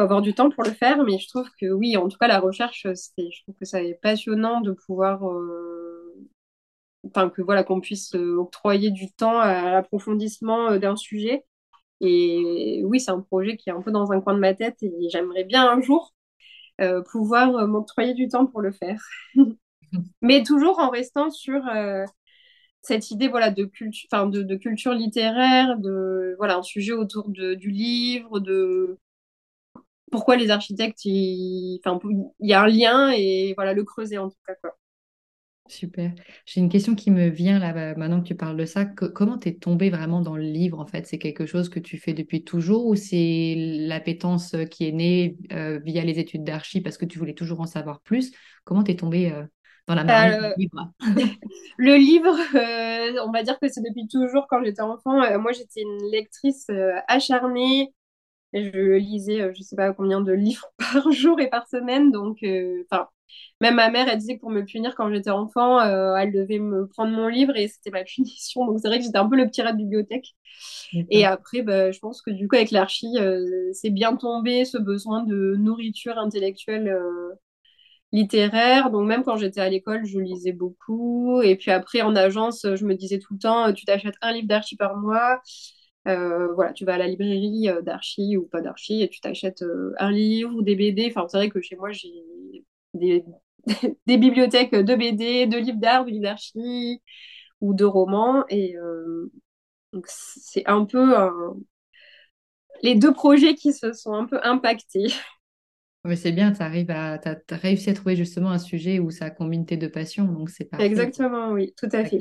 avoir 0.00 0.22
du 0.22 0.34
temps 0.34 0.50
pour 0.50 0.64
le 0.64 0.70
faire, 0.70 1.02
mais 1.04 1.18
je 1.18 1.28
trouve 1.28 1.48
que 1.60 1.66
oui, 1.72 1.96
en 1.96 2.08
tout 2.08 2.18
cas, 2.18 2.28
la 2.28 2.40
recherche, 2.40 2.86
je 2.86 3.42
trouve 3.42 3.54
que 3.56 3.64
ça 3.64 3.82
est 3.82 3.94
passionnant 3.94 4.60
de 4.60 4.72
pouvoir, 4.72 5.28
euh, 5.28 6.14
enfin, 7.06 7.30
que 7.30 7.42
voilà, 7.42 7.64
qu'on 7.64 7.80
puisse 7.80 8.14
euh, 8.14 8.36
octroyer 8.36 8.90
du 8.90 9.12
temps 9.12 9.38
à 9.38 9.70
l'approfondissement 9.70 10.72
euh, 10.72 10.78
d'un 10.78 10.96
sujet. 10.96 11.44
Et 12.00 12.82
oui, 12.84 13.00
c'est 13.00 13.10
un 13.10 13.20
projet 13.20 13.56
qui 13.56 13.70
est 13.70 13.72
un 13.72 13.82
peu 13.82 13.90
dans 13.92 14.12
un 14.12 14.20
coin 14.20 14.34
de 14.34 14.38
ma 14.40 14.54
tête 14.54 14.82
et 14.82 14.92
j'aimerais 15.10 15.44
bien 15.44 15.70
un 15.70 15.80
jour 15.82 16.14
pouvoir 17.12 17.68
m'octroyer 17.68 18.14
du 18.14 18.28
temps 18.28 18.46
pour 18.46 18.62
le 18.62 18.72
faire. 18.72 18.98
mais 20.22 20.42
toujours 20.42 20.78
en 20.78 20.88
restant 20.90 21.30
sur 21.30 21.62
cette 22.82 23.10
idée 23.10 23.28
voilà 23.28 23.50
de 23.50 23.64
culture 23.64 24.08
de, 24.28 24.42
de, 24.42 24.56
culture 24.56 24.94
littéraire 24.94 25.78
de 25.78 26.34
voilà 26.38 26.56
un 26.56 26.62
sujet 26.62 26.92
autour 26.92 27.28
de, 27.28 27.54
du 27.54 27.70
livre 27.70 28.40
de 28.40 28.98
pourquoi 30.10 30.36
les 30.36 30.50
architectes, 30.50 31.04
il... 31.04 31.80
Enfin, 31.84 31.98
il 32.40 32.48
y 32.48 32.52
a 32.52 32.62
un 32.62 32.68
lien 32.68 33.10
et 33.10 33.54
voilà, 33.56 33.72
le 33.74 33.84
creuser 33.84 34.18
en 34.18 34.28
tout 34.28 34.36
cas. 34.46 34.54
Quoi. 34.56 34.76
Super. 35.70 36.10
J'ai 36.46 36.60
une 36.60 36.68
question 36.68 36.96
qui 36.96 37.12
me 37.12 37.28
vient 37.28 37.60
là 37.60 37.72
bah, 37.72 37.94
maintenant 37.94 38.20
que 38.20 38.26
tu 38.26 38.34
parles 38.34 38.56
de 38.56 38.64
ça. 38.64 38.84
comment 38.84 39.38
tu 39.38 39.48
es 39.48 39.54
tombée 39.54 39.88
vraiment 39.88 40.20
dans 40.20 40.36
le 40.36 40.42
livre 40.42 40.80
en 40.80 40.86
fait? 40.86 41.06
C'est 41.06 41.18
quelque 41.18 41.46
chose 41.46 41.68
que 41.68 41.78
tu 41.78 41.96
fais 41.96 42.12
depuis 42.12 42.42
toujours 42.42 42.86
ou 42.86 42.96
c'est 42.96 43.54
l'appétence 43.56 44.56
qui 44.70 44.88
est 44.88 44.92
née 44.92 45.36
euh, 45.52 45.78
via 45.84 46.02
les 46.04 46.18
études 46.18 46.42
d'archi 46.42 46.80
parce 46.80 46.98
que 46.98 47.04
tu 47.04 47.20
voulais 47.20 47.34
toujours 47.34 47.60
en 47.60 47.66
savoir 47.66 48.00
plus? 48.00 48.32
Comment 48.64 48.82
tu 48.82 48.90
es 48.90 48.96
tombée 48.96 49.30
euh, 49.30 49.44
dans 49.86 49.94
la 49.94 50.02
marée 50.02 50.54
du 50.56 50.64
livre? 50.64 50.92
Le 51.78 51.96
livre, 51.96 52.36
euh, 52.56 53.24
on 53.24 53.30
va 53.30 53.44
dire 53.44 53.58
que 53.60 53.68
c'est 53.68 53.82
depuis 53.82 54.08
toujours 54.08 54.48
quand 54.50 54.64
j'étais 54.64 54.82
enfant. 54.82 55.38
moi 55.38 55.52
j'étais 55.52 55.82
une 55.82 56.10
lectrice 56.10 56.66
acharnée 57.06 57.94
je 58.54 58.96
lisais, 58.98 59.52
je 59.54 59.62
sais 59.62 59.76
pas 59.76 59.92
combien 59.94 60.20
de 60.20 60.32
livres 60.32 60.66
par 60.92 61.10
jour 61.12 61.40
et 61.40 61.48
par 61.50 61.68
semaine. 61.68 62.10
Donc, 62.12 62.38
enfin, 62.90 63.08
même 63.60 63.76
ma 63.76 63.90
mère, 63.90 64.08
elle 64.08 64.18
disait 64.18 64.36
que 64.36 64.40
pour 64.40 64.50
me 64.50 64.64
punir 64.64 64.94
quand 64.96 65.10
j'étais 65.12 65.30
enfant, 65.30 65.80
elle 66.16 66.32
devait 66.32 66.58
me 66.58 66.86
prendre 66.88 67.12
mon 67.12 67.28
livre 67.28 67.56
et 67.56 67.68
c'était 67.68 67.90
ma 67.90 68.04
punition. 68.04 68.66
Donc, 68.66 68.80
c'est 68.80 68.88
vrai 68.88 68.98
que 68.98 69.04
j'étais 69.04 69.18
un 69.18 69.28
peu 69.28 69.36
le 69.36 69.46
petit 69.46 69.62
rat 69.62 69.72
de 69.72 69.78
bibliothèque. 69.78 70.34
Et 71.10 71.24
après, 71.26 71.62
bah, 71.62 71.92
je 71.92 71.98
pense 72.00 72.22
que 72.22 72.30
du 72.30 72.48
coup, 72.48 72.56
avec 72.56 72.70
l'archi, 72.72 73.08
c'est 73.72 73.90
bien 73.90 74.16
tombé 74.16 74.64
ce 74.64 74.78
besoin 74.78 75.22
de 75.24 75.56
nourriture 75.58 76.18
intellectuelle 76.18 76.96
littéraire. 78.12 78.90
Donc 78.90 79.06
même 79.06 79.22
quand 79.24 79.36
j'étais 79.36 79.60
à 79.60 79.68
l'école, 79.68 80.04
je 80.06 80.18
lisais 80.18 80.52
beaucoup. 80.52 81.40
Et 81.42 81.56
puis 81.56 81.70
après, 81.70 82.02
en 82.02 82.16
agence, 82.16 82.66
je 82.74 82.84
me 82.84 82.94
disais 82.94 83.18
tout 83.18 83.34
le 83.34 83.38
temps, 83.40 83.72
tu 83.72 83.84
t'achètes 83.84 84.16
un 84.22 84.32
livre 84.32 84.48
d'archi 84.48 84.76
par 84.76 84.96
mois. 84.96 85.40
Euh, 86.08 86.52
voilà, 86.54 86.72
tu 86.72 86.84
vas 86.84 86.94
à 86.94 86.98
la 86.98 87.06
librairie 87.06 87.68
euh, 87.68 87.82
d'archi 87.82 88.36
ou 88.36 88.46
pas 88.46 88.62
d'archi 88.62 89.02
et 89.02 89.08
tu 89.08 89.20
t'achètes 89.20 89.62
euh, 89.62 89.92
un 89.98 90.10
livre 90.10 90.54
ou 90.54 90.62
des 90.62 90.74
BD. 90.74 91.08
Enfin, 91.10 91.26
c'est 91.28 91.36
vrai 91.36 91.50
que 91.50 91.60
chez 91.60 91.76
moi, 91.76 91.92
j'ai 91.92 92.24
des, 92.94 93.24
des, 94.06 94.16
bibliothèques 94.16 94.74
de 94.74 94.94
BD, 94.94 95.46
de 95.46 95.58
livres 95.58 95.78
d'art, 95.78 96.04
de 96.04 96.10
livres 96.10 96.22
d'archi 96.22 97.02
ou 97.60 97.74
de 97.74 97.84
romans. 97.84 98.44
Et 98.48 98.76
donc, 99.92 100.06
c'est 100.08 100.66
un 100.66 100.86
peu 100.86 101.14
les 102.82 102.94
deux 102.94 103.12
projets 103.12 103.54
qui 103.54 103.74
se 103.74 103.92
sont 103.92 104.14
un 104.14 104.24
peu 104.24 104.40
impactés. 104.42 105.08
Mais 106.04 106.16
c'est 106.16 106.32
bien, 106.32 106.50
tu 106.50 106.62
arrives 106.62 106.90
à, 106.90 107.20
as, 107.22 107.56
réussi 107.56 107.90
à 107.90 107.94
trouver 107.94 108.16
justement 108.16 108.50
un 108.50 108.58
sujet 108.58 108.98
où 109.00 109.10
ça 109.10 109.28
combine 109.28 109.66
tes 109.66 109.76
deux 109.76 109.90
passions, 109.90 110.24
donc 110.24 110.48
c'est 110.48 110.64
parfait. 110.64 110.86
Exactement, 110.86 111.50
oui, 111.50 111.74
tout 111.76 111.90
à 111.92 112.06
fait. 112.06 112.20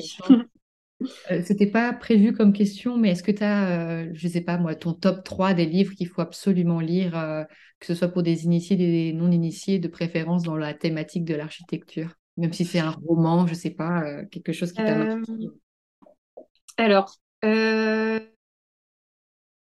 Euh, 1.31 1.41
C'était 1.43 1.67
pas 1.67 1.93
prévu 1.93 2.33
comme 2.33 2.53
question, 2.53 2.97
mais 2.97 3.11
est-ce 3.11 3.23
que 3.23 3.31
tu 3.31 3.43
as, 3.43 4.01
euh, 4.01 4.09
je 4.13 4.27
sais 4.27 4.41
pas 4.41 4.57
moi, 4.57 4.75
ton 4.75 4.93
top 4.93 5.23
3 5.23 5.53
des 5.53 5.65
livres 5.65 5.93
qu'il 5.93 6.07
faut 6.07 6.21
absolument 6.21 6.79
lire, 6.79 7.17
euh, 7.17 7.43
que 7.79 7.85
ce 7.85 7.95
soit 7.95 8.09
pour 8.09 8.23
des 8.23 8.45
initiés, 8.45 8.75
des 8.75 9.13
non-initiés, 9.13 9.79
de 9.79 9.87
préférence 9.87 10.43
dans 10.43 10.57
la 10.57 10.73
thématique 10.73 11.25
de 11.25 11.35
l'architecture? 11.35 12.15
Même 12.37 12.53
si 12.53 12.65
c'est 12.65 12.79
un 12.79 12.91
roman, 12.91 13.47
je 13.47 13.53
sais 13.53 13.71
pas, 13.71 14.03
euh, 14.03 14.25
quelque 14.31 14.53
chose 14.53 14.71
qui 14.71 14.83
t'a 14.83 14.95
marqué. 14.95 15.31
Alors, 16.77 17.13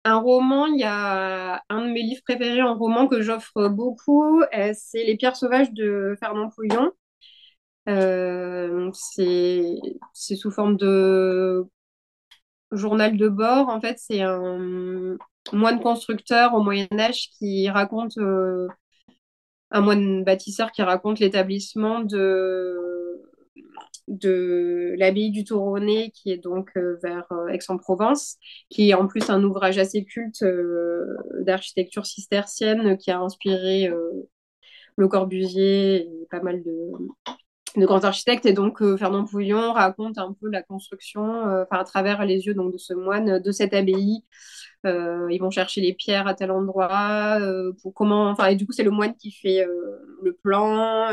un 0.04 0.18
roman, 0.18 0.66
il 0.66 0.80
y 0.80 0.84
a 0.84 1.62
un 1.68 1.86
de 1.86 1.92
mes 1.92 2.02
livres 2.02 2.22
préférés 2.24 2.62
en 2.62 2.76
roman 2.76 3.06
que 3.06 3.22
j'offre 3.22 3.68
beaucoup, 3.68 4.42
euh, 4.54 4.72
c'est 4.74 5.04
Les 5.04 5.16
pierres 5.16 5.36
sauvages 5.36 5.72
de 5.72 6.16
Fernand 6.18 6.50
Pouillon. 6.50 6.90
Euh, 7.88 8.90
c'est 8.92 10.36
sous 10.36 10.50
forme 10.50 10.76
de 10.76 11.66
journal 12.70 13.16
de 13.16 13.28
bord. 13.28 13.68
En 13.68 13.80
fait, 13.80 13.98
c'est 13.98 14.22
un 14.22 15.16
moine 15.52 15.80
constructeur 15.80 16.54
au 16.54 16.62
Moyen 16.62 16.86
Âge 16.98 17.30
qui 17.38 17.68
raconte, 17.68 18.16
euh, 18.18 18.68
un 19.70 19.80
moine 19.80 20.24
bâtisseur 20.24 20.70
qui 20.72 20.82
raconte 20.82 21.18
l'établissement 21.18 22.00
de 24.08 24.94
l'abbaye 24.98 25.30
du 25.30 25.44
Touronnet, 25.44 26.10
qui 26.10 26.30
est 26.30 26.38
donc 26.38 26.70
euh, 26.76 26.98
vers 27.02 27.26
Aix-en-Provence, 27.50 28.36
qui 28.70 28.90
est 28.90 28.94
en 28.94 29.06
plus 29.06 29.30
un 29.30 29.42
ouvrage 29.42 29.78
assez 29.78 30.04
culte 30.04 30.44
d'architecture 31.40 32.06
cistercienne 32.06 32.96
qui 32.96 33.10
a 33.10 33.18
inspiré 33.20 33.90
Le 34.96 35.08
Corbusier 35.08 36.06
et 36.06 36.26
pas 36.30 36.40
mal 36.42 36.62
de, 36.62 36.92
de 37.76 37.86
grands 37.86 38.04
architectes. 38.04 38.46
Et 38.46 38.52
donc, 38.52 38.78
Fernand 38.96 39.24
Pouillon 39.24 39.72
raconte 39.72 40.18
un 40.18 40.32
peu 40.40 40.48
la 40.50 40.62
construction, 40.62 41.22
enfin, 41.22 41.78
à 41.78 41.84
travers 41.84 42.24
les 42.24 42.46
yeux 42.46 42.54
donc, 42.54 42.72
de 42.72 42.78
ce 42.78 42.94
moine, 42.94 43.40
de 43.40 43.52
cette 43.52 43.74
abbaye. 43.74 44.24
ils 44.84 45.38
vont 45.40 45.50
chercher 45.50 45.80
les 45.80 45.94
pierres 45.94 46.26
à 46.26 46.34
tel 46.34 46.50
endroit, 46.50 47.38
pour 47.82 47.94
comment, 47.94 48.30
enfin, 48.30 48.46
et 48.46 48.56
du 48.56 48.66
coup, 48.66 48.72
c'est 48.72 48.82
le 48.82 48.90
moine 48.90 49.14
qui 49.16 49.32
fait 49.32 49.66
le 50.22 50.32
plan, 50.34 51.08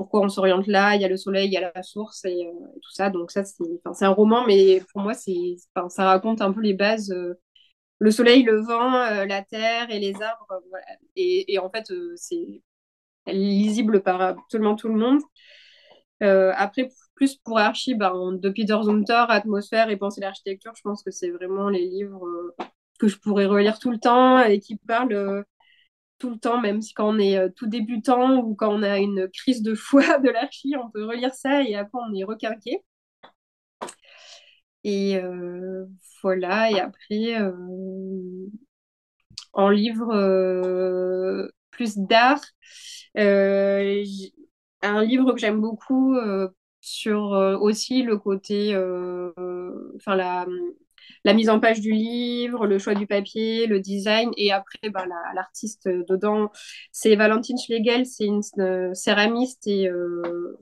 pourquoi 0.00 0.22
on 0.22 0.30
s'oriente 0.30 0.66
là, 0.66 0.96
il 0.96 1.02
y 1.02 1.04
a 1.04 1.08
le 1.08 1.18
soleil, 1.18 1.48
il 1.48 1.52
y 1.52 1.58
a 1.58 1.72
la 1.74 1.82
source 1.82 2.24
et, 2.24 2.46
euh, 2.46 2.52
tout 2.82 2.90
ça. 2.90 3.10
Donc 3.10 3.30
ça, 3.30 3.44
c'est 3.44 4.04
un 4.06 4.10
roman, 4.10 4.46
mais 4.46 4.82
pour 4.92 5.02
moi, 5.02 5.12
c'est 5.12 5.56
ça 5.90 6.04
raconte 6.06 6.40
un 6.40 6.52
peu 6.52 6.62
les 6.62 6.72
bases. 6.72 7.10
Euh, 7.10 7.34
le 7.98 8.10
soleil, 8.10 8.42
le 8.44 8.60
vent, 8.62 8.94
euh, 8.94 9.26
la 9.26 9.42
terre 9.42 9.90
et 9.90 10.00
les 10.00 10.14
arbres. 10.22 10.62
Voilà. 10.70 10.86
Et, 11.16 11.52
et, 11.52 11.58
en 11.58 11.70
fait, 11.70 11.92
c'est 12.16 12.62
lisible 13.26 14.02
par 14.02 14.22
absolument 14.22 14.76
tout 14.76 14.88
le 14.88 14.94
monde. 14.94 15.20
Après, 16.20 16.88
plus 17.14 17.36
pour 17.36 17.58
Archie, 17.58 17.94
ben, 17.94 18.32
de 18.32 18.48
Peter 18.50 18.78
Zumthor, 18.82 19.30
Atmosphère 19.30 19.90
et 19.90 19.96
Penser 19.96 20.20
l'architecture, 20.20 20.72
je 20.76 20.82
pense 20.82 21.02
que 21.02 21.10
c'est 21.10 21.30
vraiment 21.30 21.68
les 21.68 21.86
livres 21.86 22.26
que 22.98 23.08
je 23.08 23.18
pourrais 23.18 23.46
relire 23.46 23.78
tout 23.78 23.90
le 23.90 23.98
temps 23.98 24.42
et 24.42 24.60
qui 24.60 24.76
parlent 24.76 25.44
tout 26.20 26.30
le 26.30 26.38
temps, 26.38 26.60
même 26.60 26.82
si 26.82 26.94
quand 26.94 27.08
on 27.16 27.18
est 27.18 27.36
euh, 27.38 27.48
tout 27.56 27.66
débutant 27.66 28.36
ou 28.38 28.54
quand 28.54 28.72
on 28.72 28.82
a 28.84 28.98
une 28.98 29.28
crise 29.30 29.62
de 29.62 29.74
foi 29.74 30.02
de 30.20 30.30
l'archi, 30.30 30.74
on 30.76 30.90
peut 30.90 31.04
relire 31.04 31.34
ça 31.34 31.62
et 31.62 31.74
après 31.74 31.98
on 32.08 32.14
est 32.14 32.24
requinqué. 32.24 32.84
Et 34.84 35.16
euh, 35.16 35.86
voilà, 36.22 36.70
et 36.70 36.80
après, 36.80 37.40
euh, 37.40 37.52
en 39.52 39.68
livre 39.70 41.48
plus 41.70 41.96
d'art, 41.98 42.40
un 44.82 45.04
livre 45.04 45.32
que 45.32 45.38
j'aime 45.38 45.60
beaucoup 45.60 46.16
sur 46.80 47.32
aussi 47.60 48.02
le 48.02 48.16
côté, 48.16 48.74
enfin 49.96 50.16
la 51.24 51.34
mise 51.34 51.50
en 51.50 51.60
page 51.60 51.80
du 51.80 51.92
livre, 51.92 52.66
le 52.66 52.78
choix 52.78 52.94
du 52.94 53.06
papier, 53.06 53.66
le 53.66 53.80
design. 53.80 54.30
Et 54.36 54.52
après, 54.52 54.90
bah, 54.90 55.06
l'artiste 55.34 55.88
dedans, 55.88 56.50
c'est 56.92 57.16
Valentine 57.16 57.58
Schlegel, 57.58 58.06
c'est 58.06 58.26
une 58.26 58.42
euh, 58.58 58.94
céramiste 58.94 59.66
et 59.66 59.88
euh, 59.88 60.56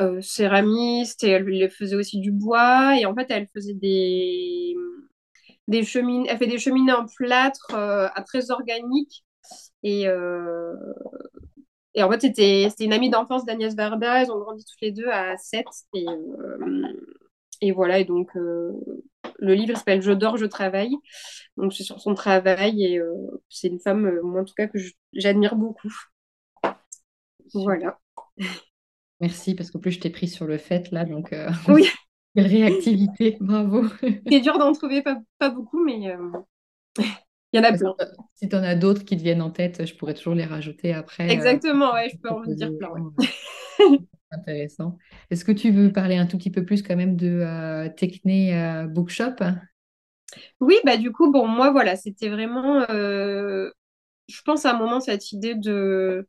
euh, 0.00 0.20
céramiste 0.20 1.24
et 1.24 1.30
elle, 1.30 1.70
faisait 1.70 1.96
aussi 1.96 2.20
du 2.20 2.32
bois. 2.32 2.98
Et 2.98 3.06
en 3.06 3.14
fait, 3.14 3.26
elle 3.30 3.48
faisait 3.48 3.74
des, 3.74 4.74
des 5.68 5.84
cheminées, 5.84 6.28
elle 6.30 6.38
fait 6.38 6.46
des 6.46 6.58
cheminées 6.58 6.92
en 6.92 7.06
plâtre 7.06 7.76
très 8.26 8.50
organiques. 8.50 9.24
Et, 9.82 10.06
et 11.96 12.02
en 12.02 12.10
fait, 12.10 12.20
c'était 12.20 12.68
une 12.78 12.92
amie 12.92 13.10
d'enfance 13.10 13.44
d'Agnès 13.44 13.74
Varda. 13.74 14.22
Elles 14.22 14.30
ont 14.30 14.38
grandi 14.38 14.64
toutes 14.64 14.80
les 14.82 14.92
deux 14.92 15.08
à 15.08 15.36
7. 15.36 15.64
Et, 15.94 16.04
et 17.60 17.72
voilà, 17.72 17.98
et 17.98 18.04
donc 18.04 18.36
euh, 18.36 18.72
le 19.38 19.54
livre 19.54 19.76
s'appelle 19.76 20.02
Je 20.02 20.12
dors, 20.12 20.36
je 20.36 20.46
travaille. 20.46 20.94
Donc 21.56 21.72
c'est 21.72 21.84
sur 21.84 22.00
son 22.00 22.14
travail 22.14 22.84
et 22.84 22.98
euh, 22.98 23.12
c'est 23.48 23.68
une 23.68 23.80
femme, 23.80 24.06
euh, 24.06 24.22
moi 24.22 24.42
en 24.42 24.44
tout 24.44 24.54
cas, 24.54 24.66
que 24.66 24.78
j'admire 25.14 25.56
beaucoup. 25.56 25.92
Voilà. 27.54 27.98
Merci, 29.20 29.54
parce 29.54 29.70
qu'en 29.70 29.78
plus 29.78 29.92
je 29.92 30.00
t'ai 30.00 30.10
pris 30.10 30.28
sur 30.28 30.46
le 30.46 30.58
fait 30.58 30.90
là, 30.90 31.04
donc 31.04 31.34
oui. 31.68 31.88
quelle 32.34 32.46
réactivité, 32.46 33.38
bravo. 33.40 33.84
C'est 34.30 34.40
dur 34.40 34.58
d'en 34.58 34.72
trouver 34.72 35.02
pas, 35.02 35.18
pas 35.38 35.50
beaucoup, 35.50 35.82
mais 35.82 36.14
il 37.52 37.56
y 37.56 37.60
en 37.60 37.64
a 37.64 37.72
plein. 37.72 37.94
Si 38.34 38.48
tu 38.48 38.56
en 38.56 38.62
as 38.62 38.74
d'autres 38.74 39.04
qui 39.04 39.16
te 39.16 39.22
viennent 39.22 39.42
en 39.42 39.50
tête, 39.50 39.86
je 39.86 39.94
pourrais 39.94 40.14
toujours 40.14 40.34
les 40.34 40.44
rajouter 40.44 40.92
après. 40.92 41.30
Exactement, 41.30 41.92
ouais, 41.94 42.10
je 42.10 42.16
peux 42.18 42.30
en 42.30 42.42
dire 42.42 42.70
plein. 42.78 42.92
Intéressant. 44.30 44.98
Est-ce 45.30 45.44
que 45.44 45.52
tu 45.52 45.70
veux 45.70 45.92
parler 45.92 46.16
un 46.16 46.26
tout 46.26 46.36
petit 46.36 46.50
peu 46.50 46.64
plus 46.64 46.82
quand 46.82 46.96
même 46.96 47.16
de 47.16 47.40
euh, 47.42 47.88
euh 47.88 48.86
Bookshop? 48.86 49.36
Oui, 50.60 50.76
bah 50.84 50.96
du 50.96 51.12
coup, 51.12 51.30
bon, 51.30 51.46
moi, 51.46 51.70
voilà, 51.70 51.96
c'était 51.96 52.28
vraiment, 52.28 52.84
euh, 52.90 53.70
je 54.28 54.42
pense 54.42 54.66
à 54.66 54.74
un 54.74 54.78
moment, 54.78 55.00
cette 55.00 55.32
idée 55.32 55.54
de, 55.54 56.28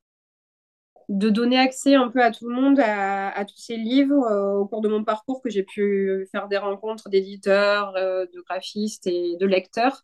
de 1.10 1.30
donner 1.30 1.58
accès 1.58 1.96
un 1.96 2.10
peu 2.10 2.22
à 2.22 2.32
tout 2.32 2.50
le 2.50 2.56
monde 2.56 2.80
à, 2.80 3.46
tous 3.46 3.58
ces 3.58 3.78
livres 3.78 4.24
euh, 4.26 4.56
au 4.58 4.66
cours 4.68 4.82
de 4.82 4.90
mon 4.90 5.04
parcours, 5.04 5.42
que 5.42 5.50
j'ai 5.50 5.64
pu 5.64 6.28
faire 6.32 6.48
des 6.48 6.58
rencontres 6.58 7.10
d'éditeurs, 7.10 7.94
de 7.94 8.42
graphistes 8.42 9.08
et 9.08 9.38
de 9.38 9.46
lecteurs. 9.46 10.04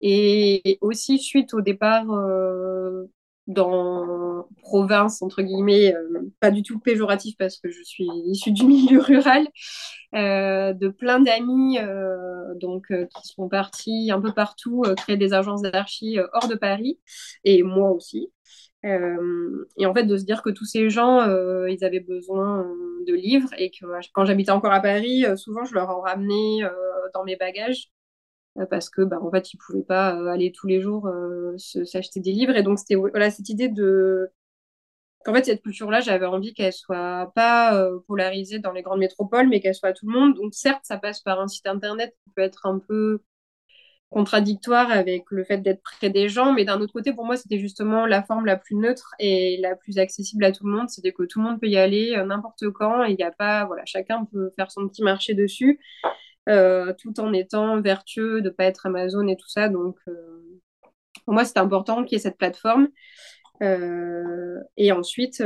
Et 0.00 0.78
aussi 0.80 1.18
suite 1.18 1.54
au 1.54 1.60
départ 1.60 2.06
dans 3.46 4.48
province, 4.62 5.22
entre 5.22 5.42
guillemets, 5.42 5.94
euh, 5.94 6.32
pas 6.40 6.50
du 6.50 6.62
tout 6.62 6.80
péjoratif 6.80 7.36
parce 7.38 7.58
que 7.58 7.70
je 7.70 7.82
suis 7.82 8.06
issue 8.26 8.52
du 8.52 8.64
milieu 8.66 9.00
rural, 9.00 9.46
euh, 10.14 10.72
de 10.72 10.88
plein 10.88 11.20
d'amis 11.20 11.78
euh, 11.78 12.54
donc 12.56 12.88
qui 12.88 13.28
sont 13.28 13.48
partis 13.48 14.10
un 14.10 14.20
peu 14.20 14.32
partout 14.32 14.82
créer 14.96 15.16
des 15.16 15.32
agences 15.32 15.62
d'archi 15.62 16.18
hors 16.32 16.48
de 16.48 16.54
Paris 16.54 16.98
et 17.44 17.62
moi 17.62 17.90
aussi. 17.90 18.30
Et 18.86 19.86
en 19.86 19.94
fait, 19.94 20.04
de 20.04 20.16
se 20.16 20.24
dire 20.24 20.42
que 20.42 20.50
tous 20.50 20.64
ces 20.64 20.90
gens, 20.90 21.24
ils 21.66 21.84
avaient 21.84 22.00
besoin 22.00 22.66
de 23.06 23.14
livres 23.14 23.50
et 23.58 23.70
que 23.70 23.86
quand 24.14 24.24
j'habitais 24.24 24.52
encore 24.52 24.72
à 24.72 24.80
Paris, 24.80 25.24
souvent 25.36 25.64
je 25.64 25.74
leur 25.74 25.90
en 25.90 26.00
ramenais 26.00 26.60
dans 27.14 27.24
mes 27.24 27.36
bagages 27.36 27.90
euh, 28.58 28.66
parce 28.66 28.88
que 28.90 29.02
bah, 29.02 29.18
en 29.20 29.30
fait 29.30 29.52
ils 29.52 29.58
pouvaient 29.58 29.82
pas 29.82 30.16
euh, 30.16 30.28
aller 30.28 30.52
tous 30.52 30.66
les 30.66 30.80
jours 30.80 31.08
euh, 31.08 31.56
s'acheter 31.58 32.20
des 32.20 32.32
livres. 32.32 32.56
Et 32.56 32.62
donc 32.62 32.78
c'était 32.78 32.94
voilà 32.94 33.30
cette 33.30 33.48
idée 33.48 33.68
de 33.68 34.30
qu'en 35.24 35.34
fait 35.34 35.44
cette 35.44 35.62
culture 35.62 35.90
là 35.90 36.00
j'avais 36.00 36.26
envie 36.26 36.54
qu'elle 36.54 36.72
soit 36.72 37.32
pas 37.34 37.88
polarisée 38.06 38.58
dans 38.60 38.72
les 38.72 38.82
grandes 38.82 39.00
métropoles 39.00 39.48
mais 39.48 39.60
qu'elle 39.60 39.74
soit 39.74 39.90
à 39.90 39.92
tout 39.92 40.06
le 40.06 40.12
monde. 40.18 40.34
Donc 40.36 40.54
certes 40.54 40.82
ça 40.84 40.98
passe 40.98 41.20
par 41.20 41.40
un 41.40 41.48
site 41.48 41.66
internet 41.66 42.14
qui 42.24 42.30
peut 42.30 42.42
être 42.42 42.66
un 42.66 42.78
peu 42.78 43.22
contradictoire 44.16 44.90
avec 44.90 45.26
le 45.30 45.44
fait 45.44 45.58
d'être 45.58 45.82
près 45.82 46.08
des 46.08 46.30
gens, 46.30 46.54
mais 46.54 46.64
d'un 46.64 46.80
autre 46.80 46.94
côté, 46.94 47.12
pour 47.12 47.26
moi, 47.26 47.36
c'était 47.36 47.58
justement 47.58 48.06
la 48.06 48.22
forme 48.22 48.46
la 48.46 48.56
plus 48.56 48.74
neutre 48.74 49.10
et 49.18 49.58
la 49.60 49.76
plus 49.76 49.98
accessible 49.98 50.42
à 50.46 50.52
tout 50.52 50.64
le 50.64 50.72
monde. 50.72 50.88
C'était 50.88 51.12
que 51.12 51.24
tout 51.24 51.38
le 51.38 51.44
monde 51.44 51.60
peut 51.60 51.66
y 51.66 51.76
aller 51.76 52.14
euh, 52.16 52.24
n'importe 52.24 52.70
quand 52.70 53.04
et 53.04 53.10
il 53.10 53.16
n'y 53.16 53.22
a 53.24 53.30
pas, 53.30 53.66
voilà, 53.66 53.84
chacun 53.84 54.24
peut 54.24 54.54
faire 54.56 54.70
son 54.70 54.88
petit 54.88 55.02
marché 55.02 55.34
dessus, 55.34 55.80
euh, 56.48 56.94
tout 56.98 57.20
en 57.20 57.34
étant 57.34 57.78
vertueux, 57.82 58.40
de 58.40 58.48
pas 58.48 58.64
être 58.64 58.86
Amazon 58.86 59.28
et 59.28 59.36
tout 59.36 59.50
ça. 59.50 59.68
Donc, 59.68 59.98
euh, 60.08 60.62
pour 61.26 61.34
moi, 61.34 61.44
c'était 61.44 61.60
important 61.60 62.02
qu'il 62.02 62.16
y 62.16 62.16
ait 62.16 62.22
cette 62.22 62.38
plateforme. 62.38 62.88
et 63.60 64.92
ensuite, 64.92 65.42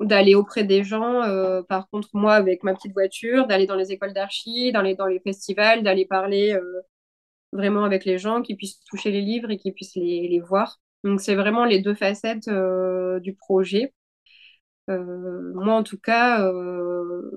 d'aller 0.00 0.34
auprès 0.34 0.64
des 0.64 0.84
gens, 0.84 1.22
par 1.68 1.88
contre, 1.90 2.08
moi, 2.14 2.34
avec 2.34 2.62
ma 2.64 2.74
petite 2.74 2.92
voiture, 2.92 3.46
d'aller 3.46 3.66
dans 3.66 3.74
les 3.76 3.92
écoles 3.92 4.12
d'archi, 4.12 4.72
dans 4.72 4.82
les, 4.82 4.94
dans 4.94 5.06
les 5.06 5.20
festivals, 5.20 5.82
d'aller 5.82 6.06
parler 6.06 6.58
vraiment 7.52 7.84
avec 7.84 8.04
les 8.04 8.18
gens, 8.18 8.42
qui 8.42 8.56
puissent 8.56 8.80
toucher 8.90 9.10
les 9.10 9.22
livres 9.22 9.50
et 9.50 9.58
qui 9.58 9.72
puissent 9.72 9.96
les, 9.96 10.28
les 10.28 10.40
voir. 10.40 10.80
Donc, 11.04 11.20
c'est 11.20 11.34
vraiment 11.36 11.64
les 11.64 11.80
deux 11.80 11.94
facettes 11.94 12.48
du 13.22 13.34
projet. 13.34 13.94
moi, 14.88 15.74
en 15.74 15.82
tout 15.82 15.98
cas, 15.98 16.50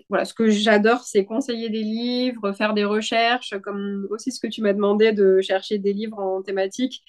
voilà, 0.09 0.25
ce 0.25 0.33
que 0.33 0.49
j'adore, 0.49 1.03
c'est 1.03 1.25
conseiller 1.25 1.69
des 1.69 1.83
livres, 1.83 2.53
faire 2.53 2.73
des 2.73 2.85
recherches, 2.85 3.55
comme 3.63 4.07
aussi 4.11 4.31
ce 4.31 4.39
que 4.39 4.47
tu 4.47 4.61
m'as 4.61 4.73
demandé 4.73 5.11
de 5.13 5.41
chercher 5.41 5.77
des 5.79 5.93
livres 5.93 6.19
en 6.19 6.41
thématique. 6.41 7.03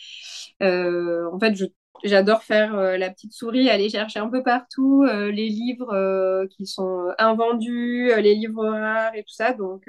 en 0.60 1.38
fait, 1.40 1.54
je 1.54 1.66
J'adore 2.04 2.42
faire 2.42 2.74
euh, 2.76 2.96
la 2.96 3.10
petite 3.10 3.32
souris, 3.32 3.68
aller 3.68 3.88
chercher 3.88 4.20
un 4.20 4.28
peu 4.28 4.42
partout 4.42 5.04
euh, 5.04 5.30
les 5.30 5.48
livres 5.48 5.92
euh, 5.92 6.46
qui 6.46 6.66
sont 6.66 7.12
invendus, 7.18 8.10
les 8.16 8.34
livres 8.34 8.66
rares 8.66 9.14
et 9.14 9.22
tout 9.22 9.34
ça. 9.34 9.52
Donc 9.52 9.88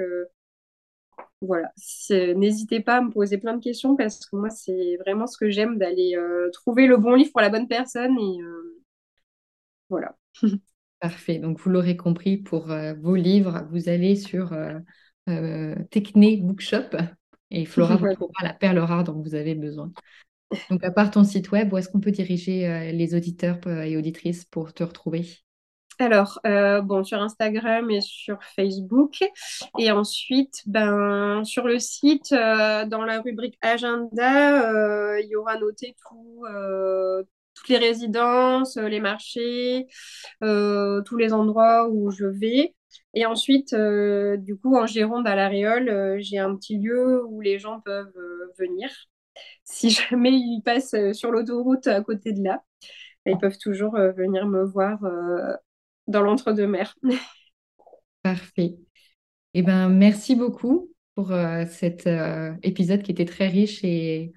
voilà, 1.42 1.72
n'hésitez 2.10 2.82
pas 2.82 2.98
à 2.98 3.02
me 3.02 3.10
poser 3.10 3.38
plein 3.38 3.56
de 3.56 3.64
questions 3.64 3.96
parce 3.96 4.26
que 4.26 4.36
moi, 4.36 4.50
c'est 4.50 4.98
vraiment 4.98 5.26
ce 5.26 5.38
que 5.38 5.50
j'aime 5.50 5.78
d'aller 5.78 6.16
trouver 6.54 6.86
le 6.86 6.98
bon 6.98 7.16
livre 7.16 7.32
pour 7.32 7.42
la 7.42 7.50
bonne 7.50 7.68
personne. 7.68 8.18
Et 8.20 8.40
voilà. 9.90 10.16
Parfait. 11.00 11.40
Donc, 11.40 11.60
vous 11.60 11.72
l'aurez 11.72 11.98
compris, 11.98 12.38
pour 12.38 12.68
vos 13.00 13.16
livres, 13.16 13.68
vous 13.72 13.90
allez 13.90 14.16
sur 14.16 14.56
Techné 15.90 16.38
Bookshop 16.38 16.96
et 17.50 17.66
Flora 17.66 17.96
vous 17.98 18.14
trouvera 18.14 18.44
la 18.44 18.54
perle 18.54 18.80
rare 18.80 19.04
dont 19.04 19.20
vous 19.22 19.34
avez 19.34 19.56
besoin. 19.56 19.92
Donc, 20.70 20.84
à 20.84 20.92
part 20.92 21.12
ton 21.12 21.24
site 21.24 21.52
web, 21.52 21.72
où 21.72 21.78
est-ce 21.78 21.90
qu'on 21.90 22.00
peut 22.00 22.12
diriger 22.12 22.68
euh, 22.68 22.92
les 22.92 23.16
auditeurs 23.16 23.60
euh, 23.68 23.84
et 23.84 23.98
auditrices 23.98 24.46
pour 24.46 24.74
te 24.74 24.84
retrouver? 24.84 25.26
Alors, 26.00 26.40
euh, 26.48 26.82
bon, 26.82 27.04
sur 27.04 27.22
Instagram 27.22 27.90
et 27.92 28.02
sur 28.02 28.44
Facebook. 28.56 29.24
Et 29.78 29.92
ensuite, 29.92 30.64
ben, 30.66 31.44
sur 31.44 31.68
le 31.68 31.78
site, 31.80 32.32
dans 32.32 33.04
la 33.06 33.22
rubrique 33.22 33.58
agenda, 33.62 35.20
il 35.20 35.28
y 35.30 35.36
aura 35.36 35.58
noté 35.60 35.96
tout, 36.10 36.44
toutes 37.54 37.70
les 37.70 37.78
résidences, 37.78 38.78
les 38.78 39.00
marchés, 39.00 39.86
tous 40.42 41.18
les 41.18 41.34
endroits 41.34 41.88
où 41.90 42.10
je 42.10 42.26
vais. 42.26 42.74
Et 43.14 43.28
ensuite, 43.28 43.76
du 43.76 44.58
coup, 44.58 44.76
en 44.76 44.88
Gironde, 44.88 45.28
à 45.28 45.36
La 45.36 45.50
Réole, 45.50 46.20
j'ai 46.20 46.40
un 46.40 46.56
petit 46.56 46.80
lieu 46.80 47.24
où 47.28 47.42
les 47.42 47.60
gens 47.60 47.80
peuvent 47.82 48.12
venir 48.58 48.90
si 49.64 49.90
jamais 49.90 50.32
ils 50.32 50.62
passent 50.64 50.94
euh, 50.94 51.14
sur 51.14 51.32
l'autoroute 51.32 51.88
à 51.88 52.02
côté 52.02 52.34
de 52.34 52.44
là, 52.44 52.64
ils 53.26 53.38
peuvent 53.38 53.58
toujours 53.58 53.96
euh, 53.96 54.12
venir 54.12 54.48
me 54.48 54.64
voir 54.64 55.04
euh, 55.04 55.54
dans 56.08 56.22
l'entre-deux-mer. 56.22 56.96
Parfait. 58.24 58.76
Eh 59.54 59.64
ben, 59.64 59.90
merci 59.90 60.36
beaucoup 60.36 60.90
pour 61.16 61.34
cet 61.70 62.08
épisode 62.64 63.02
qui 63.04 63.12
était 63.12 63.26
très 63.26 63.48
riche 63.48 63.84
et, 63.84 64.32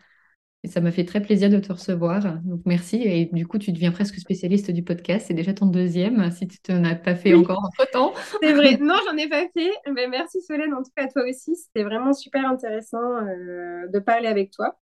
ça 0.64 0.80
m'a 0.80 0.90
fait 0.90 1.04
très 1.04 1.20
plaisir 1.20 1.50
de 1.50 1.58
te 1.58 1.70
recevoir. 1.70 2.38
Donc 2.42 2.62
merci. 2.64 2.96
Et 3.04 3.26
du 3.26 3.46
coup, 3.46 3.58
tu 3.58 3.70
deviens 3.70 3.92
presque 3.92 4.18
spécialiste 4.18 4.70
du 4.70 4.82
podcast. 4.82 5.26
C'est 5.28 5.34
déjà 5.34 5.52
ton 5.52 5.66
deuxième, 5.66 6.30
si 6.30 6.48
tu 6.48 6.72
n'en 6.72 6.84
as 6.84 6.94
pas 6.94 7.14
fait 7.14 7.34
encore 7.34 7.62
entre-temps. 7.62 8.14
C'est 8.42 8.54
vrai. 8.54 8.78
Non, 8.78 8.94
j'en 9.06 9.16
ai 9.18 9.28
pas 9.28 9.46
fait. 9.54 9.70
Mais 9.94 10.08
merci 10.08 10.40
Solène, 10.40 10.72
en 10.72 10.82
tout 10.82 10.90
cas 10.96 11.06
toi 11.06 11.22
aussi. 11.28 11.54
C'était 11.54 11.84
vraiment 11.84 12.14
super 12.14 12.48
intéressant 12.48 13.20
de 13.20 13.98
parler 13.98 14.26
avec 14.26 14.52
toi. 14.52 14.78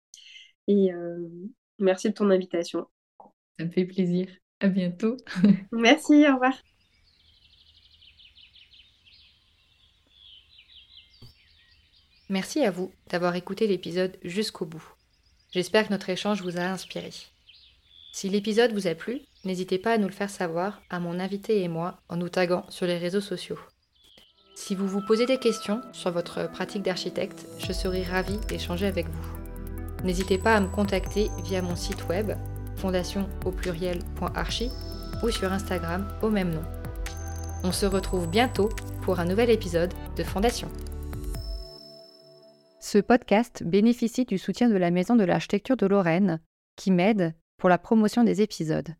Et 0.69 0.93
euh, 0.93 1.27
merci 1.79 2.09
de 2.09 2.13
ton 2.13 2.29
invitation. 2.29 2.85
Ça 3.57 3.65
me 3.65 3.71
fait 3.71 3.85
plaisir. 3.85 4.27
À 4.59 4.67
bientôt. 4.67 5.17
merci, 5.71 6.27
au 6.29 6.33
revoir. 6.33 6.53
Merci 12.29 12.63
à 12.63 12.69
vous 12.69 12.91
d'avoir 13.09 13.35
écouté 13.35 13.65
l'épisode 13.65 14.15
jusqu'au 14.23 14.67
bout. 14.67 14.93
J'espère 15.51 15.87
que 15.87 15.91
notre 15.91 16.11
échange 16.11 16.43
vous 16.43 16.59
a 16.59 16.61
inspiré. 16.61 17.09
Si 18.11 18.29
l'épisode 18.29 18.71
vous 18.71 18.85
a 18.85 18.93
plu, 18.93 19.21
n'hésitez 19.45 19.79
pas 19.79 19.93
à 19.93 19.97
nous 19.97 20.07
le 20.07 20.13
faire 20.13 20.29
savoir 20.29 20.83
à 20.91 20.99
mon 20.99 21.19
invité 21.19 21.63
et 21.63 21.67
moi 21.67 21.99
en 22.09 22.17
nous 22.17 22.29
taguant 22.29 22.69
sur 22.69 22.85
les 22.85 22.99
réseaux 22.99 23.21
sociaux. 23.21 23.59
Si 24.53 24.75
vous 24.75 24.87
vous 24.87 25.01
posez 25.01 25.25
des 25.25 25.39
questions 25.39 25.81
sur 25.93 26.11
votre 26.11 26.51
pratique 26.51 26.83
d'architecte, 26.83 27.47
je 27.57 27.73
serai 27.73 28.03
ravie 28.03 28.37
d'échanger 28.47 28.85
avec 28.85 29.07
vous. 29.07 29.38
N'hésitez 30.03 30.37
pas 30.37 30.55
à 30.55 30.59
me 30.59 30.67
contacter 30.67 31.29
via 31.43 31.61
mon 31.61 31.75
site 31.75 32.07
web 32.07 32.31
fondation 32.77 33.27
ou 35.21 35.29
sur 35.29 35.51
Instagram 35.51 36.07
au 36.21 36.29
même 36.29 36.51
nom. 36.51 36.63
On 37.63 37.71
se 37.71 37.85
retrouve 37.85 38.29
bientôt 38.29 38.69
pour 39.01 39.19
un 39.19 39.25
nouvel 39.25 39.49
épisode 39.49 39.93
de 40.15 40.23
Fondation. 40.23 40.69
Ce 42.79 42.97
podcast 42.97 43.63
bénéficie 43.65 44.23
du 44.23 44.37
soutien 44.37 44.69
de 44.69 44.77
la 44.77 44.91
Maison 44.91 45.15
de 45.15 45.25
l'Architecture 45.25 45.75
de 45.75 45.85
Lorraine 45.85 46.39
qui 46.77 46.91
m'aide 46.91 47.35
pour 47.57 47.67
la 47.67 47.77
promotion 47.77 48.23
des 48.23 48.41
épisodes. 48.41 48.95